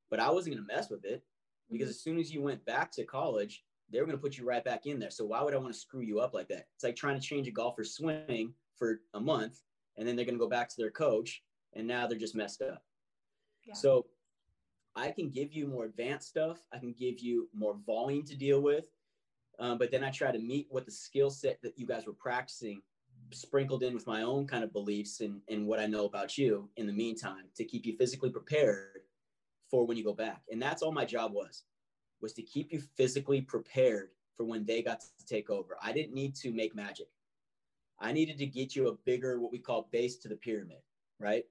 But 0.09 0.19
I 0.19 0.29
wasn't 0.29 0.55
going 0.55 0.67
to 0.67 0.73
mess 0.73 0.89
with 0.89 1.05
it 1.05 1.23
because 1.69 1.85
mm-hmm. 1.85 1.91
as 1.91 2.01
soon 2.01 2.19
as 2.19 2.33
you 2.33 2.41
went 2.41 2.63
back 2.65 2.91
to 2.93 3.03
college, 3.03 3.63
they 3.91 3.99
were 3.99 4.05
going 4.05 4.17
to 4.17 4.21
put 4.21 4.37
you 4.37 4.45
right 4.45 4.63
back 4.63 4.85
in 4.85 4.99
there. 4.99 5.09
So 5.09 5.25
why 5.25 5.41
would 5.41 5.53
I 5.53 5.57
want 5.57 5.73
to 5.73 5.79
screw 5.79 6.01
you 6.01 6.19
up 6.19 6.33
like 6.33 6.47
that? 6.49 6.67
It's 6.75 6.83
like 6.83 6.95
trying 6.95 7.19
to 7.19 7.25
change 7.25 7.47
a 7.47 7.51
golfer's 7.51 7.95
swing 7.95 8.53
for 8.77 9.01
a 9.13 9.19
month 9.19 9.59
and 9.97 10.07
then 10.07 10.15
they're 10.15 10.25
going 10.25 10.37
to 10.37 10.43
go 10.43 10.49
back 10.49 10.69
to 10.69 10.75
their 10.77 10.91
coach 10.91 11.43
and 11.73 11.87
now 11.87 12.07
they're 12.07 12.17
just 12.17 12.35
messed 12.35 12.61
up. 12.61 12.83
So 13.73 14.05
I 14.95 15.11
can 15.11 15.29
give 15.29 15.53
you 15.53 15.67
more 15.67 15.85
advanced 15.85 16.29
stuff. 16.29 16.59
I 16.73 16.77
can 16.77 16.93
give 16.97 17.19
you 17.19 17.49
more 17.55 17.77
volume 17.85 18.25
to 18.25 18.35
deal 18.35 18.61
with. 18.61 18.85
Um, 19.59 19.77
but 19.77 19.91
then 19.91 20.03
I 20.03 20.09
try 20.09 20.31
to 20.31 20.39
meet 20.39 20.67
what 20.69 20.85
the 20.85 20.91
skill 20.91 21.29
set 21.29 21.61
that 21.61 21.77
you 21.77 21.85
guys 21.85 22.05
were 22.05 22.13
practicing 22.13 22.81
sprinkled 23.31 23.83
in 23.83 23.93
with 23.93 24.07
my 24.07 24.23
own 24.23 24.45
kind 24.47 24.63
of 24.63 24.73
beliefs 24.73 25.21
and, 25.21 25.41
and 25.47 25.65
what 25.65 25.79
I 25.79 25.85
know 25.85 26.05
about 26.05 26.37
you 26.37 26.69
in 26.77 26.87
the 26.87 26.93
meantime 26.93 27.45
to 27.55 27.63
keep 27.63 27.85
you 27.85 27.95
physically 27.97 28.29
prepared 28.29 29.01
for 29.69 29.85
when 29.85 29.97
you 29.97 30.03
go 30.03 30.13
back. 30.13 30.41
And 30.51 30.61
that's 30.61 30.81
all 30.81 30.91
my 30.91 31.05
job 31.05 31.31
was, 31.31 31.63
was 32.21 32.33
to 32.33 32.41
keep 32.41 32.73
you 32.73 32.81
physically 32.97 33.41
prepared 33.41 34.09
for 34.35 34.43
when 34.45 34.65
they 34.65 34.81
got 34.81 34.99
to 35.01 35.25
take 35.25 35.49
over. 35.49 35.77
I 35.81 35.93
didn't 35.93 36.13
need 36.13 36.35
to 36.37 36.51
make 36.51 36.75
magic. 36.75 37.07
I 37.99 38.11
needed 38.11 38.37
to 38.39 38.45
get 38.45 38.75
you 38.75 38.89
a 38.89 38.95
bigger, 39.05 39.39
what 39.39 39.51
we 39.51 39.59
call 39.59 39.87
base 39.91 40.17
to 40.17 40.27
the 40.27 40.35
pyramid, 40.35 40.81
right? 41.19 41.45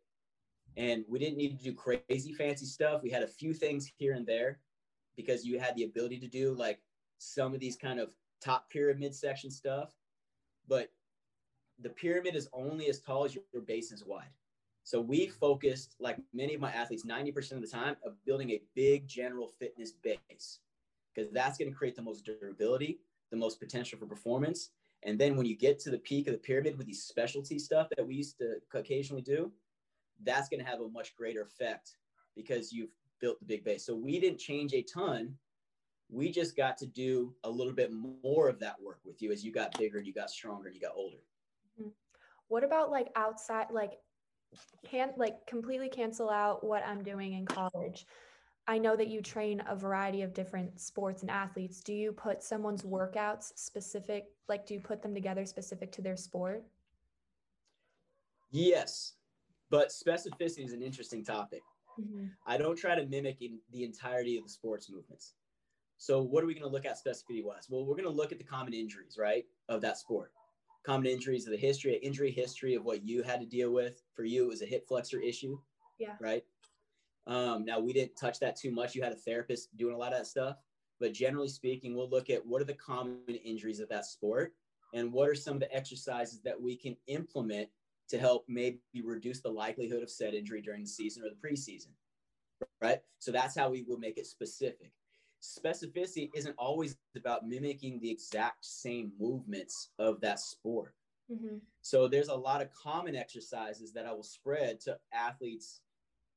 And 0.76 1.04
we 1.08 1.18
didn't 1.18 1.36
need 1.36 1.58
to 1.58 1.64
do 1.64 1.72
crazy 1.72 2.32
fancy 2.32 2.66
stuff. 2.66 3.02
We 3.02 3.10
had 3.10 3.22
a 3.22 3.28
few 3.28 3.52
things 3.52 3.90
here 3.98 4.14
and 4.14 4.26
there 4.26 4.60
because 5.16 5.44
you 5.44 5.58
had 5.58 5.74
the 5.76 5.84
ability 5.84 6.18
to 6.20 6.28
do 6.28 6.54
like 6.54 6.80
some 7.18 7.52
of 7.54 7.60
these 7.60 7.76
kind 7.76 8.00
of 8.00 8.10
top 8.42 8.70
pyramid 8.70 9.14
section 9.14 9.50
stuff. 9.50 9.94
But 10.68 10.90
the 11.80 11.90
pyramid 11.90 12.34
is 12.34 12.48
only 12.52 12.88
as 12.88 13.00
tall 13.00 13.24
as 13.24 13.34
your 13.34 13.62
base 13.66 13.92
is 13.92 14.04
wide. 14.04 14.28
So 14.84 15.00
we 15.00 15.26
focused, 15.26 15.94
like 16.00 16.16
many 16.32 16.54
of 16.54 16.60
my 16.60 16.72
athletes, 16.72 17.04
90% 17.04 17.52
of 17.52 17.60
the 17.60 17.66
time, 17.66 17.96
of 18.04 18.14
building 18.24 18.50
a 18.50 18.62
big 18.74 19.06
general 19.06 19.48
fitness 19.48 19.92
base 19.92 20.60
because 21.14 21.30
that's 21.32 21.58
going 21.58 21.70
to 21.70 21.76
create 21.76 21.96
the 21.96 22.02
most 22.02 22.24
durability, 22.24 23.00
the 23.30 23.36
most 23.36 23.60
potential 23.60 23.98
for 23.98 24.06
performance. 24.06 24.70
And 25.02 25.18
then 25.18 25.36
when 25.36 25.46
you 25.46 25.56
get 25.56 25.78
to 25.80 25.90
the 25.90 25.98
peak 25.98 26.26
of 26.26 26.32
the 26.32 26.38
pyramid 26.38 26.76
with 26.76 26.86
these 26.86 27.02
specialty 27.02 27.58
stuff 27.58 27.88
that 27.96 28.06
we 28.06 28.16
used 28.16 28.38
to 28.38 28.56
occasionally 28.74 29.22
do, 29.22 29.50
that's 30.24 30.48
going 30.48 30.62
to 30.62 30.68
have 30.68 30.80
a 30.80 30.88
much 30.88 31.14
greater 31.14 31.42
effect 31.42 31.96
because 32.36 32.72
you've 32.72 32.90
built 33.20 33.38
the 33.40 33.46
big 33.46 33.64
base. 33.64 33.84
So 33.84 33.94
we 33.94 34.18
didn't 34.18 34.38
change 34.38 34.72
a 34.72 34.82
ton. 34.82 35.34
We 36.08 36.30
just 36.30 36.56
got 36.56 36.76
to 36.78 36.86
do 36.86 37.34
a 37.44 37.50
little 37.50 37.72
bit 37.72 37.92
more 37.92 38.48
of 38.48 38.58
that 38.60 38.80
work 38.80 39.00
with 39.04 39.22
you 39.22 39.30
as 39.32 39.44
you 39.44 39.52
got 39.52 39.78
bigger 39.78 39.98
and 39.98 40.06
you 40.06 40.12
got 40.12 40.30
stronger 40.30 40.66
and 40.66 40.74
you 40.74 40.80
got 40.80 40.92
older. 40.94 41.18
Mm-hmm. 41.80 41.90
What 42.48 42.64
about 42.64 42.90
like 42.90 43.08
outside, 43.14 43.66
like 43.70 43.92
can't 44.84 45.16
like 45.16 45.46
completely 45.46 45.88
cancel 45.88 46.30
out 46.30 46.64
what 46.64 46.84
I'm 46.84 47.02
doing 47.02 47.34
in 47.34 47.46
college. 47.46 48.06
I 48.66 48.78
know 48.78 48.94
that 48.96 49.08
you 49.08 49.20
train 49.20 49.62
a 49.68 49.74
variety 49.74 50.22
of 50.22 50.34
different 50.34 50.78
sports 50.80 51.22
and 51.22 51.30
athletes. 51.30 51.80
Do 51.80 51.92
you 51.92 52.12
put 52.12 52.42
someone's 52.42 52.82
workouts 52.82 53.52
specific, 53.56 54.26
like, 54.48 54.66
do 54.66 54.74
you 54.74 54.80
put 54.80 55.02
them 55.02 55.14
together 55.14 55.44
specific 55.44 55.90
to 55.92 56.02
their 56.02 56.16
sport? 56.16 56.62
Yes, 58.50 59.14
but 59.70 59.88
specificity 59.88 60.64
is 60.64 60.72
an 60.72 60.82
interesting 60.82 61.24
topic. 61.24 61.62
Mm-hmm. 62.00 62.26
I 62.46 62.56
don't 62.56 62.76
try 62.76 62.94
to 62.94 63.06
mimic 63.06 63.42
in 63.42 63.58
the 63.72 63.84
entirety 63.84 64.36
of 64.36 64.44
the 64.44 64.50
sports 64.50 64.90
movements. 64.90 65.34
So, 65.98 66.22
what 66.22 66.42
are 66.42 66.46
we 66.46 66.54
going 66.54 66.66
to 66.66 66.72
look 66.72 66.86
at 66.86 66.98
specificity 66.98 67.44
wise? 67.44 67.66
Well, 67.68 67.84
we're 67.84 67.94
going 67.94 68.04
to 68.04 68.10
look 68.10 68.32
at 68.32 68.38
the 68.38 68.44
common 68.44 68.72
injuries, 68.72 69.16
right, 69.18 69.44
of 69.68 69.80
that 69.82 69.98
sport. 69.98 70.32
Common 70.84 71.06
injuries 71.06 71.46
of 71.46 71.52
the 71.52 71.58
history, 71.58 71.96
injury 71.96 72.30
history 72.30 72.74
of 72.74 72.84
what 72.84 73.04
you 73.06 73.22
had 73.22 73.40
to 73.40 73.46
deal 73.46 73.70
with. 73.70 74.02
For 74.14 74.24
you, 74.24 74.44
it 74.44 74.48
was 74.48 74.62
a 74.62 74.66
hip 74.66 74.88
flexor 74.88 75.20
issue. 75.20 75.58
Yeah. 75.98 76.14
Right. 76.18 76.42
Um, 77.26 77.66
now, 77.66 77.78
we 77.80 77.92
didn't 77.92 78.16
touch 78.16 78.40
that 78.40 78.56
too 78.56 78.70
much. 78.70 78.94
You 78.94 79.02
had 79.02 79.12
a 79.12 79.16
therapist 79.16 79.76
doing 79.76 79.94
a 79.94 79.98
lot 79.98 80.12
of 80.12 80.20
that 80.20 80.26
stuff. 80.26 80.56
But 81.00 81.12
generally 81.12 81.48
speaking, 81.48 81.94
we'll 81.94 82.08
look 82.08 82.30
at 82.30 82.44
what 82.44 82.62
are 82.62 82.66
the 82.66 82.74
common 82.74 83.18
injuries 83.44 83.80
of 83.80 83.88
that 83.90 84.06
sport 84.06 84.54
and 84.94 85.12
what 85.12 85.28
are 85.28 85.34
some 85.34 85.54
of 85.54 85.60
the 85.60 85.74
exercises 85.74 86.40
that 86.42 86.60
we 86.60 86.76
can 86.76 86.96
implement 87.06 87.68
to 88.10 88.18
help 88.18 88.44
maybe 88.48 88.80
reduce 89.02 89.40
the 89.40 89.50
likelihood 89.50 90.02
of 90.02 90.10
said 90.10 90.34
injury 90.34 90.60
during 90.60 90.82
the 90.82 90.88
season 90.88 91.22
or 91.24 91.30
the 91.30 91.48
preseason. 91.48 91.88
Right. 92.82 93.00
So 93.18 93.32
that's 93.32 93.56
how 93.56 93.70
we 93.70 93.82
would 93.88 94.00
make 94.00 94.18
it 94.18 94.26
specific. 94.26 94.92
Specificity 95.42 96.28
isn't 96.34 96.54
always 96.58 96.96
about 97.16 97.46
mimicking 97.46 97.98
the 98.00 98.10
exact 98.10 98.64
same 98.64 99.12
movements 99.18 99.90
of 99.98 100.20
that 100.20 100.38
sport. 100.38 100.94
Mm-hmm. 101.32 101.56
So 101.80 102.08
there's 102.08 102.28
a 102.28 102.34
lot 102.34 102.60
of 102.60 102.68
common 102.74 103.16
exercises 103.16 103.92
that 103.94 104.04
I 104.04 104.12
will 104.12 104.22
spread 104.22 104.80
to 104.80 104.98
athletes 105.14 105.80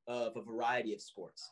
of 0.08 0.38
a 0.38 0.42
variety 0.42 0.94
of 0.94 1.02
sports, 1.02 1.52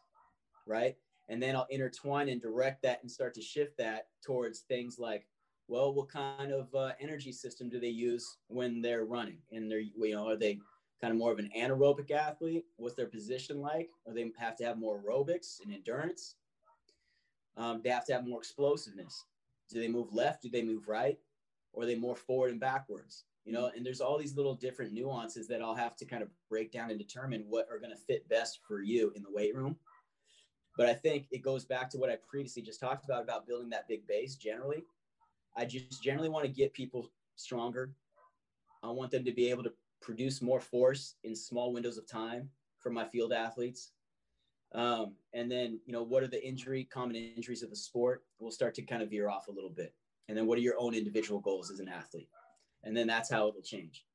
right? 0.66 0.96
And 1.28 1.42
then 1.42 1.56
I'll 1.56 1.68
intertwine 1.70 2.30
and 2.30 2.42
direct 2.42 2.84
that 2.84 3.00
and 3.02 3.12
start 3.12 3.34
to 3.36 3.42
shift 3.42 3.78
that 3.78 4.08
towards 4.24 4.62
things 4.62 4.98
like, 5.00 5.28
well, 5.72 5.94
what 5.94 6.10
kind 6.10 6.52
of 6.52 6.68
uh, 6.76 6.92
energy 7.00 7.32
system 7.32 7.70
do 7.70 7.80
they 7.80 7.88
use 7.88 8.38
when 8.48 8.82
they're 8.82 9.06
running? 9.06 9.38
And 9.54 9.72
they're, 9.72 9.80
you 9.80 10.14
know, 10.14 10.28
are 10.28 10.36
they 10.36 10.60
kind 11.00 11.14
of 11.14 11.18
more 11.18 11.32
of 11.32 11.40
an 11.40 11.50
anaerobic 11.58 12.12
athlete? 12.12 12.66
What's 12.76 12.96
their 12.96 13.08
position 13.08 13.62
like? 13.62 13.90
Or 14.04 14.14
they 14.14 14.30
have 14.38 14.58
to 14.58 14.66
have 14.66 14.78
more 14.78 15.02
aerobics 15.02 15.64
and 15.64 15.74
endurance? 15.74 16.36
Um, 17.56 17.80
they 17.82 17.90
have 17.90 18.06
to 18.08 18.14
have 18.14 18.28
more 18.28 18.40
explosiveness. 18.40 19.24
Do 19.70 19.80
they 19.80 19.88
move 19.88 20.14
left? 20.14 20.42
Do 20.42 20.50
they 20.50 20.62
move 20.62 20.90
right? 20.90 21.18
Or 21.72 21.84
are 21.84 21.86
they 21.86 21.96
more 21.96 22.18
forward 22.18 22.52
and 22.52 22.60
backwards? 22.60 23.24
you 23.44 23.52
know 23.52 23.72
and 23.76 23.84
there's 23.84 24.02
all 24.02 24.20
these 24.20 24.36
little 24.36 24.54
different 24.54 24.94
nuances 24.94 25.48
that 25.48 25.64
i'll 25.64 25.74
have 25.74 25.96
to 25.96 26.06
kind 26.06 26.22
of 26.22 26.30
break 26.48 26.72
down 26.72 26.92
and 26.92 27.00
determine 27.00 27.44
what 27.50 27.68
are 27.72 27.80
going 27.80 27.90
to 27.90 27.98
fit 27.98 28.30
best 28.30 28.60
for 28.68 28.84
you 28.84 29.12
in 29.16 29.24
the 29.24 29.32
weight 29.32 29.56
room 29.56 29.76
but 30.78 30.88
i 30.88 30.94
think 30.94 31.26
it 31.32 31.42
goes 31.42 31.66
back 31.66 31.90
to 31.90 31.98
what 31.98 32.12
i 32.12 32.18
previously 32.30 32.62
just 32.62 32.80
talked 32.80 33.04
about 33.04 33.24
about 33.24 33.48
building 33.48 33.68
that 33.68 33.88
big 33.88 34.06
base 34.06 34.36
generally 34.36 34.84
i 35.56 35.66
just 35.66 36.04
generally 36.04 36.30
want 36.30 36.46
to 36.46 36.52
get 36.52 36.74
people 36.74 37.12
stronger 37.36 37.92
i 38.84 38.90
want 38.90 39.12
them 39.12 39.24
to 39.24 39.32
be 39.32 39.50
able 39.50 39.64
to 39.64 39.74
produce 40.02 40.42
more 40.42 40.60
force 40.60 41.16
in 41.24 41.36
small 41.36 41.74
windows 41.74 41.98
of 41.98 42.08
time 42.08 42.50
for 42.80 42.90
my 42.90 43.06
field 43.06 43.32
athletes 43.32 43.92
um, 44.74 45.16
and 45.34 45.52
then 45.52 45.80
you 45.86 45.92
know 45.92 46.02
what 46.04 46.24
are 46.24 46.28
the 46.28 46.46
injury 46.46 46.88
common 46.92 47.16
injuries 47.16 47.64
of 47.64 47.70
the 47.70 47.76
sport 47.76 48.24
we'll 48.40 48.52
start 48.52 48.74
to 48.74 48.82
kind 48.82 49.02
of 49.02 49.10
veer 49.10 49.30
off 49.30 49.48
a 49.48 49.52
little 49.52 49.70
bit 49.70 49.94
and 50.28 50.38
then 50.38 50.48
what 50.48 50.58
are 50.58 50.62
your 50.62 50.80
own 50.80 50.94
individual 50.94 51.40
goals 51.40 51.70
as 51.70 51.80
an 51.80 51.90
athlete 51.90 52.30
and 52.84 52.96
then 52.96 53.08
that's 53.08 53.30
how 53.30 53.48
it'll 53.48 53.62
change. 53.62 54.06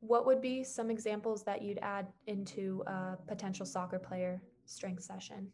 What 0.00 0.26
would 0.26 0.40
be 0.40 0.62
some 0.62 0.90
examples 0.90 1.42
that 1.44 1.62
you'd 1.62 1.78
add 1.82 2.06
into 2.26 2.82
a 2.86 3.16
potential 3.26 3.66
soccer 3.66 3.98
player 3.98 4.40
strength 4.66 5.02
session? 5.02 5.48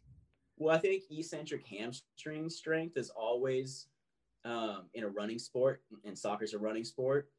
Well, 0.57 0.75
I 0.75 0.79
think 0.79 1.03
eccentric 1.09 1.65
hamstring 1.65 2.49
strength 2.49 2.97
is 2.97 3.09
always 3.09 3.87
um, 4.45 4.83
in 4.93 5.03
a 5.03 5.07
running 5.07 5.39
sport, 5.39 5.83
and 6.05 6.17
soccer's 6.17 6.53
a 6.53 6.59
running 6.59 6.83
sport, 6.83 7.29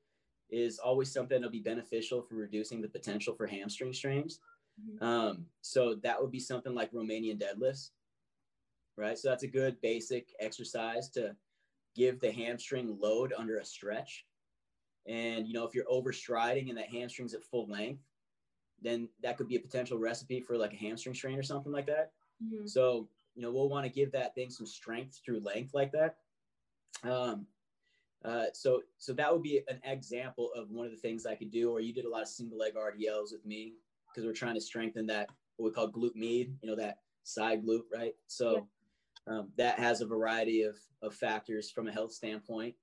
is 0.50 0.78
always 0.78 1.12
something 1.12 1.40
that'll 1.40 1.50
be 1.50 1.60
beneficial 1.60 2.22
for 2.22 2.34
reducing 2.34 2.80
the 2.80 2.88
potential 2.88 3.34
for 3.34 3.46
hamstring 3.46 3.92
strains. 3.92 4.40
Mm-hmm. 4.80 5.04
Um, 5.04 5.46
so 5.62 5.96
that 6.02 6.20
would 6.20 6.30
be 6.30 6.40
something 6.40 6.74
like 6.74 6.92
Romanian 6.92 7.40
deadlifts, 7.40 7.90
right? 8.96 9.18
So 9.18 9.28
that's 9.28 9.44
a 9.44 9.48
good 9.48 9.80
basic 9.80 10.28
exercise 10.40 11.08
to 11.10 11.36
give 11.96 12.20
the 12.20 12.32
hamstring 12.32 12.98
load 13.00 13.32
under 13.36 13.58
a 13.58 13.64
stretch 13.64 14.24
and, 15.06 15.46
you 15.46 15.52
know, 15.52 15.64
if 15.64 15.74
you're 15.74 15.84
overstriding 15.84 16.68
and 16.68 16.78
that 16.78 16.88
hamstring's 16.88 17.34
at 17.34 17.44
full 17.44 17.68
length, 17.68 18.02
then 18.80 19.08
that 19.22 19.36
could 19.36 19.48
be 19.48 19.56
a 19.56 19.60
potential 19.60 19.98
recipe 19.98 20.40
for 20.40 20.56
like 20.56 20.72
a 20.72 20.76
hamstring 20.76 21.14
strain 21.14 21.38
or 21.38 21.42
something 21.42 21.72
like 21.72 21.86
that. 21.86 22.12
Mm-hmm. 22.42 22.66
So, 22.66 23.08
you 23.34 23.42
know, 23.42 23.52
we'll 23.52 23.68
want 23.68 23.84
to 23.84 23.92
give 23.92 24.12
that 24.12 24.34
thing 24.34 24.50
some 24.50 24.66
strength 24.66 25.20
through 25.24 25.40
length 25.40 25.74
like 25.74 25.92
that. 25.92 26.16
Um, 27.02 27.46
uh, 28.24 28.46
so, 28.54 28.82
so 28.98 29.12
that 29.12 29.32
would 29.32 29.42
be 29.42 29.60
an 29.68 29.80
example 29.84 30.50
of 30.56 30.70
one 30.70 30.86
of 30.86 30.92
the 30.92 30.98
things 30.98 31.26
I 31.26 31.34
could 31.34 31.50
do. 31.50 31.70
Or 31.70 31.80
you 31.80 31.92
did 31.92 32.06
a 32.06 32.10
lot 32.10 32.22
of 32.22 32.28
single 32.28 32.58
leg 32.58 32.74
RDLs 32.74 33.32
with 33.32 33.44
me 33.44 33.74
because 34.08 34.26
we're 34.26 34.32
trying 34.32 34.54
to 34.54 34.60
strengthen 34.60 35.06
that 35.08 35.28
what 35.56 35.66
we 35.66 35.74
call 35.74 35.90
glute 35.90 36.16
med, 36.16 36.56
you 36.62 36.68
know, 36.68 36.76
that 36.76 36.98
side 37.24 37.64
glute, 37.64 37.82
right? 37.92 38.14
So 38.26 38.66
yeah. 39.26 39.38
um, 39.38 39.48
that 39.56 39.78
has 39.78 40.00
a 40.00 40.06
variety 40.06 40.62
of 40.62 40.76
of 41.02 41.14
factors 41.14 41.70
from 41.70 41.86
a 41.86 41.92
health 41.92 42.12
standpoint 42.12 42.74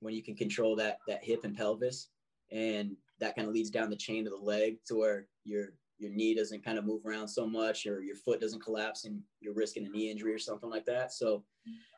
when 0.00 0.14
you 0.14 0.22
can 0.22 0.36
control 0.36 0.76
that 0.76 0.98
that 1.08 1.24
hip 1.24 1.44
and 1.44 1.56
pelvis 1.56 2.08
and 2.52 2.94
that 3.20 3.34
kind 3.34 3.48
of 3.48 3.54
leads 3.54 3.70
down 3.70 3.90
the 3.90 3.96
chain 3.96 4.26
of 4.26 4.32
the 4.32 4.44
leg 4.44 4.76
to 4.86 4.96
where 4.96 5.26
your 5.44 5.72
your 5.98 6.10
knee 6.10 6.34
doesn't 6.34 6.64
kind 6.64 6.76
of 6.76 6.84
move 6.84 7.06
around 7.06 7.26
so 7.28 7.46
much 7.46 7.86
or 7.86 8.02
your 8.02 8.16
foot 8.16 8.40
doesn't 8.40 8.62
collapse 8.62 9.04
and 9.04 9.20
you're 9.40 9.54
risking 9.54 9.86
a 9.86 9.88
knee 9.88 10.10
injury 10.10 10.34
or 10.34 10.38
something 10.38 10.68
like 10.68 10.84
that 10.84 11.12
so 11.12 11.42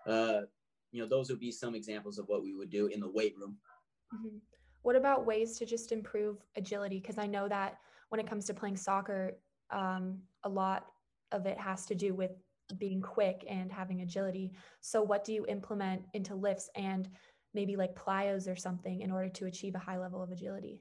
uh, 0.06 0.42
you 0.96 1.02
know 1.02 1.08
those 1.08 1.28
would 1.28 1.40
be 1.40 1.52
some 1.52 1.74
examples 1.74 2.18
of 2.18 2.26
what 2.28 2.42
we 2.42 2.54
would 2.54 2.70
do 2.70 2.86
in 2.86 3.00
the 3.00 3.10
weight 3.10 3.34
room 3.38 3.56
mm-hmm. 4.14 4.36
what 4.82 4.96
about 4.96 5.26
ways 5.26 5.58
to 5.58 5.66
just 5.66 5.92
improve 5.92 6.38
agility 6.56 6.98
because 7.00 7.18
i 7.18 7.26
know 7.26 7.48
that 7.48 7.78
when 8.08 8.20
it 8.20 8.28
comes 8.28 8.44
to 8.46 8.54
playing 8.54 8.76
soccer 8.76 9.32
um, 9.70 10.18
a 10.44 10.48
lot 10.48 10.86
of 11.32 11.44
it 11.44 11.58
has 11.58 11.86
to 11.86 11.94
do 11.94 12.14
with 12.14 12.30
being 12.78 13.00
quick 13.00 13.44
and 13.48 13.70
having 13.70 14.00
agility 14.00 14.52
so 14.80 15.02
what 15.02 15.24
do 15.24 15.32
you 15.32 15.44
implement 15.46 16.02
into 16.14 16.34
lifts 16.34 16.70
and 16.76 17.08
maybe 17.56 17.74
like 17.74 17.96
plyos 17.96 18.46
or 18.46 18.54
something 18.54 19.00
in 19.00 19.10
order 19.10 19.30
to 19.30 19.46
achieve 19.46 19.74
a 19.74 19.78
high 19.78 19.98
level 19.98 20.22
of 20.22 20.30
agility? 20.30 20.78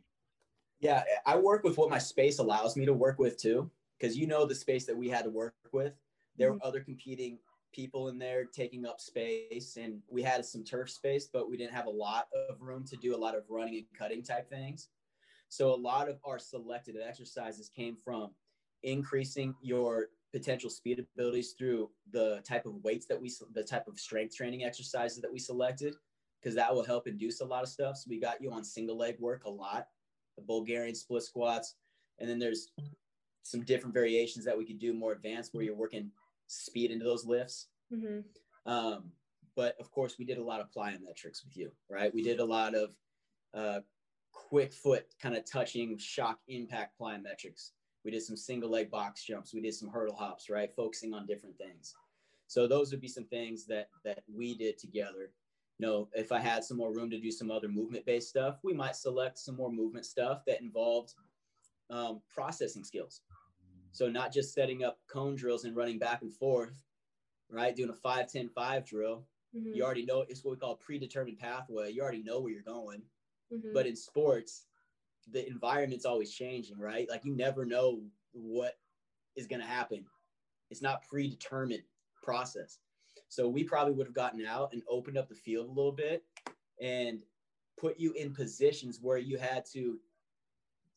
Yeah, 0.80 1.04
I 1.26 1.38
work 1.38 1.64
with 1.64 1.78
what 1.78 1.90
my 1.90 1.98
space 1.98 2.38
allows 2.38 2.76
me 2.76 2.86
to 2.86 2.94
work 2.94 3.18
with 3.18 3.38
too, 3.38 3.72
because 3.98 4.16
you 4.16 4.28
know 4.28 4.46
the 4.46 4.54
space 4.54 4.86
that 4.86 4.96
we 4.96 5.10
had 5.10 5.24
to 5.24 5.32
work 5.32 5.56
with. 5.72 5.94
There 6.38 6.50
mm-hmm. 6.50 6.58
were 6.58 6.66
other 6.68 6.82
competing 6.82 7.40
people 7.76 8.08
in 8.08 8.18
there 8.18 8.46
taking 8.46 8.86
up 8.86 9.02
space, 9.02 9.78
and 9.78 10.00
we 10.08 10.24
had 10.24 10.46
some 10.46 10.64
turf 10.64 10.90
space, 10.90 11.28
but 11.32 11.50
we 11.50 11.58
didn't 11.58 11.74
have 11.74 11.88
a 11.88 11.90
lot 11.90 12.28
of 12.50 12.62
room 12.62 12.86
to 12.86 12.96
do 12.96 13.16
a 13.16 13.18
lot 13.18 13.36
of 13.36 13.44
running 13.50 13.76
and 13.76 13.86
cutting 13.98 14.24
type 14.24 14.50
things. 14.50 14.90
So 15.50 15.74
a 15.74 15.76
lot 15.76 16.10
of 16.10 16.18
our 16.24 16.40
selected 16.40 16.96
exercises 17.06 17.70
came 17.70 17.98
from 18.04 18.32
increasing 18.84 19.54
your 19.62 20.08
potential 20.34 20.70
speed 20.70 21.00
abilities 21.00 21.54
through 21.58 21.90
the 22.12 22.42
type 22.48 22.66
of 22.66 22.84
weights 22.84 23.06
that 23.08 23.22
we 23.22 23.32
the 23.54 23.64
type 23.64 23.88
of 23.88 24.00
strength 24.00 24.36
training 24.36 24.64
exercises 24.64 25.22
that 25.22 25.32
we 25.32 25.40
selected 25.40 25.96
because 26.42 26.56
that 26.56 26.74
will 26.74 26.84
help 26.84 27.08
induce 27.08 27.42
a 27.42 27.46
lot 27.46 27.64
of 27.64 27.70
stuff. 27.70 27.98
So 27.98 28.08
we 28.10 28.20
got 28.20 28.42
you 28.42 28.52
on 28.52 28.64
single 28.64 28.98
leg 28.98 29.18
work 29.20 29.46
a 29.46 29.50
lot, 29.50 29.88
the 30.38 30.44
Bulgarian 30.44 30.96
split 30.96 31.24
squats, 31.24 31.76
and 32.20 32.30
then 32.30 32.40
there's 32.40 32.70
some 33.44 33.62
different 33.62 33.94
variations 33.94 34.46
that 34.46 34.58
we 34.58 34.66
could 34.66 34.80
do 34.80 34.94
more 34.94 35.12
advanced 35.12 35.54
where 35.54 35.64
you're 35.64 35.76
working 35.76 36.12
speed 36.48 36.92
into 36.92 37.06
those 37.06 37.26
lifts. 37.26 37.68
Mm-hmm. 37.94 38.20
Um, 38.70 39.12
but 39.56 39.76
of 39.80 39.92
course, 39.92 40.16
we 40.20 40.26
did 40.26 40.38
a 40.38 40.44
lot 40.44 40.60
of 40.60 40.72
plyometrics 40.72 41.44
with 41.44 41.56
you, 41.56 41.72
right? 41.90 42.14
We 42.14 42.24
did 42.24 42.40
a 42.40 42.46
lot 42.46 42.76
of 42.76 42.96
uh, 43.54 43.80
quick 44.32 44.74
foot 44.74 45.06
kind 45.22 45.36
of 45.36 45.50
touching 45.50 45.98
shock 45.98 46.40
impact 46.48 47.00
plyometrics. 47.00 47.72
We 48.04 48.12
did 48.12 48.24
some 48.24 48.38
single 48.38 48.70
leg 48.70 48.92
box 48.92 49.24
jumps. 49.24 49.54
We 49.54 49.62
did 49.62 49.74
some 49.74 49.90
hurdle 49.90 50.16
hops, 50.16 50.50
right? 50.50 50.72
Focusing 50.72 51.14
on 51.14 51.26
different 51.26 51.58
things. 51.58 51.96
So 52.48 52.68
those 52.68 52.92
would 52.92 53.02
be 53.02 53.08
some 53.08 53.26
things 53.26 53.66
that 53.68 53.90
that 54.04 54.24
we 54.28 54.56
did 54.56 54.78
together 54.78 55.32
you 55.78 55.86
know, 55.88 56.08
if 56.14 56.32
I 56.32 56.40
had 56.40 56.64
some 56.64 56.78
more 56.78 56.94
room 56.94 57.10
to 57.10 57.20
do 57.20 57.32
some 57.32 57.52
other 57.52 57.68
movement 57.68 58.06
based 58.06 58.30
stuff, 58.30 58.60
we 58.64 58.74
might 58.74 58.96
select 58.96 59.38
some 59.38 59.56
more 59.56 59.72
movement 59.72 60.06
stuff 60.06 60.44
that 60.48 60.62
involved 60.62 61.14
um, 61.90 62.22
processing 62.34 62.84
skills. 62.84 63.22
So 63.96 64.10
not 64.10 64.34
just 64.34 64.54
setting 64.54 64.84
up 64.84 65.00
cone 65.08 65.36
drills 65.36 65.64
and 65.64 65.74
running 65.74 65.98
back 65.98 66.22
and 66.22 66.34
forth, 66.34 66.84
right? 67.50 67.74
Doing 67.74 67.92
a 67.92 67.94
5, 67.94 68.30
10, 68.30 68.50
5 68.50 68.86
drill. 68.86 69.24
Mm-hmm. 69.56 69.74
You 69.74 69.86
already 69.86 70.06
know 70.06 70.26
it's 70.28 70.44
what 70.44 70.52
we 70.52 70.58
call 70.58 70.74
a 70.74 70.76
predetermined 70.76 71.40
pathway. 71.40 71.94
You 71.94 72.02
already 72.02 72.22
know 72.22 72.42
where 72.42 72.52
you're 72.52 72.62
going. 72.62 73.04
Mm-hmm. 73.54 73.70
But 73.74 73.88
in 73.88 73.96
sports, 73.96 74.66
the 75.32 75.48
environment's 75.48 76.04
always 76.04 76.34
changing, 76.34 76.78
right? 76.78 77.10
Like 77.10 77.24
you 77.24 77.38
never 77.38 77.64
know 77.64 78.02
what 78.34 78.74
is 79.38 79.48
going 79.48 79.62
to 79.62 79.68
happen. 79.68 80.04
It's 80.70 80.82
not 80.82 81.08
predetermined 81.08 81.84
process. 82.22 82.80
So 83.30 83.48
we 83.48 83.64
probably 83.64 83.94
would 83.94 84.08
have 84.08 84.14
gotten 84.14 84.46
out 84.46 84.74
and 84.74 84.84
opened 84.90 85.18
up 85.18 85.30
the 85.30 85.36
field 85.36 85.68
a 85.68 85.72
little 85.72 85.94
bit 85.94 86.22
and 86.82 87.20
put 87.80 87.98
you 87.98 88.12
in 88.12 88.34
positions 88.34 89.00
where 89.02 89.20
you 89.20 89.38
had 89.38 89.64
to 89.72 90.00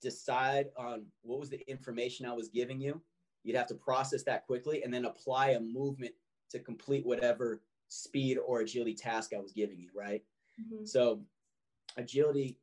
decide 0.00 0.66
on 0.76 1.04
what 1.22 1.40
was 1.40 1.50
the 1.50 1.68
information 1.68 2.26
I 2.26 2.32
was 2.32 2.48
giving 2.48 2.80
you. 2.80 3.00
You'd 3.44 3.56
have 3.56 3.66
to 3.68 3.74
process 3.74 4.22
that 4.24 4.46
quickly 4.46 4.82
and 4.82 4.92
then 4.92 5.04
apply 5.04 5.50
a 5.50 5.60
movement 5.60 6.12
to 6.50 6.58
complete 6.58 7.04
whatever 7.06 7.62
speed 7.88 8.38
or 8.38 8.60
agility 8.60 8.94
task 8.94 9.32
I 9.34 9.40
was 9.40 9.52
giving 9.52 9.78
you, 9.78 9.90
right? 9.94 10.22
Mm-hmm. 10.60 10.84
So, 10.84 11.20
agility, 11.96 12.58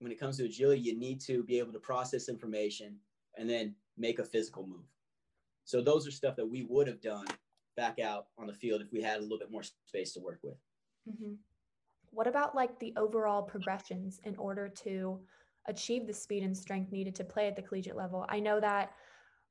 when 0.00 0.12
it 0.12 0.20
comes 0.20 0.36
to 0.36 0.44
agility, 0.44 0.80
you 0.82 0.98
need 0.98 1.20
to 1.22 1.42
be 1.44 1.58
able 1.58 1.72
to 1.72 1.78
process 1.78 2.28
information 2.28 2.96
and 3.38 3.48
then 3.48 3.74
make 3.96 4.18
a 4.18 4.24
physical 4.24 4.66
move. 4.66 4.84
So, 5.64 5.80
those 5.80 6.06
are 6.06 6.10
stuff 6.10 6.36
that 6.36 6.48
we 6.48 6.66
would 6.68 6.86
have 6.86 7.00
done 7.00 7.26
back 7.76 7.98
out 7.98 8.26
on 8.38 8.46
the 8.46 8.52
field 8.52 8.80
if 8.80 8.92
we 8.92 9.02
had 9.02 9.18
a 9.18 9.22
little 9.22 9.38
bit 9.38 9.50
more 9.50 9.62
space 9.62 10.12
to 10.14 10.20
work 10.20 10.40
with. 10.42 10.56
Mm-hmm. 11.08 11.34
What 12.10 12.26
about 12.26 12.54
like 12.54 12.78
the 12.78 12.94
overall 12.96 13.42
progressions 13.42 14.20
in 14.24 14.36
order 14.36 14.68
to 14.84 15.20
achieve 15.68 16.06
the 16.06 16.12
speed 16.12 16.42
and 16.42 16.56
strength 16.56 16.92
needed 16.92 17.14
to 17.16 17.24
play 17.24 17.48
at 17.48 17.56
the 17.56 17.62
collegiate 17.62 17.96
level? 17.96 18.26
I 18.28 18.40
know 18.40 18.60
that 18.60 18.92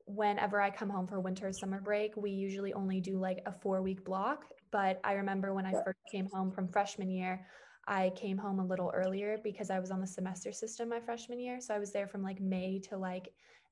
whenever 0.06 0.62
I 0.62 0.70
come 0.70 0.90
home 0.90 1.08
for 1.08 1.20
winter 1.20 1.48
or 1.48 1.52
summer 1.54 1.82
break, 1.82 2.16
we 2.16 2.32
usually 2.32 2.74
only 2.74 3.02
do 3.02 3.18
like 3.18 3.42
a 3.46 3.52
four 3.52 3.82
week 3.82 4.06
block. 4.06 4.46
But 4.72 5.00
I 5.04 5.14
remember 5.14 5.54
when 5.54 5.66
I 5.66 5.72
first 5.72 6.00
came 6.12 6.28
home 6.32 6.52
from 6.52 6.68
freshman 6.68 7.10
year, 7.10 7.46
I 7.88 8.12
came 8.16 8.38
home 8.38 8.60
a 8.60 8.66
little 8.66 8.92
earlier 8.94 9.40
because 9.44 9.70
I 9.70 9.80
was 9.80 9.92
on 9.92 10.02
the 10.02 10.08
semester 10.08 10.52
system 10.52 10.90
my 10.90 11.00
freshman 11.00 11.40
year. 11.40 11.60
So 11.60 11.74
I 11.74 11.80
was 11.80 11.92
there 11.92 12.08
from 12.08 12.24
like 12.24 12.40
May 12.40 12.80
to 12.90 12.98
like 12.98 13.30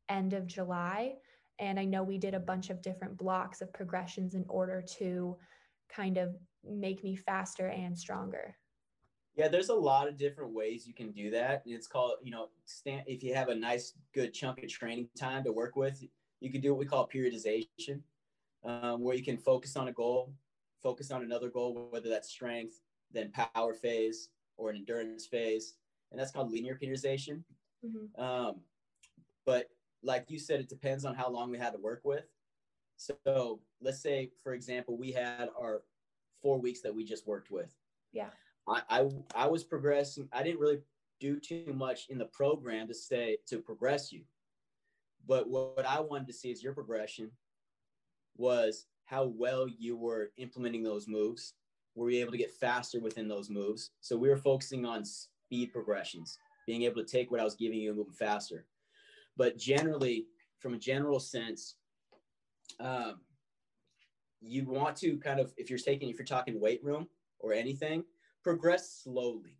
end 0.09 0.33
of 0.33 0.47
July. 0.47 1.15
And 1.59 1.79
I 1.79 1.85
know 1.85 2.03
we 2.03 2.17
did 2.17 2.33
a 2.33 2.39
bunch 2.39 2.69
of 2.69 2.81
different 2.81 3.17
blocks 3.17 3.61
of 3.61 3.73
progressions 3.73 4.33
in 4.33 4.45
order 4.49 4.83
to 4.97 5.37
kind 5.89 6.17
of 6.17 6.35
make 6.63 7.03
me 7.03 7.15
faster 7.15 7.67
and 7.67 7.97
stronger. 7.97 8.55
Yeah, 9.35 9.47
there's 9.47 9.69
a 9.69 9.75
lot 9.75 10.07
of 10.07 10.17
different 10.17 10.53
ways 10.53 10.87
you 10.87 10.93
can 10.93 11.11
do 11.11 11.31
that. 11.31 11.63
And 11.65 11.73
it's 11.73 11.87
called, 11.87 12.13
you 12.21 12.31
know, 12.31 12.49
stand, 12.65 13.03
if 13.07 13.23
you 13.23 13.33
have 13.33 13.49
a 13.49 13.55
nice, 13.55 13.93
good 14.13 14.33
chunk 14.33 14.61
of 14.61 14.69
training 14.69 15.09
time 15.17 15.43
to 15.45 15.51
work 15.51 15.75
with, 15.75 16.03
you 16.39 16.51
can 16.51 16.61
do 16.61 16.71
what 16.71 16.79
we 16.79 16.85
call 16.85 17.09
periodization, 17.11 18.01
um, 18.63 19.01
where 19.01 19.15
you 19.15 19.23
can 19.23 19.37
focus 19.37 19.75
on 19.75 19.87
a 19.87 19.91
goal, 19.91 20.33
focus 20.83 21.09
on 21.09 21.23
another 21.23 21.49
goal, 21.49 21.89
whether 21.91 22.09
that's 22.09 22.29
strength, 22.29 22.81
then 23.11 23.31
power 23.31 23.73
phase, 23.73 24.29
or 24.57 24.69
an 24.69 24.75
endurance 24.75 25.25
phase. 25.25 25.75
And 26.11 26.19
that's 26.19 26.31
called 26.31 26.51
linear 26.51 26.77
periodization. 26.81 27.41
Mm-hmm. 27.83 28.21
Um, 28.21 28.57
but 29.45 29.69
like 30.03 30.25
you 30.29 30.37
said, 30.37 30.59
it 30.59 30.69
depends 30.69 31.05
on 31.05 31.15
how 31.15 31.29
long 31.29 31.49
we 31.49 31.57
had 31.57 31.73
to 31.73 31.79
work 31.79 32.01
with. 32.03 32.25
So 32.97 33.61
let's 33.81 34.01
say, 34.01 34.31
for 34.43 34.53
example, 34.53 34.95
we 34.95 35.11
had 35.11 35.49
our 35.59 35.81
four 36.41 36.59
weeks 36.59 36.81
that 36.81 36.93
we 36.93 37.03
just 37.03 37.25
worked 37.25 37.49
with. 37.49 37.73
Yeah. 38.11 38.29
I, 38.67 38.81
I, 38.89 39.09
I 39.35 39.47
was 39.47 39.63
progressing. 39.63 40.27
I 40.31 40.43
didn't 40.43 40.59
really 40.59 40.79
do 41.19 41.39
too 41.39 41.73
much 41.73 42.07
in 42.09 42.17
the 42.17 42.25
program 42.25 42.87
to 42.87 42.93
say 42.93 43.37
to 43.47 43.59
progress 43.59 44.11
you. 44.11 44.21
But 45.27 45.49
what, 45.49 45.77
what 45.77 45.85
I 45.85 45.99
wanted 45.99 46.27
to 46.27 46.33
see 46.33 46.51
is 46.51 46.63
your 46.63 46.73
progression 46.73 47.31
was 48.35 48.87
how 49.05 49.25
well 49.25 49.67
you 49.67 49.95
were 49.95 50.31
implementing 50.37 50.83
those 50.83 51.07
moves. 51.07 51.53
Were 51.95 52.09
you 52.09 52.21
able 52.21 52.31
to 52.31 52.37
get 52.37 52.51
faster 52.51 52.99
within 52.99 53.27
those 53.27 53.49
moves? 53.49 53.91
So 54.01 54.17
we 54.17 54.29
were 54.29 54.37
focusing 54.37 54.85
on 54.85 55.05
speed 55.05 55.71
progressions, 55.71 56.37
being 56.65 56.83
able 56.83 57.03
to 57.03 57.09
take 57.09 57.29
what 57.29 57.39
I 57.39 57.43
was 57.43 57.55
giving 57.55 57.79
you 57.79 57.89
and 57.89 57.97
move 57.97 58.15
faster. 58.15 58.65
But 59.37 59.57
generally, 59.57 60.25
from 60.59 60.73
a 60.73 60.79
general 60.79 61.19
sense, 61.19 61.75
um, 62.79 63.21
you 64.41 64.65
want 64.65 64.95
to 64.97 65.17
kind 65.17 65.39
of, 65.39 65.53
if 65.57 65.69
you're 65.69 65.79
taking, 65.79 66.09
if 66.09 66.17
you're 66.17 66.25
talking 66.25 66.59
weight 66.59 66.83
room 66.83 67.07
or 67.39 67.53
anything, 67.53 68.03
progress 68.43 69.01
slowly. 69.03 69.57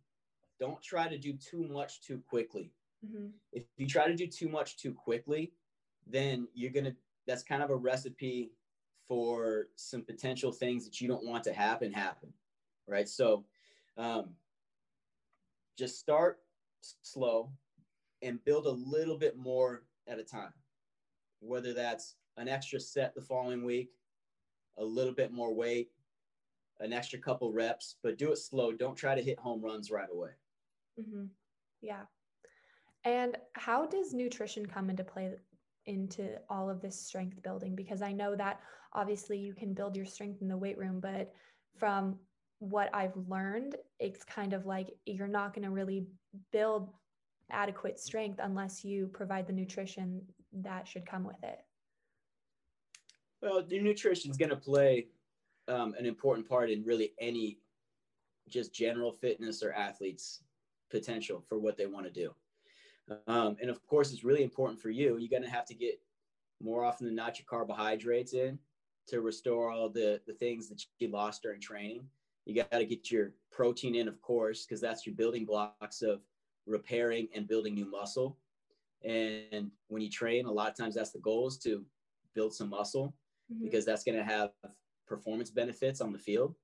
Don't 0.60 0.80
try 0.82 1.08
to 1.08 1.18
do 1.18 1.32
too 1.32 1.66
much 1.68 2.00
too 2.02 2.22
quickly. 2.28 2.72
Mm-hmm. 3.04 3.26
If 3.52 3.64
you 3.76 3.86
try 3.86 4.06
to 4.06 4.14
do 4.14 4.26
too 4.26 4.48
much 4.48 4.76
too 4.76 4.92
quickly, 4.92 5.52
then 6.06 6.48
you're 6.54 6.72
going 6.72 6.84
to, 6.84 6.94
that's 7.26 7.42
kind 7.42 7.62
of 7.62 7.70
a 7.70 7.76
recipe 7.76 8.52
for 9.08 9.68
some 9.76 10.02
potential 10.02 10.52
things 10.52 10.84
that 10.84 11.00
you 11.00 11.08
don't 11.08 11.26
want 11.26 11.44
to 11.44 11.52
happen 11.52 11.92
happen. 11.92 12.32
Right. 12.86 13.08
So 13.08 13.44
um, 13.96 14.30
just 15.78 15.98
start 15.98 16.38
slow 17.02 17.50
and 18.22 18.44
build 18.44 18.66
a 18.66 18.70
little 18.70 19.16
bit 19.18 19.36
more 19.36 19.84
at 20.06 20.18
a 20.18 20.22
time, 20.22 20.52
whether 21.40 21.72
that's 21.72 22.16
an 22.36 22.48
extra 22.48 22.80
set 22.80 23.14
the 23.14 23.20
following 23.20 23.64
week, 23.64 23.90
a 24.78 24.84
little 24.84 25.14
bit 25.14 25.32
more 25.32 25.54
weight, 25.54 25.90
an 26.80 26.92
extra 26.92 27.18
couple 27.18 27.52
reps, 27.52 27.96
but 28.02 28.18
do 28.18 28.32
it 28.32 28.38
slow. 28.38 28.72
Don't 28.72 28.96
try 28.96 29.14
to 29.14 29.22
hit 29.22 29.38
home 29.38 29.62
runs 29.62 29.90
right 29.90 30.08
away. 30.12 30.30
Mm-hmm. 31.00 31.24
Yeah. 31.80 32.02
And 33.04 33.36
how 33.52 33.86
does 33.86 34.14
nutrition 34.14 34.66
come 34.66 34.90
into 34.90 35.04
play 35.04 35.32
into 35.86 36.38
all 36.48 36.70
of 36.70 36.80
this 36.80 36.98
strength 36.98 37.42
building? 37.42 37.74
Because 37.74 38.02
I 38.02 38.12
know 38.12 38.34
that 38.36 38.60
obviously 38.94 39.38
you 39.38 39.54
can 39.54 39.74
build 39.74 39.96
your 39.96 40.06
strength 40.06 40.40
in 40.40 40.48
the 40.48 40.56
weight 40.56 40.78
room, 40.78 41.00
but 41.00 41.32
from 41.76 42.16
what 42.60 42.88
I've 42.94 43.16
learned, 43.28 43.76
it's 44.00 44.24
kind 44.24 44.52
of 44.52 44.64
like 44.64 44.94
you're 45.04 45.28
not 45.28 45.54
going 45.54 45.64
to 45.64 45.70
really 45.70 46.06
build 46.52 46.90
adequate 47.50 48.00
strength 48.00 48.40
unless 48.42 48.84
you 48.84 49.08
provide 49.08 49.46
the 49.46 49.52
nutrition 49.52 50.22
that 50.52 50.88
should 50.88 51.04
come 51.04 51.24
with 51.24 51.42
it. 51.42 51.58
Well, 53.42 53.62
the 53.62 53.80
nutrition 53.80 54.30
is 54.30 54.38
going 54.38 54.50
to 54.50 54.56
play 54.56 55.08
um, 55.68 55.94
an 55.98 56.06
important 56.06 56.48
part 56.48 56.70
in 56.70 56.84
really 56.84 57.12
any 57.20 57.58
just 58.48 58.74
general 58.74 59.12
fitness 59.12 59.62
or 59.62 59.72
athletes 59.72 60.42
potential 60.90 61.42
for 61.48 61.58
what 61.58 61.76
they 61.76 61.86
want 61.86 62.06
to 62.06 62.12
do. 62.12 62.34
Um, 63.26 63.56
and 63.60 63.70
of 63.70 63.84
course, 63.86 64.12
it's 64.12 64.24
really 64.24 64.42
important 64.42 64.80
for 64.80 64.90
you. 64.90 65.16
You're 65.18 65.28
going 65.28 65.42
to 65.42 65.50
have 65.50 65.66
to 65.66 65.74
get 65.74 66.00
more 66.62 66.84
often 66.84 67.06
than 67.06 67.14
not 67.14 67.38
your 67.38 67.46
carbohydrates 67.48 68.32
in 68.32 68.58
to 69.08 69.20
restore 69.20 69.70
all 69.70 69.88
the, 69.88 70.20
the 70.26 70.32
things 70.32 70.68
that 70.68 70.82
you 70.98 71.08
lost 71.08 71.42
during 71.42 71.60
training. 71.60 72.06
You 72.46 72.54
got 72.54 72.70
to 72.70 72.84
get 72.84 73.10
your 73.10 73.32
protein 73.50 73.94
in, 73.94 74.08
of 74.08 74.20
course, 74.22 74.64
because 74.64 74.80
that's 74.80 75.06
your 75.06 75.14
building 75.14 75.44
blocks 75.44 76.02
of 76.02 76.20
repairing 76.66 77.28
and 77.34 77.46
building 77.46 77.74
new 77.74 77.90
muscle. 77.90 78.38
And 79.02 79.70
when 79.88 80.02
you 80.02 80.10
train, 80.10 80.46
a 80.46 80.52
lot 80.52 80.70
of 80.70 80.76
times 80.76 80.94
that's 80.94 81.10
the 81.10 81.18
goal 81.18 81.46
is 81.46 81.58
to 81.58 81.84
build 82.34 82.54
some 82.54 82.70
muscle 82.70 83.14
mm-hmm. 83.52 83.64
because 83.64 83.84
that's 83.84 84.04
going 84.04 84.16
to 84.16 84.24
have 84.24 84.50
performance 85.06 85.50
benefits 85.50 86.00
on 86.00 86.12
the 86.12 86.18
field. 86.18 86.54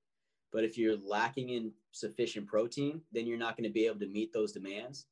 But 0.52 0.64
if 0.64 0.76
you're 0.76 0.96
lacking 0.96 1.50
in 1.50 1.72
sufficient 1.92 2.46
protein, 2.46 3.02
then 3.12 3.26
you're 3.26 3.38
not 3.38 3.56
going 3.56 3.68
to 3.68 3.72
be 3.72 3.86
able 3.86 4.00
to 4.00 4.08
meet 4.08 4.32
those 4.32 4.52
demands. 4.52 5.06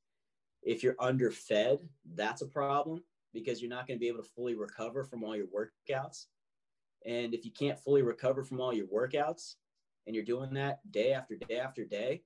If 0.63 0.83
you're 0.83 0.97
underfed, 0.99 1.81
that's 2.15 2.43
a 2.43 2.47
problem 2.47 3.05
because 3.33 3.61
you're 3.61 3.71
not 3.71 3.87
going 3.87 3.99
to 3.99 4.01
be 4.01 4.09
able 4.09 4.23
to 4.23 4.29
fully 4.29 4.55
recover 4.55 5.05
from 5.05 5.23
all 5.23 5.37
your 5.37 5.47
workouts. 5.47 6.27
And 7.07 7.35
if 7.35 7.45
you 7.45 7.53
can't 7.53 7.79
fully 7.79 8.03
recover 8.03 8.43
from 8.43 8.61
all 8.61 8.73
your 8.73 8.87
workouts 8.87 9.55
and 10.07 10.17
you're 10.17 10.25
doing 10.25 10.53
that 10.55 10.81
day 10.91 11.13
after 11.13 11.37
day 11.37 11.59
after 11.59 11.85
day, 11.85 12.23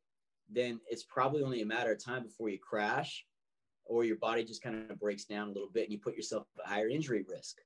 then 0.50 0.80
it's 0.88 1.04
probably 1.04 1.42
only 1.42 1.62
a 1.62 1.66
matter 1.66 1.92
of 1.92 2.02
time 2.02 2.22
before 2.22 2.48
you 2.48 2.58
crash 2.58 3.24
or 3.84 4.04
your 4.04 4.16
body 4.16 4.44
just 4.44 4.62
kind 4.62 4.90
of 4.90 4.98
breaks 4.98 5.24
down 5.24 5.48
a 5.48 5.52
little 5.52 5.70
bit 5.72 5.84
and 5.84 5.92
you 5.92 5.98
put 5.98 6.16
yourself 6.16 6.46
at 6.58 6.70
higher 6.70 6.88
injury 6.88 7.24
risk. 7.28 7.58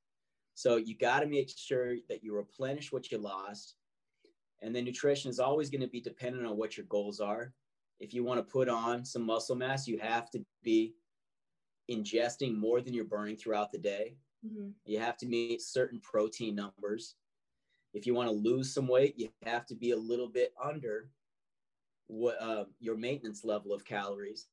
So 0.56 0.76
you 0.76 0.96
got 0.96 1.20
to 1.20 1.26
make 1.26 1.50
sure 1.54 1.96
that 2.08 2.24
you 2.24 2.34
replenish 2.34 2.90
what 2.90 3.12
you 3.12 3.18
lost. 3.18 3.74
And 4.62 4.74
then 4.74 4.86
nutrition 4.86 5.30
is 5.30 5.38
always 5.38 5.68
going 5.68 5.82
to 5.82 5.86
be 5.86 6.00
dependent 6.00 6.46
on 6.46 6.56
what 6.56 6.78
your 6.78 6.86
goals 6.86 7.20
are. 7.20 7.52
If 8.00 8.14
you 8.14 8.24
want 8.24 8.38
to 8.40 8.52
put 8.52 8.70
on 8.70 9.04
some 9.04 9.20
muscle 9.20 9.54
mass, 9.54 9.86
you 9.86 9.98
have 9.98 10.30
to 10.30 10.42
be 10.64 10.94
ingesting 11.90 12.56
more 12.56 12.80
than 12.80 12.94
you're 12.94 13.04
burning 13.04 13.36
throughout 13.36 13.70
the 13.70 13.78
day. 13.78 14.16
Mm-hmm. 14.46 14.68
You 14.86 14.98
have 14.98 15.18
to 15.18 15.26
meet 15.26 15.60
certain 15.60 16.00
protein 16.00 16.54
numbers. 16.54 17.16
If 17.92 18.06
you 18.06 18.14
want 18.14 18.30
to 18.30 18.34
lose 18.34 18.72
some 18.72 18.88
weight, 18.88 19.12
you 19.18 19.28
have 19.44 19.66
to 19.66 19.74
be 19.74 19.90
a 19.90 19.96
little 19.96 20.28
bit 20.28 20.54
under 20.62 21.10
what 22.06 22.40
uh, 22.40 22.64
your 22.80 22.96
maintenance 22.96 23.44
level 23.44 23.74
of 23.74 23.84
calories. 23.84 24.46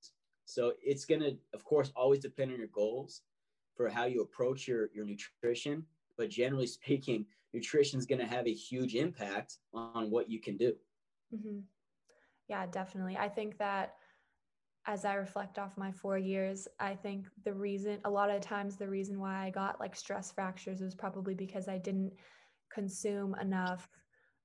So 0.43 0.73
it's 0.83 1.05
going 1.05 1.21
to, 1.21 1.37
of 1.53 1.63
course, 1.63 1.93
always 1.95 2.19
depend 2.19 2.51
on 2.51 2.57
your 2.57 2.67
goals 2.67 3.21
for 3.77 3.87
how 3.87 4.03
you 4.03 4.21
approach 4.21 4.67
your, 4.67 4.89
your 4.93 5.05
nutrition 5.05 5.85
but 6.17 6.29
generally 6.29 6.67
speaking, 6.67 7.25
nutrition 7.53 7.99
is 7.99 8.05
going 8.05 8.19
to 8.19 8.27
have 8.27 8.47
a 8.47 8.53
huge 8.53 8.95
impact 8.95 9.57
on 9.73 10.09
what 10.09 10.29
you 10.29 10.39
can 10.39 10.57
do. 10.57 10.73
Mm-hmm. 11.33 11.59
Yeah, 12.49 12.65
definitely. 12.67 13.17
I 13.17 13.29
think 13.29 13.57
that 13.59 13.95
as 14.85 15.05
I 15.05 15.13
reflect 15.13 15.59
off 15.59 15.77
my 15.77 15.91
four 15.91 16.17
years, 16.17 16.67
I 16.79 16.95
think 16.95 17.27
the 17.45 17.53
reason, 17.53 17.99
a 18.03 18.09
lot 18.09 18.29
of 18.29 18.41
times, 18.41 18.75
the 18.75 18.89
reason 18.89 19.19
why 19.19 19.45
I 19.45 19.49
got 19.49 19.79
like 19.79 19.95
stress 19.95 20.31
fractures 20.31 20.81
was 20.81 20.93
probably 20.93 21.33
because 21.33 21.67
I 21.67 21.77
didn't 21.77 22.11
consume 22.73 23.35
enough, 23.39 23.87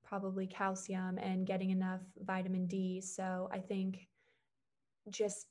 probably 0.04 0.46
calcium 0.46 1.18
and 1.18 1.46
getting 1.46 1.70
enough 1.70 2.02
vitamin 2.18 2.66
D. 2.66 3.00
So 3.00 3.48
I 3.52 3.59
think 3.59 4.07
just 5.11 5.46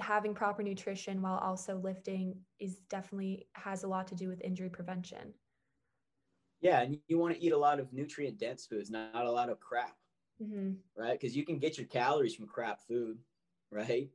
having 0.00 0.34
proper 0.34 0.62
nutrition 0.62 1.20
while 1.20 1.38
also 1.38 1.76
lifting 1.76 2.34
is 2.58 2.78
definitely 2.88 3.46
has 3.52 3.84
a 3.84 3.88
lot 3.88 4.06
to 4.08 4.14
do 4.14 4.28
with 4.28 4.40
injury 4.42 4.70
prevention. 4.70 5.34
Yeah, 6.62 6.80
and 6.80 6.98
you 7.08 7.18
want 7.18 7.34
to 7.34 7.42
eat 7.42 7.52
a 7.52 7.58
lot 7.58 7.80
of 7.80 7.92
nutrient 7.92 8.38
dense 8.38 8.66
foods, 8.66 8.90
not 8.90 9.26
a 9.26 9.30
lot 9.30 9.50
of 9.50 9.60
crap, 9.60 9.96
mm-hmm. 10.42 10.72
right? 10.96 11.20
Because 11.20 11.36
you 11.36 11.44
can 11.44 11.58
get 11.58 11.76
your 11.76 11.86
calories 11.88 12.34
from 12.34 12.46
crap 12.46 12.80
food, 12.80 13.18
right? 13.70 14.08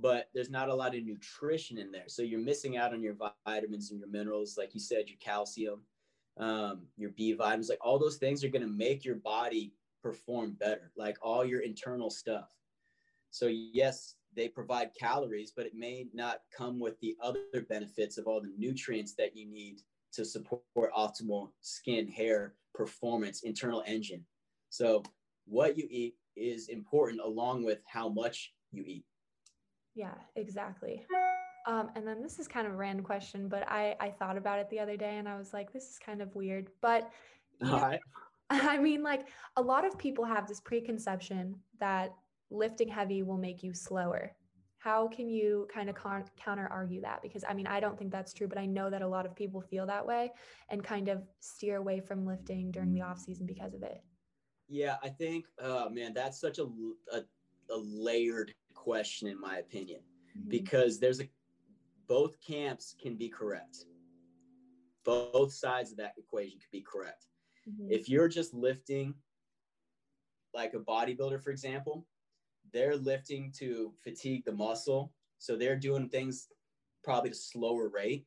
but 0.00 0.28
there's 0.34 0.50
not 0.50 0.68
a 0.68 0.74
lot 0.74 0.94
of 0.94 1.04
nutrition 1.04 1.78
in 1.78 1.90
there. 1.90 2.04
So 2.06 2.22
you're 2.22 2.40
missing 2.40 2.76
out 2.76 2.92
on 2.92 3.02
your 3.02 3.16
vitamins 3.46 3.90
and 3.90 3.98
your 3.98 4.08
minerals, 4.08 4.56
like 4.56 4.74
you 4.74 4.80
said, 4.80 5.08
your 5.08 5.18
calcium, 5.20 5.80
um, 6.38 6.82
your 6.96 7.10
B 7.10 7.32
vitamins, 7.32 7.68
like 7.68 7.84
all 7.84 7.98
those 7.98 8.16
things 8.16 8.44
are 8.44 8.48
going 8.48 8.62
to 8.62 8.68
make 8.68 9.04
your 9.04 9.16
body 9.16 9.72
perform 10.02 10.52
better, 10.52 10.92
like 10.96 11.18
all 11.22 11.44
your 11.44 11.60
internal 11.60 12.10
stuff. 12.10 12.48
So, 13.30 13.46
yes, 13.46 14.14
they 14.34 14.48
provide 14.48 14.90
calories, 14.98 15.52
but 15.54 15.66
it 15.66 15.74
may 15.74 16.06
not 16.14 16.40
come 16.56 16.78
with 16.78 16.98
the 17.00 17.16
other 17.22 17.66
benefits 17.68 18.18
of 18.18 18.26
all 18.26 18.40
the 18.40 18.52
nutrients 18.56 19.14
that 19.14 19.36
you 19.36 19.46
need 19.46 19.80
to 20.18 20.24
support 20.24 20.62
optimal 20.96 21.50
skin, 21.60 22.08
hair, 22.08 22.54
performance, 22.74 23.42
internal 23.42 23.84
engine. 23.86 24.24
So, 24.68 25.04
what 25.46 25.78
you 25.78 25.86
eat 25.88 26.16
is 26.36 26.68
important 26.68 27.20
along 27.24 27.64
with 27.64 27.78
how 27.86 28.08
much 28.08 28.52
you 28.72 28.82
eat. 28.84 29.04
Yeah, 29.94 30.14
exactly. 30.34 31.06
Um, 31.68 31.90
and 31.94 32.06
then 32.06 32.20
this 32.20 32.40
is 32.40 32.48
kind 32.48 32.66
of 32.66 32.72
a 32.72 32.76
random 32.76 33.04
question, 33.04 33.48
but 33.48 33.70
I, 33.70 33.94
I 34.00 34.10
thought 34.10 34.36
about 34.36 34.58
it 34.58 34.68
the 34.70 34.80
other 34.80 34.96
day 34.96 35.18
and 35.18 35.28
I 35.28 35.38
was 35.38 35.52
like, 35.52 35.72
this 35.72 35.84
is 35.84 35.98
kind 36.04 36.20
of 36.20 36.34
weird. 36.34 36.68
But 36.80 37.10
you 37.60 37.68
know, 37.68 37.96
I 38.50 38.76
mean, 38.78 39.02
like 39.04 39.28
a 39.56 39.62
lot 39.62 39.86
of 39.86 39.96
people 39.98 40.24
have 40.24 40.48
this 40.48 40.60
preconception 40.60 41.54
that 41.78 42.12
lifting 42.50 42.88
heavy 42.88 43.22
will 43.22 43.38
make 43.38 43.62
you 43.62 43.72
slower. 43.72 44.32
How 44.78 45.08
can 45.08 45.28
you 45.28 45.66
kind 45.72 45.90
of 45.90 45.96
con- 45.96 46.24
counter 46.36 46.68
argue 46.70 47.00
that? 47.02 47.20
Because 47.20 47.44
I 47.48 47.52
mean, 47.52 47.66
I 47.66 47.80
don't 47.80 47.98
think 47.98 48.12
that's 48.12 48.32
true, 48.32 48.46
but 48.46 48.58
I 48.58 48.66
know 48.66 48.90
that 48.90 49.02
a 49.02 49.08
lot 49.08 49.26
of 49.26 49.34
people 49.34 49.60
feel 49.60 49.86
that 49.86 50.06
way 50.06 50.32
and 50.68 50.82
kind 50.84 51.08
of 51.08 51.22
steer 51.40 51.76
away 51.76 52.00
from 52.00 52.24
lifting 52.24 52.70
during 52.70 52.94
the 52.94 53.02
off 53.02 53.18
season 53.18 53.44
because 53.44 53.74
of 53.74 53.82
it. 53.82 54.02
Yeah, 54.68 54.96
I 55.02 55.08
think, 55.08 55.46
uh, 55.60 55.88
man, 55.90 56.14
that's 56.14 56.40
such 56.40 56.58
a, 56.58 56.66
a, 57.12 57.20
a 57.70 57.76
layered 57.76 58.54
question 58.74 59.28
in 59.28 59.40
my 59.40 59.58
opinion, 59.58 60.00
mm-hmm. 60.38 60.48
because 60.48 61.00
there's 61.00 61.20
a 61.20 61.28
both 62.06 62.40
camps 62.40 62.94
can 63.00 63.16
be 63.16 63.28
correct. 63.28 63.84
Both 65.04 65.52
sides 65.52 65.90
of 65.90 65.98
that 65.98 66.14
equation 66.16 66.58
could 66.58 66.70
be 66.70 66.82
correct. 66.82 67.26
Mm-hmm. 67.68 67.90
If 67.90 68.08
you're 68.08 68.28
just 68.28 68.54
lifting 68.54 69.14
like 70.54 70.74
a 70.74 70.78
bodybuilder, 70.78 71.42
for 71.42 71.50
example, 71.50 72.06
they're 72.72 72.96
lifting 72.96 73.52
to 73.58 73.92
fatigue 74.02 74.44
the 74.44 74.52
muscle. 74.52 75.12
So 75.38 75.56
they're 75.56 75.76
doing 75.76 76.08
things 76.08 76.48
probably 77.04 77.30
at 77.30 77.36
a 77.36 77.38
slower 77.38 77.88
rate. 77.88 78.24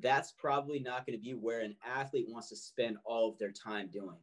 That's 0.00 0.32
probably 0.32 0.78
not 0.78 1.06
going 1.06 1.18
to 1.18 1.22
be 1.22 1.32
where 1.32 1.60
an 1.60 1.76
athlete 1.84 2.26
wants 2.28 2.48
to 2.50 2.56
spend 2.56 2.98
all 3.04 3.30
of 3.30 3.38
their 3.38 3.50
time 3.50 3.88
doing. 3.92 4.16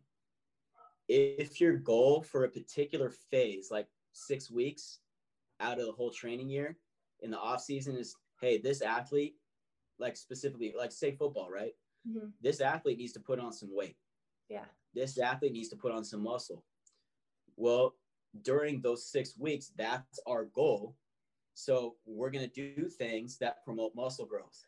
If 1.07 1.59
your 1.59 1.73
goal 1.77 2.21
for 2.21 2.45
a 2.45 2.49
particular 2.49 3.11
phase, 3.29 3.67
like 3.71 3.87
six 4.13 4.49
weeks 4.49 4.99
out 5.59 5.79
of 5.79 5.85
the 5.85 5.91
whole 5.91 6.11
training 6.11 6.49
year 6.49 6.77
in 7.21 7.29
the 7.29 7.37
off 7.37 7.61
season, 7.61 7.97
is 7.97 8.15
hey, 8.41 8.57
this 8.57 8.81
athlete, 8.81 9.35
like 9.99 10.15
specifically, 10.17 10.73
like 10.77 10.91
say 10.91 11.11
football, 11.11 11.49
right? 11.51 11.73
Mm-hmm. 12.07 12.27
This 12.41 12.61
athlete 12.61 12.97
needs 12.97 13.13
to 13.13 13.19
put 13.19 13.39
on 13.39 13.51
some 13.51 13.69
weight. 13.73 13.97
Yeah. 14.49 14.65
This 14.93 15.17
athlete 15.17 15.51
needs 15.51 15.69
to 15.69 15.75
put 15.75 15.91
on 15.91 16.03
some 16.03 16.23
muscle. 16.23 16.63
Well, 17.57 17.95
during 18.41 18.81
those 18.81 19.09
six 19.09 19.37
weeks, 19.37 19.71
that's 19.77 20.19
our 20.27 20.45
goal. 20.45 20.95
So 21.53 21.95
we're 22.05 22.31
going 22.31 22.49
to 22.49 22.75
do 22.75 22.89
things 22.89 23.37
that 23.39 23.63
promote 23.63 23.95
muscle 23.95 24.25
growth. 24.25 24.65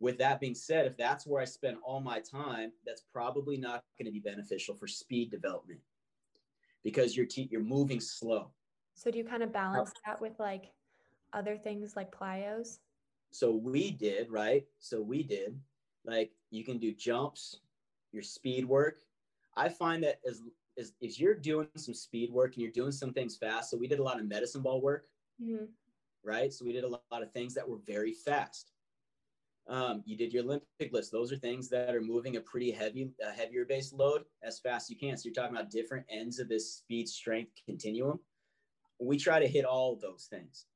With 0.00 0.18
that 0.18 0.40
being 0.40 0.54
said, 0.54 0.86
if 0.86 0.96
that's 0.96 1.26
where 1.26 1.42
I 1.42 1.44
spend 1.44 1.76
all 1.84 2.00
my 2.00 2.20
time, 2.20 2.72
that's 2.86 3.02
probably 3.12 3.56
not 3.56 3.84
going 3.98 4.06
to 4.06 4.12
be 4.12 4.20
beneficial 4.20 4.74
for 4.74 4.86
speed 4.86 5.30
development 5.30 5.80
because 6.84 7.16
you're 7.16 7.26
te- 7.26 7.48
you're 7.50 7.62
moving 7.62 8.00
slow. 8.00 8.50
So 8.94 9.10
do 9.10 9.18
you 9.18 9.24
kind 9.24 9.42
of 9.42 9.52
balance 9.52 9.92
that 10.06 10.20
with 10.20 10.38
like 10.38 10.72
other 11.32 11.56
things 11.56 11.96
like 11.96 12.16
plyos? 12.16 12.78
So 13.30 13.50
we 13.50 13.90
did, 13.90 14.30
right? 14.30 14.64
So 14.78 15.00
we 15.00 15.22
did 15.22 15.58
like 16.04 16.32
you 16.50 16.64
can 16.64 16.78
do 16.78 16.92
jumps, 16.92 17.60
your 18.12 18.22
speed 18.22 18.64
work. 18.64 19.00
I 19.56 19.68
find 19.68 20.02
that 20.04 20.20
as 20.28 20.42
is 20.78 20.92
if 21.00 21.18
you're 21.18 21.34
doing 21.34 21.68
some 21.76 21.92
speed 21.92 22.30
work 22.30 22.54
and 22.54 22.62
you're 22.62 22.72
doing 22.72 22.92
some 22.92 23.12
things 23.12 23.36
fast. 23.36 23.70
So 23.70 23.76
we 23.76 23.88
did 23.88 23.98
a 23.98 24.02
lot 24.02 24.20
of 24.20 24.26
medicine 24.26 24.62
ball 24.62 24.80
work, 24.80 25.06
mm-hmm. 25.42 25.64
right? 26.24 26.52
So 26.52 26.64
we 26.64 26.72
did 26.72 26.84
a 26.84 26.88
lot 26.88 27.02
of 27.22 27.32
things 27.32 27.52
that 27.54 27.68
were 27.68 27.80
very 27.84 28.14
fast. 28.14 28.70
Um, 29.68 30.02
you 30.06 30.16
did 30.16 30.32
your 30.32 30.44
Olympic 30.44 30.92
lifts. 30.92 31.10
Those 31.10 31.30
are 31.32 31.36
things 31.36 31.68
that 31.68 31.94
are 31.94 32.00
moving 32.00 32.36
a 32.36 32.40
pretty 32.40 32.70
heavy, 32.70 33.10
heavier 33.36 33.66
base 33.66 33.92
load 33.92 34.22
as 34.42 34.60
fast 34.60 34.86
as 34.86 34.90
you 34.90 34.96
can. 34.96 35.16
So 35.16 35.26
you're 35.26 35.34
talking 35.34 35.54
about 35.54 35.70
different 35.70 36.06
ends 36.08 36.38
of 36.38 36.48
this 36.48 36.76
speed 36.76 37.08
strength 37.08 37.52
continuum. 37.66 38.20
We 38.98 39.18
try 39.18 39.40
to 39.40 39.48
hit 39.48 39.64
all 39.64 39.92
of 39.92 40.00
those 40.00 40.26
things. 40.30 40.66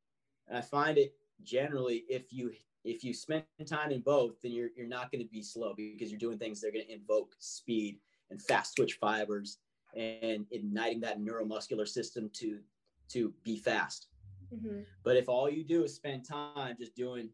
And 0.49 0.59
I 0.59 0.61
find 0.61 0.99
it 0.99 1.15
generally 1.43 2.05
if 2.09 2.33
you 2.33 2.53
if 2.85 3.05
you 3.05 3.15
spend 3.15 3.45
time 3.67 3.93
in 3.93 4.01
both, 4.01 4.43
then 4.43 4.53
you're 4.53 4.69
you're 4.77 4.87
not 4.87 5.11
going 5.11 5.25
to 5.25 5.31
be 5.31 5.43
slow 5.43 5.73
because 5.75 6.11
you're 6.11 6.19
doing 6.19 6.39
things 6.39 6.61
that 6.61 6.69
are 6.69 6.73
going 6.73 6.85
to 6.85 6.93
invoke 6.93 7.35
speed 7.39 7.99
and 8.31 8.43
fast 8.43 8.77
twitch 8.77 8.99
fibers 9.01 9.59
and 9.95 10.47
igniting 10.51 11.01
that 11.01 11.21
neuromuscular 11.21 11.87
system 11.87 12.31
to 12.35 12.61
to 13.09 13.33
be 13.45 13.57
fast. 13.57 14.09
Mm-hmm. 14.55 14.81
But 15.05 15.17
if 15.17 15.29
all 15.29 15.51
you 15.51 15.65
do 15.65 15.85
is 15.85 15.95
spend 15.95 16.25
time 16.25 16.77
just 16.79 16.95
doing 16.95 17.31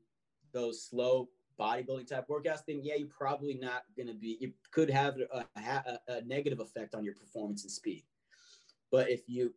those 0.53 0.83
slow 0.83 1.29
bodybuilding 1.59 2.09
type 2.09 2.27
workouts, 2.29 2.65
then 2.67 2.81
yeah, 2.83 2.95
you're 2.97 3.09
probably 3.09 3.55
not 3.55 3.83
going 3.97 4.07
to 4.07 4.15
be. 4.15 4.39
You 4.41 4.53
could 4.71 4.91
have 4.91 5.17
a, 5.33 5.45
a, 5.57 5.99
a, 6.09 6.23
negative 6.23 6.61
effect 6.61 6.95
on 6.95 7.05
your 7.05 7.15
performance 7.15 7.65
and 7.65 7.71
speed. 7.71 8.05
But 8.91 9.11
if 9.11 9.29
you 9.29 9.55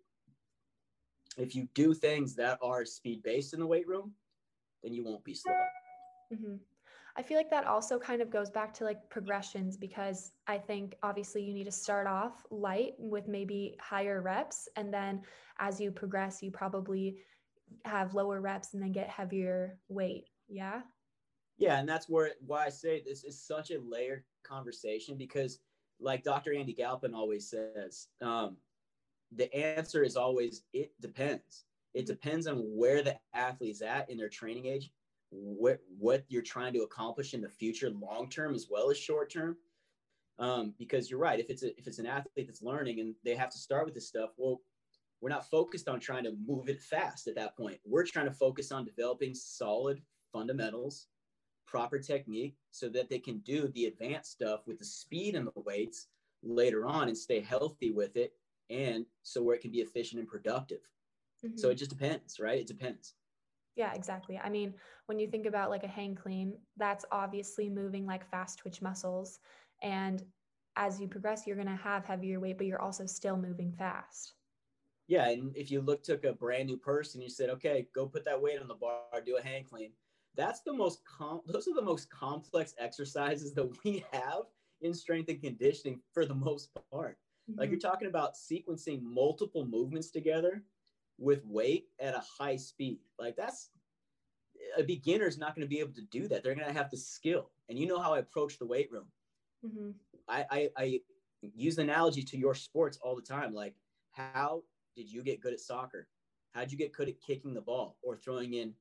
if 1.38 1.56
you 1.56 1.68
do 1.74 1.94
things 1.94 2.36
that 2.36 2.60
are 2.62 2.86
speed 2.86 3.24
based 3.24 3.54
in 3.54 3.60
the 3.60 3.68
weight 3.68 3.88
room, 3.88 4.14
then 4.84 4.94
you 4.94 5.04
won't 5.04 5.24
be 5.24 5.34
slow. 5.34 5.54
Mm-hmm. 6.34 6.56
I 7.18 7.22
feel 7.22 7.38
like 7.38 7.50
that 7.50 7.66
also 7.66 8.00
kind 8.00 8.22
of 8.22 8.30
goes 8.30 8.50
back 8.50 8.74
to 8.76 8.86
like 8.86 9.10
progressions 9.10 9.76
because 9.76 10.32
I 10.48 10.58
think 10.58 10.96
obviously 11.04 11.44
you 11.44 11.54
need 11.54 11.66
to 11.66 11.72
start 11.72 12.08
off 12.08 12.46
light 12.50 12.94
with 12.98 13.28
maybe 13.28 13.76
higher 13.82 14.22
reps. 14.22 14.70
And 14.76 14.94
then 14.94 15.22
as 15.60 15.80
you 15.80 15.92
progress, 15.92 16.42
you 16.42 16.52
probably 16.52 17.18
have 17.86 18.14
lower 18.14 18.42
reps 18.42 18.74
and 18.74 18.82
then 18.82 18.92
get 18.92 19.10
heavier 19.10 19.78
weight. 19.90 20.26
Yeah. 20.48 20.82
Yeah. 21.58 21.80
And 21.80 21.88
that's 21.88 22.08
where 22.08 22.32
why 22.46 22.66
I 22.66 22.70
say 22.70 23.02
this 23.06 23.24
is 23.24 23.42
such 23.42 23.72
a 23.72 23.80
layered 23.80 24.24
conversation 24.44 25.18
because, 25.18 25.60
like 26.00 26.24
Dr. 26.24 26.54
Andy 26.54 26.74
Galpin 26.74 27.14
always 27.14 27.48
says, 27.48 28.08
um, 28.22 28.58
the 29.36 29.54
answer 29.54 30.04
is 30.04 30.16
always 30.16 30.64
it 30.74 30.92
depends. 31.00 31.66
It 31.94 32.06
depends 32.06 32.48
on 32.48 32.58
where 32.58 33.04
the 33.04 33.18
athlete's 33.34 33.82
at 33.82 34.10
in 34.10 34.18
their 34.18 34.30
training 34.30 34.66
age 34.66 34.92
what 35.32 35.80
what 35.98 36.26
you're 36.28 36.42
trying 36.42 36.74
to 36.74 36.82
accomplish 36.82 37.34
in 37.34 37.42
the 37.42 37.50
future 37.50 37.90
long 37.90 38.30
term 38.30 38.54
as 38.54 38.68
well 38.70 38.92
as 38.92 38.98
short 38.98 39.32
term. 39.32 39.58
Um, 40.40 40.74
because 40.80 41.10
you're 41.10 41.20
right 41.20 41.40
if 41.40 41.50
it's 41.50 41.62
a, 41.62 41.78
if 41.78 41.86
it's 41.88 42.00
an 42.00 42.08
athlete 42.08 42.48
that's 42.48 42.64
learning 42.64 43.00
and 43.00 43.14
they 43.24 43.36
have 43.36 43.52
to 43.52 43.60
start 43.60 43.86
with 43.86 43.94
this 43.94 44.08
stuff 44.08 44.32
well 44.38 44.62
we're 45.22 45.30
not 45.30 45.50
focused 45.50 45.88
on 45.88 46.00
trying 46.00 46.24
to 46.24 46.34
move 46.48 46.68
it 46.68 46.82
fast 46.82 47.28
at 47.28 47.36
that 47.36 47.56
point. 47.56 47.78
We're 47.86 48.06
trying 48.06 48.26
to 48.26 48.34
focus 48.34 48.72
on 48.72 48.86
developing 48.86 49.36
solid 49.36 50.02
fundamentals 50.34 51.08
proper 51.68 52.00
technique 52.00 52.56
so 52.72 52.90
that 52.90 53.10
they 53.10 53.20
can 53.20 53.38
do 53.40 53.70
the 53.70 53.86
advanced 53.86 54.32
stuff 54.32 54.62
with 54.68 54.80
the 54.80 54.86
speed 54.86 55.36
and 55.36 55.48
the 55.48 55.62
weights 55.62 56.08
later 56.44 56.86
on 56.86 57.08
and 57.08 57.18
stay 57.18 57.40
healthy 57.40 57.92
with 57.92 58.18
it 58.18 58.34
and 58.70 59.06
so 59.22 59.42
where 59.44 59.56
it 59.56 59.62
can 59.62 59.72
be 59.72 59.80
efficient 59.80 60.20
and 60.20 60.28
productive. 60.28 60.82
Mm-hmm. 61.46 61.58
so 61.58 61.70
it 61.70 61.76
just 61.76 61.90
depends 61.92 62.40
right? 62.40 62.60
It 62.60 62.68
depends 62.68 63.14
yeah, 63.76 63.94
exactly. 63.94 64.40
I 64.44 64.50
mean, 64.50 64.74
when 65.06 65.20
you 65.20 65.28
think 65.28 65.46
about 65.46 65.70
like 65.70 65.84
a 65.84 65.88
hang 65.88 66.16
clean, 66.16 66.54
that's 66.78 67.06
obviously 67.12 67.70
moving 67.70 68.06
like 68.06 68.30
fast 68.30 68.60
twitch 68.60 68.82
muscles. 68.82 69.40
And 69.82 70.24
as 70.76 71.00
you 71.00 71.08
progress, 71.08 71.48
you're 71.48 71.56
going 71.56 71.68
to 71.68 71.76
have 71.76 72.06
heavier 72.06 72.40
weight, 72.40 72.58
but 72.58 72.68
you're 72.68 72.82
also 72.82 73.06
still 73.06 73.38
moving 73.38 73.74
fast. 73.74 74.34
Yeah. 75.08 75.30
And 75.30 75.56
if 75.56 75.72
you 75.72 75.82
look, 75.82 76.04
took 76.04 76.24
a 76.24 76.34
brand 76.34 76.68
new 76.68 76.78
person, 76.78 77.22
you 77.22 77.30
said, 77.30 77.50
okay, 77.50 77.88
go 77.94 78.06
put 78.06 78.26
that 78.26 78.42
weight 78.42 78.62
on 78.62 78.68
the 78.68 78.76
bar, 78.76 79.02
do 79.26 79.38
a 79.38 79.42
hang 79.42 79.64
clean. 79.64 79.92
That's 80.36 80.62
the 80.62 80.74
most, 80.74 81.02
com- 81.06 81.42
those 81.46 81.68
are 81.68 81.74
the 81.74 81.82
most 81.82 82.10
complex 82.10 82.74
exercises 82.78 83.54
that 83.54 83.70
we 83.84 84.06
have 84.12 84.44
in 84.82 84.94
strength 84.94 85.30
and 85.30 85.42
conditioning 85.42 86.00
for 86.14 86.26
the 86.26 86.34
most 86.34 86.70
part. 86.92 87.18
Mm-hmm. 87.50 87.60
Like 87.60 87.70
you're 87.70 87.80
talking 87.80 88.08
about 88.08 88.36
sequencing 88.36 89.02
multiple 89.02 89.66
movements 89.66 90.12
together 90.12 90.64
with 91.22 91.46
weight 91.46 91.86
at 92.00 92.16
a 92.16 92.24
high 92.40 92.56
speed. 92.56 93.00
Like 93.20 93.36
that's 93.36 93.70
a 94.78 94.84
beginner 94.84 95.28
is 95.28 95.38
not 95.38 95.56
going 95.56 95.66
to 95.66 95.70
be 95.70 95.80
able 95.80 95.94
to 95.94 96.06
do 96.12 96.28
that. 96.28 96.44
They're 96.44 96.56
going 96.56 96.68
to 96.68 96.74
have 96.74 96.90
the 96.90 96.98
skill. 96.98 97.52
And 97.70 97.78
you 97.78 97.86
know 97.86 98.00
how 98.00 98.14
I 98.14 98.20
approach 98.20 98.58
the 98.58 98.66
weight 98.66 98.92
room. 98.92 99.06
Mm-hmm. 99.66 99.92
I, 100.28 100.46
I, 100.50 100.70
I 100.78 101.00
use 101.42 101.76
the 101.76 101.84
analogy 101.84 102.24
to 102.24 102.38
your 102.38 102.56
sports 102.56 102.98
all 103.02 103.16
the 103.16 103.22
time. 103.22 103.54
Like, 103.54 103.76
how 104.12 104.64
did 104.96 105.10
you 105.12 105.22
get 105.24 105.42
good 105.42 105.54
at 105.54 105.60
soccer? 105.60 106.08
How 106.54 106.62
did 106.62 106.72
you 106.72 106.78
get 106.78 106.94
good 106.94 107.08
at 107.08 107.22
kicking 107.26 107.54
the 107.54 107.62
ball 107.62 107.98
or 108.02 108.18
throwing 108.18 108.56
in 108.56 108.74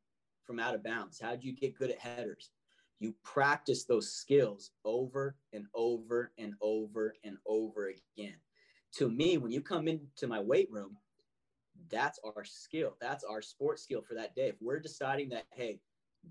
from 0.45 0.59
out 0.59 0.75
of 0.75 0.83
bounds? 0.83 1.21
How 1.21 1.33
did 1.33 1.45
you 1.45 1.53
get 1.53 1.79
good 1.79 1.91
at 1.91 1.99
headers? 1.99 2.51
You 2.99 3.15
practice 3.23 3.85
those 3.85 4.13
skills 4.13 4.71
over 4.85 5.37
and 5.53 5.67
over 5.75 6.33
and 6.39 6.55
over 6.61 7.15
and 7.23 7.37
over 7.47 7.93
again. 8.17 8.37
To 8.95 9.09
me, 9.09 9.39
when 9.39 9.53
you 9.53 9.61
come 9.61 9.89
into 9.89 10.27
my 10.27 10.41
weight 10.41 10.69
room, 10.71 10.97
that's 11.89 12.19
our 12.25 12.45
skill. 12.45 12.97
That's 13.01 13.25
our 13.25 13.43
sports 13.43 13.83
skill 13.83 14.03
for 14.03 14.15
that 14.15 14.35
day. 14.35 14.49
If 14.49 14.57
we're 14.61 14.81
deciding 14.81 15.29
that, 15.31 15.47
hey, 15.53 15.81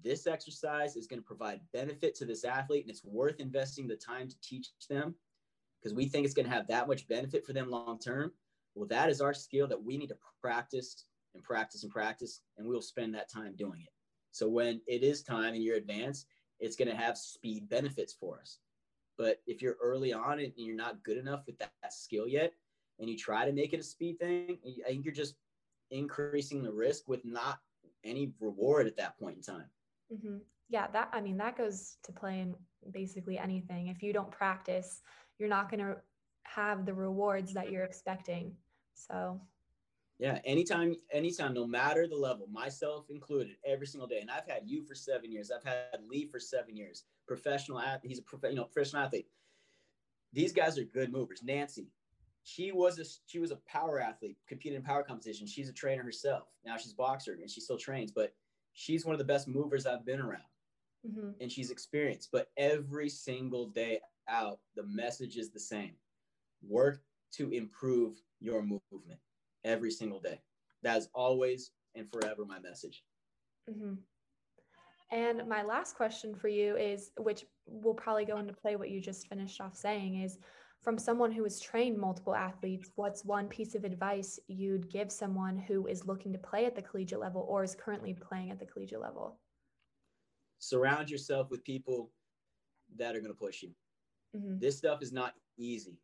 this 0.03 0.27
exercise 0.27 0.95
is 0.95 1.07
going 1.07 1.21
to 1.21 1.25
provide 1.25 1.61
benefit 1.73 2.15
to 2.15 2.25
this 2.25 2.45
athlete 2.45 2.83
and 2.83 2.91
it's 2.91 3.03
worth 3.03 3.39
investing 3.39 3.87
the 3.87 3.95
time 3.95 4.27
to 4.27 4.35
teach 4.41 4.69
them 4.89 5.15
because 5.81 5.95
we 5.95 6.05
think 6.05 6.25
it's 6.25 6.33
going 6.33 6.47
to 6.47 6.53
have 6.53 6.67
that 6.67 6.87
much 6.87 7.07
benefit 7.07 7.45
for 7.45 7.53
them 7.53 7.69
long 7.69 7.99
term. 7.99 8.31
Well, 8.75 8.87
that 8.87 9.09
is 9.09 9.21
our 9.21 9.33
skill 9.33 9.67
that 9.67 9.83
we 9.83 9.97
need 9.97 10.09
to 10.09 10.17
practice 10.41 11.05
and 11.33 11.43
practice 11.43 11.83
and 11.83 11.91
practice, 11.91 12.41
and 12.57 12.67
we'll 12.67 12.81
spend 12.81 13.13
that 13.15 13.31
time 13.31 13.55
doing 13.57 13.81
it. 13.81 13.93
So 14.31 14.47
when 14.47 14.81
it 14.87 15.03
is 15.03 15.23
time 15.23 15.53
and 15.53 15.63
you're 15.63 15.77
advanced, 15.77 16.27
it's 16.59 16.75
going 16.75 16.89
to 16.89 16.95
have 16.95 17.17
speed 17.17 17.69
benefits 17.69 18.13
for 18.13 18.39
us. 18.39 18.59
But 19.17 19.41
if 19.47 19.61
you're 19.61 19.77
early 19.81 20.13
on 20.13 20.39
and 20.39 20.53
you're 20.55 20.75
not 20.75 21.03
good 21.03 21.17
enough 21.17 21.43
with 21.45 21.57
that, 21.59 21.71
that 21.81 21.93
skill 21.93 22.27
yet, 22.27 22.53
and 22.99 23.09
you 23.09 23.17
try 23.17 23.45
to 23.45 23.51
make 23.51 23.73
it 23.73 23.79
a 23.79 23.83
speed 23.83 24.19
thing, 24.19 24.57
I 24.85 24.89
think 24.89 25.05
you're 25.05 25.13
just 25.13 25.35
increasing 25.91 26.63
the 26.63 26.71
risk 26.71 27.07
with 27.07 27.23
not 27.25 27.59
any 28.03 28.31
reward 28.39 28.87
at 28.87 28.97
that 28.97 29.17
point 29.19 29.37
in 29.37 29.41
time. 29.41 29.69
Mm-hmm. 30.13 30.37
Yeah, 30.69 30.87
that 30.87 31.09
I 31.11 31.21
mean 31.21 31.37
that 31.37 31.57
goes 31.57 31.97
to 32.03 32.11
play 32.11 32.39
in 32.39 32.55
basically 32.91 33.37
anything. 33.37 33.87
If 33.87 34.03
you 34.03 34.13
don't 34.13 34.31
practice, 34.31 35.01
you're 35.37 35.49
not 35.49 35.69
going 35.69 35.79
to 35.79 35.97
have 36.43 36.85
the 36.85 36.93
rewards 36.93 37.53
that 37.53 37.71
you're 37.71 37.83
expecting. 37.83 38.53
So 38.93 39.39
yeah, 40.19 40.39
anytime, 40.43 40.95
anytime, 41.13 41.53
no 41.53 41.65
matter 41.65 42.05
the 42.05 42.15
level, 42.15 42.45
myself 42.51 43.05
included, 43.09 43.55
every 43.65 43.87
single 43.87 44.07
day. 44.07 44.19
And 44.19 44.29
I've 44.29 44.45
had 44.45 44.63
you 44.65 44.83
for 44.83 44.93
seven 44.93 45.31
years. 45.31 45.49
I've 45.49 45.63
had 45.63 46.01
Lee 46.05 46.25
for 46.25 46.41
seven 46.41 46.75
years. 46.75 47.05
Professional 47.25 47.79
athlete. 47.79 48.09
He's 48.09 48.19
a 48.19 48.23
prof- 48.23 48.43
you 48.43 48.55
know 48.55 48.65
professional 48.65 49.03
athlete. 49.03 49.27
These 50.33 50.51
guys 50.51 50.77
are 50.77 50.83
good 50.83 51.11
movers. 51.11 51.41
Nancy, 51.41 51.87
she 52.49 52.71
was 52.71 52.97
a 52.97 53.05
she 53.27 53.39
was 53.39 53.51
a 53.51 53.57
power 53.67 53.99
athlete, 53.99 54.37
competed 54.47 54.77
in 54.77 54.83
power 54.83 55.03
competition. 55.03 55.45
She's 55.45 55.69
a 55.69 55.73
trainer 55.73 56.01
herself. 56.01 56.47
Now 56.65 56.77
she's 56.77 56.93
a 56.93 56.95
boxer 56.95 57.37
and 57.39 57.49
she 57.49 57.61
still 57.61 57.77
trains, 57.77 58.11
but 58.11 58.33
she's 58.73 59.05
one 59.05 59.13
of 59.13 59.19
the 59.19 59.25
best 59.25 59.47
movers 59.47 59.85
I've 59.85 60.05
been 60.05 60.19
around. 60.19 60.41
Mm-hmm. 61.07 61.29
And 61.39 61.51
she's 61.51 61.69
experienced. 61.69 62.29
But 62.31 62.49
every 62.57 63.07
single 63.07 63.67
day 63.67 63.99
out, 64.27 64.59
the 64.75 64.83
message 64.83 65.37
is 65.37 65.51
the 65.51 65.59
same. 65.59 65.91
Work 66.67 67.01
to 67.33 67.51
improve 67.51 68.19
your 68.39 68.61
movement 68.61 69.19
every 69.63 69.91
single 69.91 70.19
day. 70.19 70.41
That 70.81 70.97
is 70.97 71.09
always 71.13 71.71
and 71.95 72.11
forever 72.11 72.45
my 72.45 72.59
message. 72.59 73.03
Mm-hmm. 73.69 73.93
And 75.11 75.47
my 75.47 75.63
last 75.63 75.95
question 75.95 76.35
for 76.35 76.47
you 76.47 76.75
is, 76.77 77.11
which 77.17 77.45
will 77.65 77.93
probably 77.93 78.25
go 78.25 78.37
into 78.37 78.53
play 78.53 78.75
what 78.75 78.89
you 78.89 79.01
just 79.01 79.27
finished 79.27 79.61
off 79.61 79.75
saying, 79.75 80.21
is 80.21 80.39
from 80.81 80.97
someone 80.97 81.31
who 81.31 81.43
has 81.43 81.59
trained 81.59 81.97
multiple 81.97 82.35
athletes, 82.35 82.91
what's 82.95 83.25
one 83.25 83.47
piece 83.47 83.75
of 83.75 83.83
advice 83.83 84.39
you'd 84.47 84.89
give 84.89 85.11
someone 85.11 85.57
who 85.57 85.87
is 85.87 86.07
looking 86.07 86.31
to 86.31 86.39
play 86.39 86.65
at 86.65 86.75
the 86.75 86.81
collegiate 86.81 87.19
level 87.19 87.45
or 87.49 87.63
is 87.63 87.75
currently 87.75 88.13
playing 88.13 88.49
at 88.49 88.59
the 88.59 88.65
collegiate 88.65 89.01
level? 89.01 89.37
Surround 90.59 91.09
yourself 91.09 91.49
with 91.51 91.63
people 91.63 92.11
that 92.97 93.15
are 93.15 93.19
going 93.19 93.31
to 93.31 93.37
push 93.37 93.61
you. 93.61 93.71
Mm-hmm. 94.35 94.59
This 94.59 94.77
stuff 94.77 95.01
is 95.01 95.11
not 95.11 95.33
easy, 95.57 95.97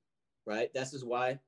right? 0.46 0.74
This 0.74 0.94
is 0.94 1.06
why 1.06 1.40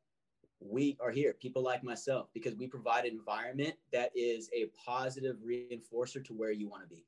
we 0.60 0.98
are 1.00 1.12
here, 1.12 1.34
people 1.34 1.62
like 1.62 1.84
myself, 1.84 2.30
because 2.34 2.56
we 2.56 2.68
provide 2.68 3.06
an 3.06 3.12
environment 3.12 3.76
that 3.92 4.12
is 4.16 4.50
a 4.54 4.72
positive 4.84 5.38
reinforcer 5.46 6.24
to 6.26 6.34
where 6.34 6.52
you 6.52 6.68
want 6.68 6.84
to 6.84 6.90
be. 6.90 7.06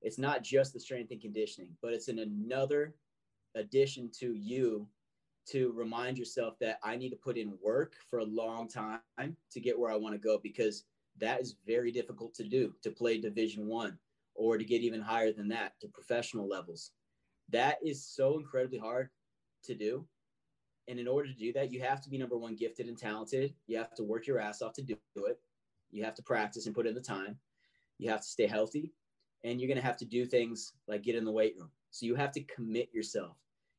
It's 0.00 0.18
not 0.18 0.42
just 0.42 0.72
the 0.72 0.80
strength 0.80 1.10
and 1.10 1.20
conditioning, 1.20 1.76
but 1.82 1.92
it's 1.92 2.08
in 2.08 2.20
another 2.20 2.94
addition 3.54 4.10
to 4.20 4.34
you 4.34 4.86
to 5.50 5.72
remind 5.72 6.18
yourself 6.18 6.58
that 6.60 6.78
I 6.82 6.96
need 6.96 7.10
to 7.10 7.16
put 7.16 7.36
in 7.36 7.58
work 7.62 7.94
for 8.08 8.20
a 8.20 8.24
long 8.24 8.68
time 8.68 9.00
to 9.18 9.60
get 9.60 9.78
where 9.78 9.90
I 9.90 9.96
want 9.96 10.14
to 10.14 10.18
go 10.18 10.38
because 10.42 10.84
that 11.18 11.40
is 11.40 11.56
very 11.66 11.90
difficult 11.90 12.34
to 12.34 12.44
do 12.44 12.74
to 12.82 12.90
play 12.90 13.18
division 13.18 13.66
1 13.66 13.98
or 14.34 14.56
to 14.56 14.64
get 14.64 14.82
even 14.82 15.00
higher 15.00 15.32
than 15.32 15.48
that 15.48 15.72
to 15.80 15.88
professional 15.88 16.48
levels. 16.48 16.92
That 17.50 17.78
is 17.82 18.04
so 18.06 18.38
incredibly 18.38 18.78
hard 18.78 19.08
to 19.64 19.74
do 19.74 20.06
and 20.88 20.98
in 20.98 21.06
order 21.06 21.28
to 21.28 21.34
do 21.34 21.52
that, 21.52 21.70
you 21.70 21.80
have 21.82 22.00
to 22.00 22.08
be 22.08 22.16
number 22.16 22.38
one, 22.38 22.56
gifted 22.56 22.88
and 22.88 22.96
talented. 22.96 23.54
You 23.66 23.76
have 23.76 23.94
to 23.96 24.04
work 24.04 24.26
your 24.26 24.40
ass 24.40 24.62
off 24.62 24.72
to 24.74 24.82
do 24.82 24.96
it. 25.16 25.38
You 25.90 26.02
have 26.02 26.14
to 26.14 26.22
practice 26.22 26.66
and 26.66 26.74
put 26.74 26.86
in 26.86 26.94
the 26.94 27.00
time. 27.00 27.36
You 27.98 28.10
have 28.10 28.22
to 28.22 28.26
stay 28.26 28.46
healthy. 28.46 28.92
And 29.44 29.60
you're 29.60 29.68
going 29.68 29.80
to 29.80 29.86
have 29.86 29.98
to 29.98 30.06
do 30.06 30.24
things 30.24 30.72
like 30.88 31.02
get 31.02 31.14
in 31.14 31.24
the 31.24 31.30
weight 31.30 31.54
room. 31.58 31.70
So 31.90 32.06
you 32.06 32.14
have 32.14 32.32
to 32.32 32.42
commit 32.44 32.88
yourself. 32.92 33.36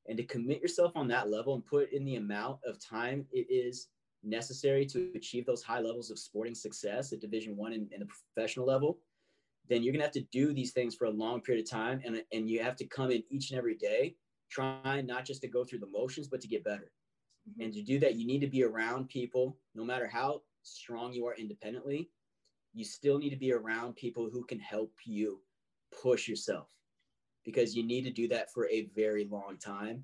And 0.08 0.18
to 0.18 0.24
commit 0.24 0.62
yourself 0.62 0.92
on 0.96 1.08
that 1.10 1.30
level 1.30 1.54
and 1.54 1.66
put 1.66 1.92
in 1.92 2.04
the 2.04 2.16
amount 2.16 2.60
of 2.66 2.80
time 2.84 3.26
it 3.32 3.48
is 3.50 3.88
necessary 4.24 4.86
to 4.86 5.12
achieve 5.16 5.46
those 5.46 5.64
high 5.64 5.80
levels 5.80 6.10
of 6.12 6.20
sporting 6.20 6.56
success 6.56 7.14
at 7.14 7.22
division 7.22 7.56
one 7.56 7.74
and, 7.74 7.88
and 7.94 8.02
the 8.02 8.08
professional 8.36 8.66
level 8.66 8.98
then 9.70 9.82
you're 9.82 9.94
going 9.94 10.00
to 10.02 10.06
have 10.06 10.12
to 10.12 10.26
do 10.32 10.52
these 10.52 10.74
things 10.74 10.94
for 10.94 11.06
a 11.06 11.10
long 11.10 11.40
period 11.40 11.64
of 11.64 11.70
time 11.70 12.02
and, 12.04 12.22
and 12.34 12.50
you 12.50 12.62
have 12.62 12.76
to 12.76 12.86
come 12.86 13.12
in 13.12 13.24
each 13.30 13.52
and 13.52 13.58
every 13.58 13.76
day 13.76 14.16
trying 14.52 15.06
not 15.06 15.24
just 15.24 15.42
to 15.42 15.48
go 15.48 15.64
through 15.64 15.80
the 15.80 15.88
motions 15.88 16.28
but 16.28 16.42
to 16.42 16.50
get 16.50 16.66
better 16.66 16.92
Mm-hmm. 17.50 17.62
And 17.62 17.74
to 17.74 17.82
do 17.82 18.00
that, 18.00 18.16
you 18.16 18.26
need 18.26 18.40
to 18.40 18.48
be 18.48 18.64
around 18.64 19.10
people, 19.10 19.58
no 19.76 19.84
matter 19.84 20.08
how 20.08 20.42
strong 20.64 21.14
you 21.14 21.26
are 21.28 21.36
independently, 21.36 22.10
you 22.74 22.86
still 22.86 23.18
need 23.18 23.32
to 23.32 23.36
be 23.36 23.54
around 23.54 23.96
people 23.96 24.30
who 24.32 24.44
can 24.46 24.60
help 24.60 24.94
you 25.06 25.42
push 26.02 26.28
yourself 26.28 26.68
because 27.46 27.76
you 27.76 27.84
need 27.84 28.04
to 28.04 28.12
do 28.12 28.28
that 28.28 28.52
for 28.52 28.68
a 28.68 28.90
very 28.96 29.26
long 29.26 29.58
time, 29.58 30.04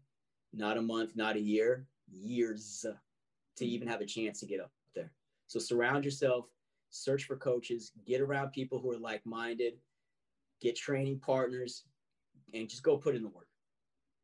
not 0.53 0.77
a 0.77 0.81
month, 0.81 1.15
not 1.15 1.35
a 1.35 1.39
year, 1.39 1.85
years 2.09 2.81
to 2.81 2.89
mm-hmm. 2.89 3.73
even 3.73 3.87
have 3.87 4.01
a 4.01 4.05
chance 4.05 4.39
to 4.39 4.45
get 4.45 4.59
up 4.59 4.71
there. 4.95 5.11
So 5.47 5.59
surround 5.59 6.05
yourself, 6.05 6.45
search 6.89 7.25
for 7.25 7.35
coaches, 7.35 7.91
get 8.05 8.21
around 8.21 8.51
people 8.51 8.79
who 8.79 8.91
are 8.91 8.97
like 8.97 9.25
minded, 9.25 9.73
get 10.61 10.75
training 10.75 11.19
partners, 11.19 11.83
and 12.53 12.69
just 12.69 12.83
go 12.83 12.97
put 12.97 13.15
in 13.15 13.23
the 13.23 13.29
work. 13.29 13.47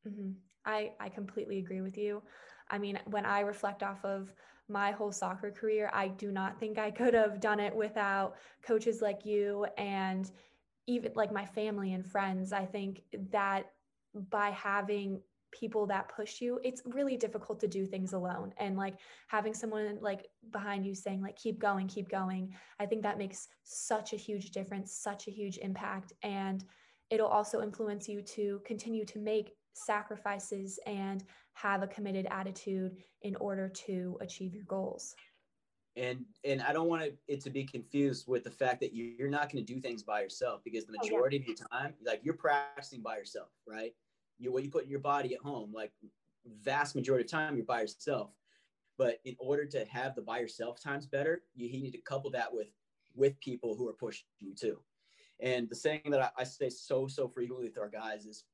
Mm-hmm. 0.07 0.31
I, 0.65 0.91
I 0.99 1.09
completely 1.09 1.59
agree 1.59 1.81
with 1.81 1.97
you. 1.97 2.21
I 2.69 2.77
mean, 2.77 2.99
when 3.05 3.25
I 3.25 3.41
reflect 3.41 3.83
off 3.83 4.03
of 4.05 4.33
my 4.69 4.91
whole 4.91 5.11
soccer 5.11 5.51
career, 5.51 5.89
I 5.93 6.07
do 6.07 6.31
not 6.31 6.59
think 6.59 6.77
I 6.77 6.91
could 6.91 7.13
have 7.13 7.41
done 7.41 7.59
it 7.59 7.75
without 7.75 8.35
coaches 8.65 9.01
like 9.01 9.25
you 9.25 9.65
and 9.77 10.31
even 10.91 11.11
like 11.15 11.31
my 11.31 11.45
family 11.45 11.93
and 11.93 12.05
friends. 12.05 12.53
I 12.53 12.65
think 12.65 13.01
that 13.31 13.71
by 14.29 14.49
having 14.51 15.21
people 15.51 15.85
that 15.85 16.07
push 16.07 16.39
you 16.39 16.59
it's 16.63 16.81
really 16.85 17.17
difficult 17.17 17.59
to 17.59 17.67
do 17.67 17.85
things 17.85 18.13
alone 18.13 18.53
and 18.57 18.77
like 18.77 18.95
having 19.27 19.53
someone 19.53 19.97
like 20.01 20.27
behind 20.51 20.85
you 20.85 20.95
saying 20.95 21.21
like 21.21 21.35
keep 21.35 21.59
going 21.59 21.87
keep 21.87 22.09
going 22.09 22.53
i 22.79 22.85
think 22.85 23.03
that 23.03 23.17
makes 23.17 23.49
such 23.63 24.13
a 24.13 24.15
huge 24.15 24.51
difference 24.51 24.93
such 24.93 25.27
a 25.27 25.31
huge 25.31 25.57
impact 25.57 26.13
and 26.23 26.63
it'll 27.09 27.27
also 27.27 27.61
influence 27.61 28.07
you 28.07 28.21
to 28.21 28.61
continue 28.65 29.03
to 29.03 29.19
make 29.19 29.53
sacrifices 29.73 30.79
and 30.85 31.25
have 31.53 31.83
a 31.83 31.87
committed 31.87 32.25
attitude 32.31 32.95
in 33.23 33.35
order 33.35 33.67
to 33.67 34.17
achieve 34.21 34.55
your 34.55 34.65
goals 34.65 35.15
and 35.97 36.23
and 36.45 36.61
i 36.61 36.71
don't 36.71 36.87
want 36.87 37.03
it 37.27 37.41
to 37.41 37.49
be 37.49 37.65
confused 37.65 38.25
with 38.27 38.43
the 38.43 38.49
fact 38.49 38.79
that 38.79 38.93
you're 38.93 39.29
not 39.29 39.51
going 39.51 39.63
to 39.63 39.73
do 39.73 39.79
things 39.79 40.03
by 40.03 40.21
yourself 40.21 40.61
because 40.63 40.85
the 40.85 40.93
majority 40.93 41.37
oh, 41.37 41.39
yeah. 41.39 41.53
of 41.53 41.59
your 41.59 41.67
time 41.69 41.93
like 42.05 42.21
you're 42.23 42.33
practicing 42.33 43.01
by 43.01 43.17
yourself 43.17 43.49
right? 43.67 43.93
You 44.37 44.51
what 44.51 44.63
you 44.63 44.69
put 44.69 44.85
in 44.85 44.89
your 44.89 44.99
body 44.99 45.33
at 45.33 45.41
home 45.41 45.71
like 45.73 45.91
vast 46.63 46.95
majority 46.95 47.25
of 47.25 47.31
time 47.31 47.55
you're 47.55 47.65
by 47.65 47.81
yourself. 47.81 48.31
But 48.97 49.19
in 49.25 49.35
order 49.39 49.65
to 49.65 49.85
have 49.85 50.15
the 50.15 50.21
by 50.21 50.39
yourself 50.39 50.81
times 50.81 51.05
better 51.05 51.43
you, 51.55 51.67
you 51.67 51.81
need 51.81 51.91
to 51.91 52.01
couple 52.01 52.31
that 52.31 52.53
with 52.53 52.67
with 53.15 53.39
people 53.39 53.75
who 53.75 53.87
are 53.87 53.93
pushing 53.93 54.27
you 54.39 54.53
too. 54.55 54.79
And 55.39 55.69
the 55.69 55.75
saying 55.75 56.01
that 56.05 56.21
I, 56.21 56.41
I 56.41 56.43
say 56.43 56.69
so 56.69 57.07
so 57.07 57.27
frequently 57.27 57.67
with 57.67 57.77
our 57.77 57.89
guys 57.89 58.25
is 58.25 58.45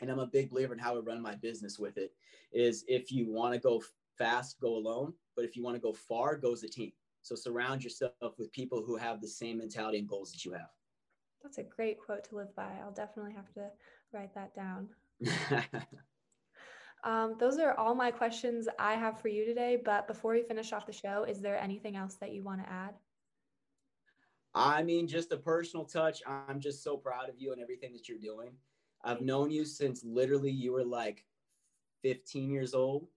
and 0.00 0.10
I'm 0.10 0.18
a 0.18 0.26
big 0.26 0.50
believer 0.50 0.74
in 0.74 0.78
how 0.78 0.96
I 0.96 1.00
run 1.00 1.22
my 1.22 1.36
business 1.36 1.78
with 1.78 1.96
it 1.96 2.12
is 2.52 2.84
if 2.86 3.10
you 3.10 3.30
want 3.30 3.54
to 3.54 3.60
go 3.60 3.82
fast, 4.16 4.60
go 4.60 4.76
alone. 4.76 5.12
But 5.34 5.44
if 5.44 5.56
you 5.56 5.62
want 5.62 5.76
to 5.76 5.80
go 5.80 5.92
far, 5.92 6.36
go 6.36 6.52
as 6.52 6.62
a 6.62 6.68
team. 6.68 6.92
So 7.22 7.34
surround 7.34 7.82
yourself 7.82 8.12
with 8.38 8.52
people 8.52 8.82
who 8.84 8.96
have 8.96 9.20
the 9.20 9.28
same 9.28 9.58
mentality 9.58 9.98
and 9.98 10.08
goals 10.08 10.30
that 10.32 10.44
you 10.44 10.52
have. 10.52 10.70
That's 11.42 11.58
a 11.58 11.62
great 11.62 11.98
quote 11.98 12.24
to 12.24 12.36
live 12.36 12.54
by. 12.54 12.70
I'll 12.82 12.92
definitely 12.92 13.32
have 13.32 13.52
to 13.54 13.68
write 14.12 14.34
that 14.34 14.54
down. 14.54 14.88
um, 17.04 17.36
those 17.38 17.58
are 17.58 17.74
all 17.74 17.94
my 17.94 18.10
questions 18.10 18.68
I 18.78 18.94
have 18.94 19.20
for 19.20 19.28
you 19.28 19.44
today. 19.44 19.80
But 19.82 20.06
before 20.06 20.32
we 20.32 20.42
finish 20.42 20.72
off 20.72 20.86
the 20.86 20.92
show, 20.92 21.24
is 21.24 21.40
there 21.40 21.58
anything 21.58 21.96
else 21.96 22.14
that 22.16 22.32
you 22.32 22.42
want 22.42 22.62
to 22.62 22.70
add? 22.70 22.94
I 24.54 24.82
mean, 24.82 25.06
just 25.06 25.32
a 25.32 25.36
personal 25.36 25.84
touch. 25.84 26.22
I'm 26.26 26.60
just 26.60 26.82
so 26.82 26.96
proud 26.96 27.28
of 27.28 27.34
you 27.38 27.52
and 27.52 27.60
everything 27.60 27.92
that 27.92 28.08
you're 28.08 28.18
doing. 28.18 28.52
I've 29.04 29.20
known 29.20 29.50
you 29.50 29.64
since 29.64 30.02
literally 30.02 30.50
you 30.50 30.72
were 30.72 30.84
like 30.84 31.24
15 32.02 32.50
years 32.50 32.72
old, 32.72 33.08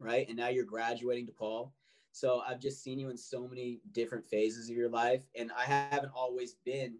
right? 0.00 0.26
And 0.28 0.36
now 0.36 0.48
you're 0.48 0.64
graduating 0.64 1.26
to 1.26 1.32
Paul. 1.32 1.72
So 2.12 2.42
I've 2.46 2.58
just 2.58 2.82
seen 2.82 2.98
you 2.98 3.10
in 3.10 3.16
so 3.16 3.46
many 3.46 3.80
different 3.92 4.24
phases 4.24 4.68
of 4.68 4.76
your 4.76 4.88
life. 4.88 5.22
And 5.36 5.52
I 5.56 5.62
haven't 5.62 6.12
always 6.14 6.54
been 6.64 6.96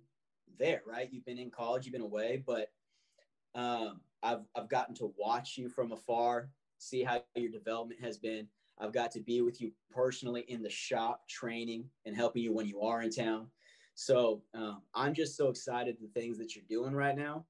there, 0.59 0.82
right? 0.86 1.09
You've 1.11 1.24
been 1.24 1.38
in 1.38 1.51
college, 1.51 1.84
you've 1.86 1.94
been 1.94 2.03
away, 2.03 2.42
but 2.46 2.70
um, 3.55 4.01
I've, 4.22 4.42
I've 4.55 4.68
gotten 4.68 4.94
to 4.96 5.12
watch 5.18 5.57
you 5.59 5.68
from 5.68 5.90
afar, 5.90 6.51
see 6.78 7.03
how 7.03 7.22
your 7.34 7.51
development 7.51 8.01
has 8.03 8.18
been. 8.18 8.46
I've 8.78 8.92
got 8.92 9.11
to 9.12 9.20
be 9.20 9.40
with 9.42 9.61
you 9.61 9.72
personally 9.90 10.42
in 10.48 10.62
the 10.62 10.70
shop, 10.70 11.28
training 11.28 11.84
and 12.07 12.14
helping 12.14 12.42
you 12.42 12.53
when 12.53 12.66
you 12.66 12.80
are 12.80 13.03
in 13.03 13.11
town. 13.11 13.48
So 13.94 14.42
um, 14.55 14.82
I'm 14.94 15.12
just 15.12 15.36
so 15.36 15.48
excited 15.48 15.96
the 16.01 16.09
things 16.09 16.38
that 16.38 16.55
you're 16.55 16.64
doing 16.68 16.94
right 16.94 17.16
now. 17.16 17.44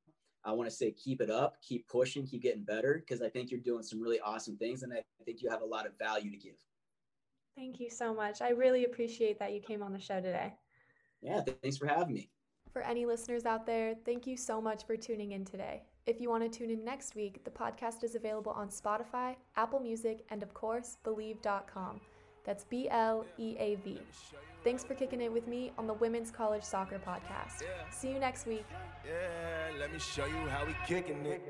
I 0.45 0.53
want 0.53 0.69
to 0.69 0.75
say 0.75 0.93
keep 0.93 1.21
it 1.21 1.31
up, 1.31 1.57
keep 1.63 1.87
pushing, 1.89 2.27
keep 2.27 2.43
getting 2.43 2.65
better 2.65 2.95
because 2.95 3.23
I 3.23 3.29
think 3.29 3.51
you're 3.51 3.61
doing 3.61 3.83
some 3.83 4.01
really 4.01 4.21
awesome 4.21 4.57
things 4.57 4.83
and 4.83 4.93
I 4.93 5.03
think 5.25 5.43
you 5.43 5.51
have 5.51 5.63
a 5.63 5.67
lot 5.67 5.87
of 5.87 5.99
value 5.99 6.31
to 6.31 6.37
give. 6.37 6.57
Thank 7.57 7.79
you 7.79 7.91
so 7.91 8.15
much. 8.15 8.41
I 8.41 8.51
really 8.51 8.85
appreciate 8.85 9.39
that 9.39 9.53
you 9.53 9.61
came 9.61 9.83
on 9.83 9.93
the 9.93 10.01
show 10.01 10.21
today. 10.21 10.55
Yeah, 11.21 11.43
thanks 11.63 11.77
for 11.77 11.87
having 11.87 12.15
me. 12.15 12.31
For 12.73 12.83
any 12.83 13.05
listeners 13.05 13.45
out 13.45 13.67
there, 13.67 13.95
thank 14.07 14.27
you 14.27 14.37
so 14.37 14.61
much 14.61 14.87
for 14.87 14.97
tuning 14.97 15.33
in 15.33 15.45
today. 15.45 15.83
If 16.07 16.21
you 16.21 16.31
want 16.31 16.51
to 16.51 16.59
tune 16.59 16.71
in 16.71 16.85
next 16.85 17.15
week, 17.15 17.45
the 17.45 17.51
podcast 17.51 18.05
is 18.05 18.15
available 18.15 18.53
on 18.53 18.69
Spotify, 18.69 19.37
Apple 19.57 19.81
Music, 19.81 20.25
and 20.31 20.43
of 20.43 20.55
course, 20.55 20.97
Bleav.com. 21.05 22.01
That's 22.45 22.65
B 22.65 22.89
L 22.91 23.25
E 23.39 23.57
A 23.59 23.77
V. 23.77 24.01
Thanks 24.65 24.85
for 24.85 24.95
kicking 24.95 25.21
it 25.21 25.33
with 25.33 25.47
me 25.47 25.73
on 25.79 25.87
the 25.87 25.95
Women's 25.95 26.31
College 26.31 26.63
Soccer 26.63 26.99
Podcast. 26.99 27.63
See 27.91 28.11
you 28.11 28.19
next 28.19 28.47
week. 28.47 28.67
Yeah, 29.07 29.79
let 29.79 29.93
me 29.93 29.99
show 29.99 30.27
you 30.27 30.49
how 30.49 30.67
we 30.67 30.75
kicking 30.87 31.25
it. 31.25 31.41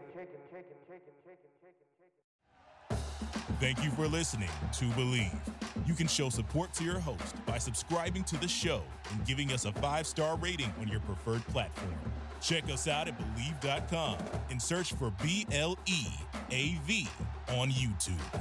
Thank 3.61 3.84
you 3.84 3.91
for 3.91 4.07
listening 4.07 4.49
to 4.78 4.84
Bleav. 4.86 5.38
You 5.86 5.95
can 5.95 6.07
show 6.07 6.30
support 6.30 6.72
to 6.74 6.84
your 6.84 6.99
host 6.99 7.45
by 7.45 7.59
subscribing 7.59 8.24
to 8.24 8.36
the 8.38 8.49
show 8.49 8.82
and 9.12 9.26
giving 9.26 9.53
us 9.53 9.64
a 9.64 9.72
five 9.72 10.07
star 10.07 10.36
rating 10.36 10.72
on 10.80 10.88
your 10.88 11.01
preferred 11.01 11.47
platform. 11.49 11.95
Check 12.41 12.64
us 12.70 12.88
out 12.88 13.07
at 13.09 13.18
Bleav.com 13.18 14.16
and 14.51 14.62
search 14.62 14.95
for 14.95 15.12
B 15.22 15.47
L 15.53 15.76
E 15.86 16.07
A 16.51 16.78
V 16.86 17.07
on 17.49 17.70
YouTube. 17.70 18.41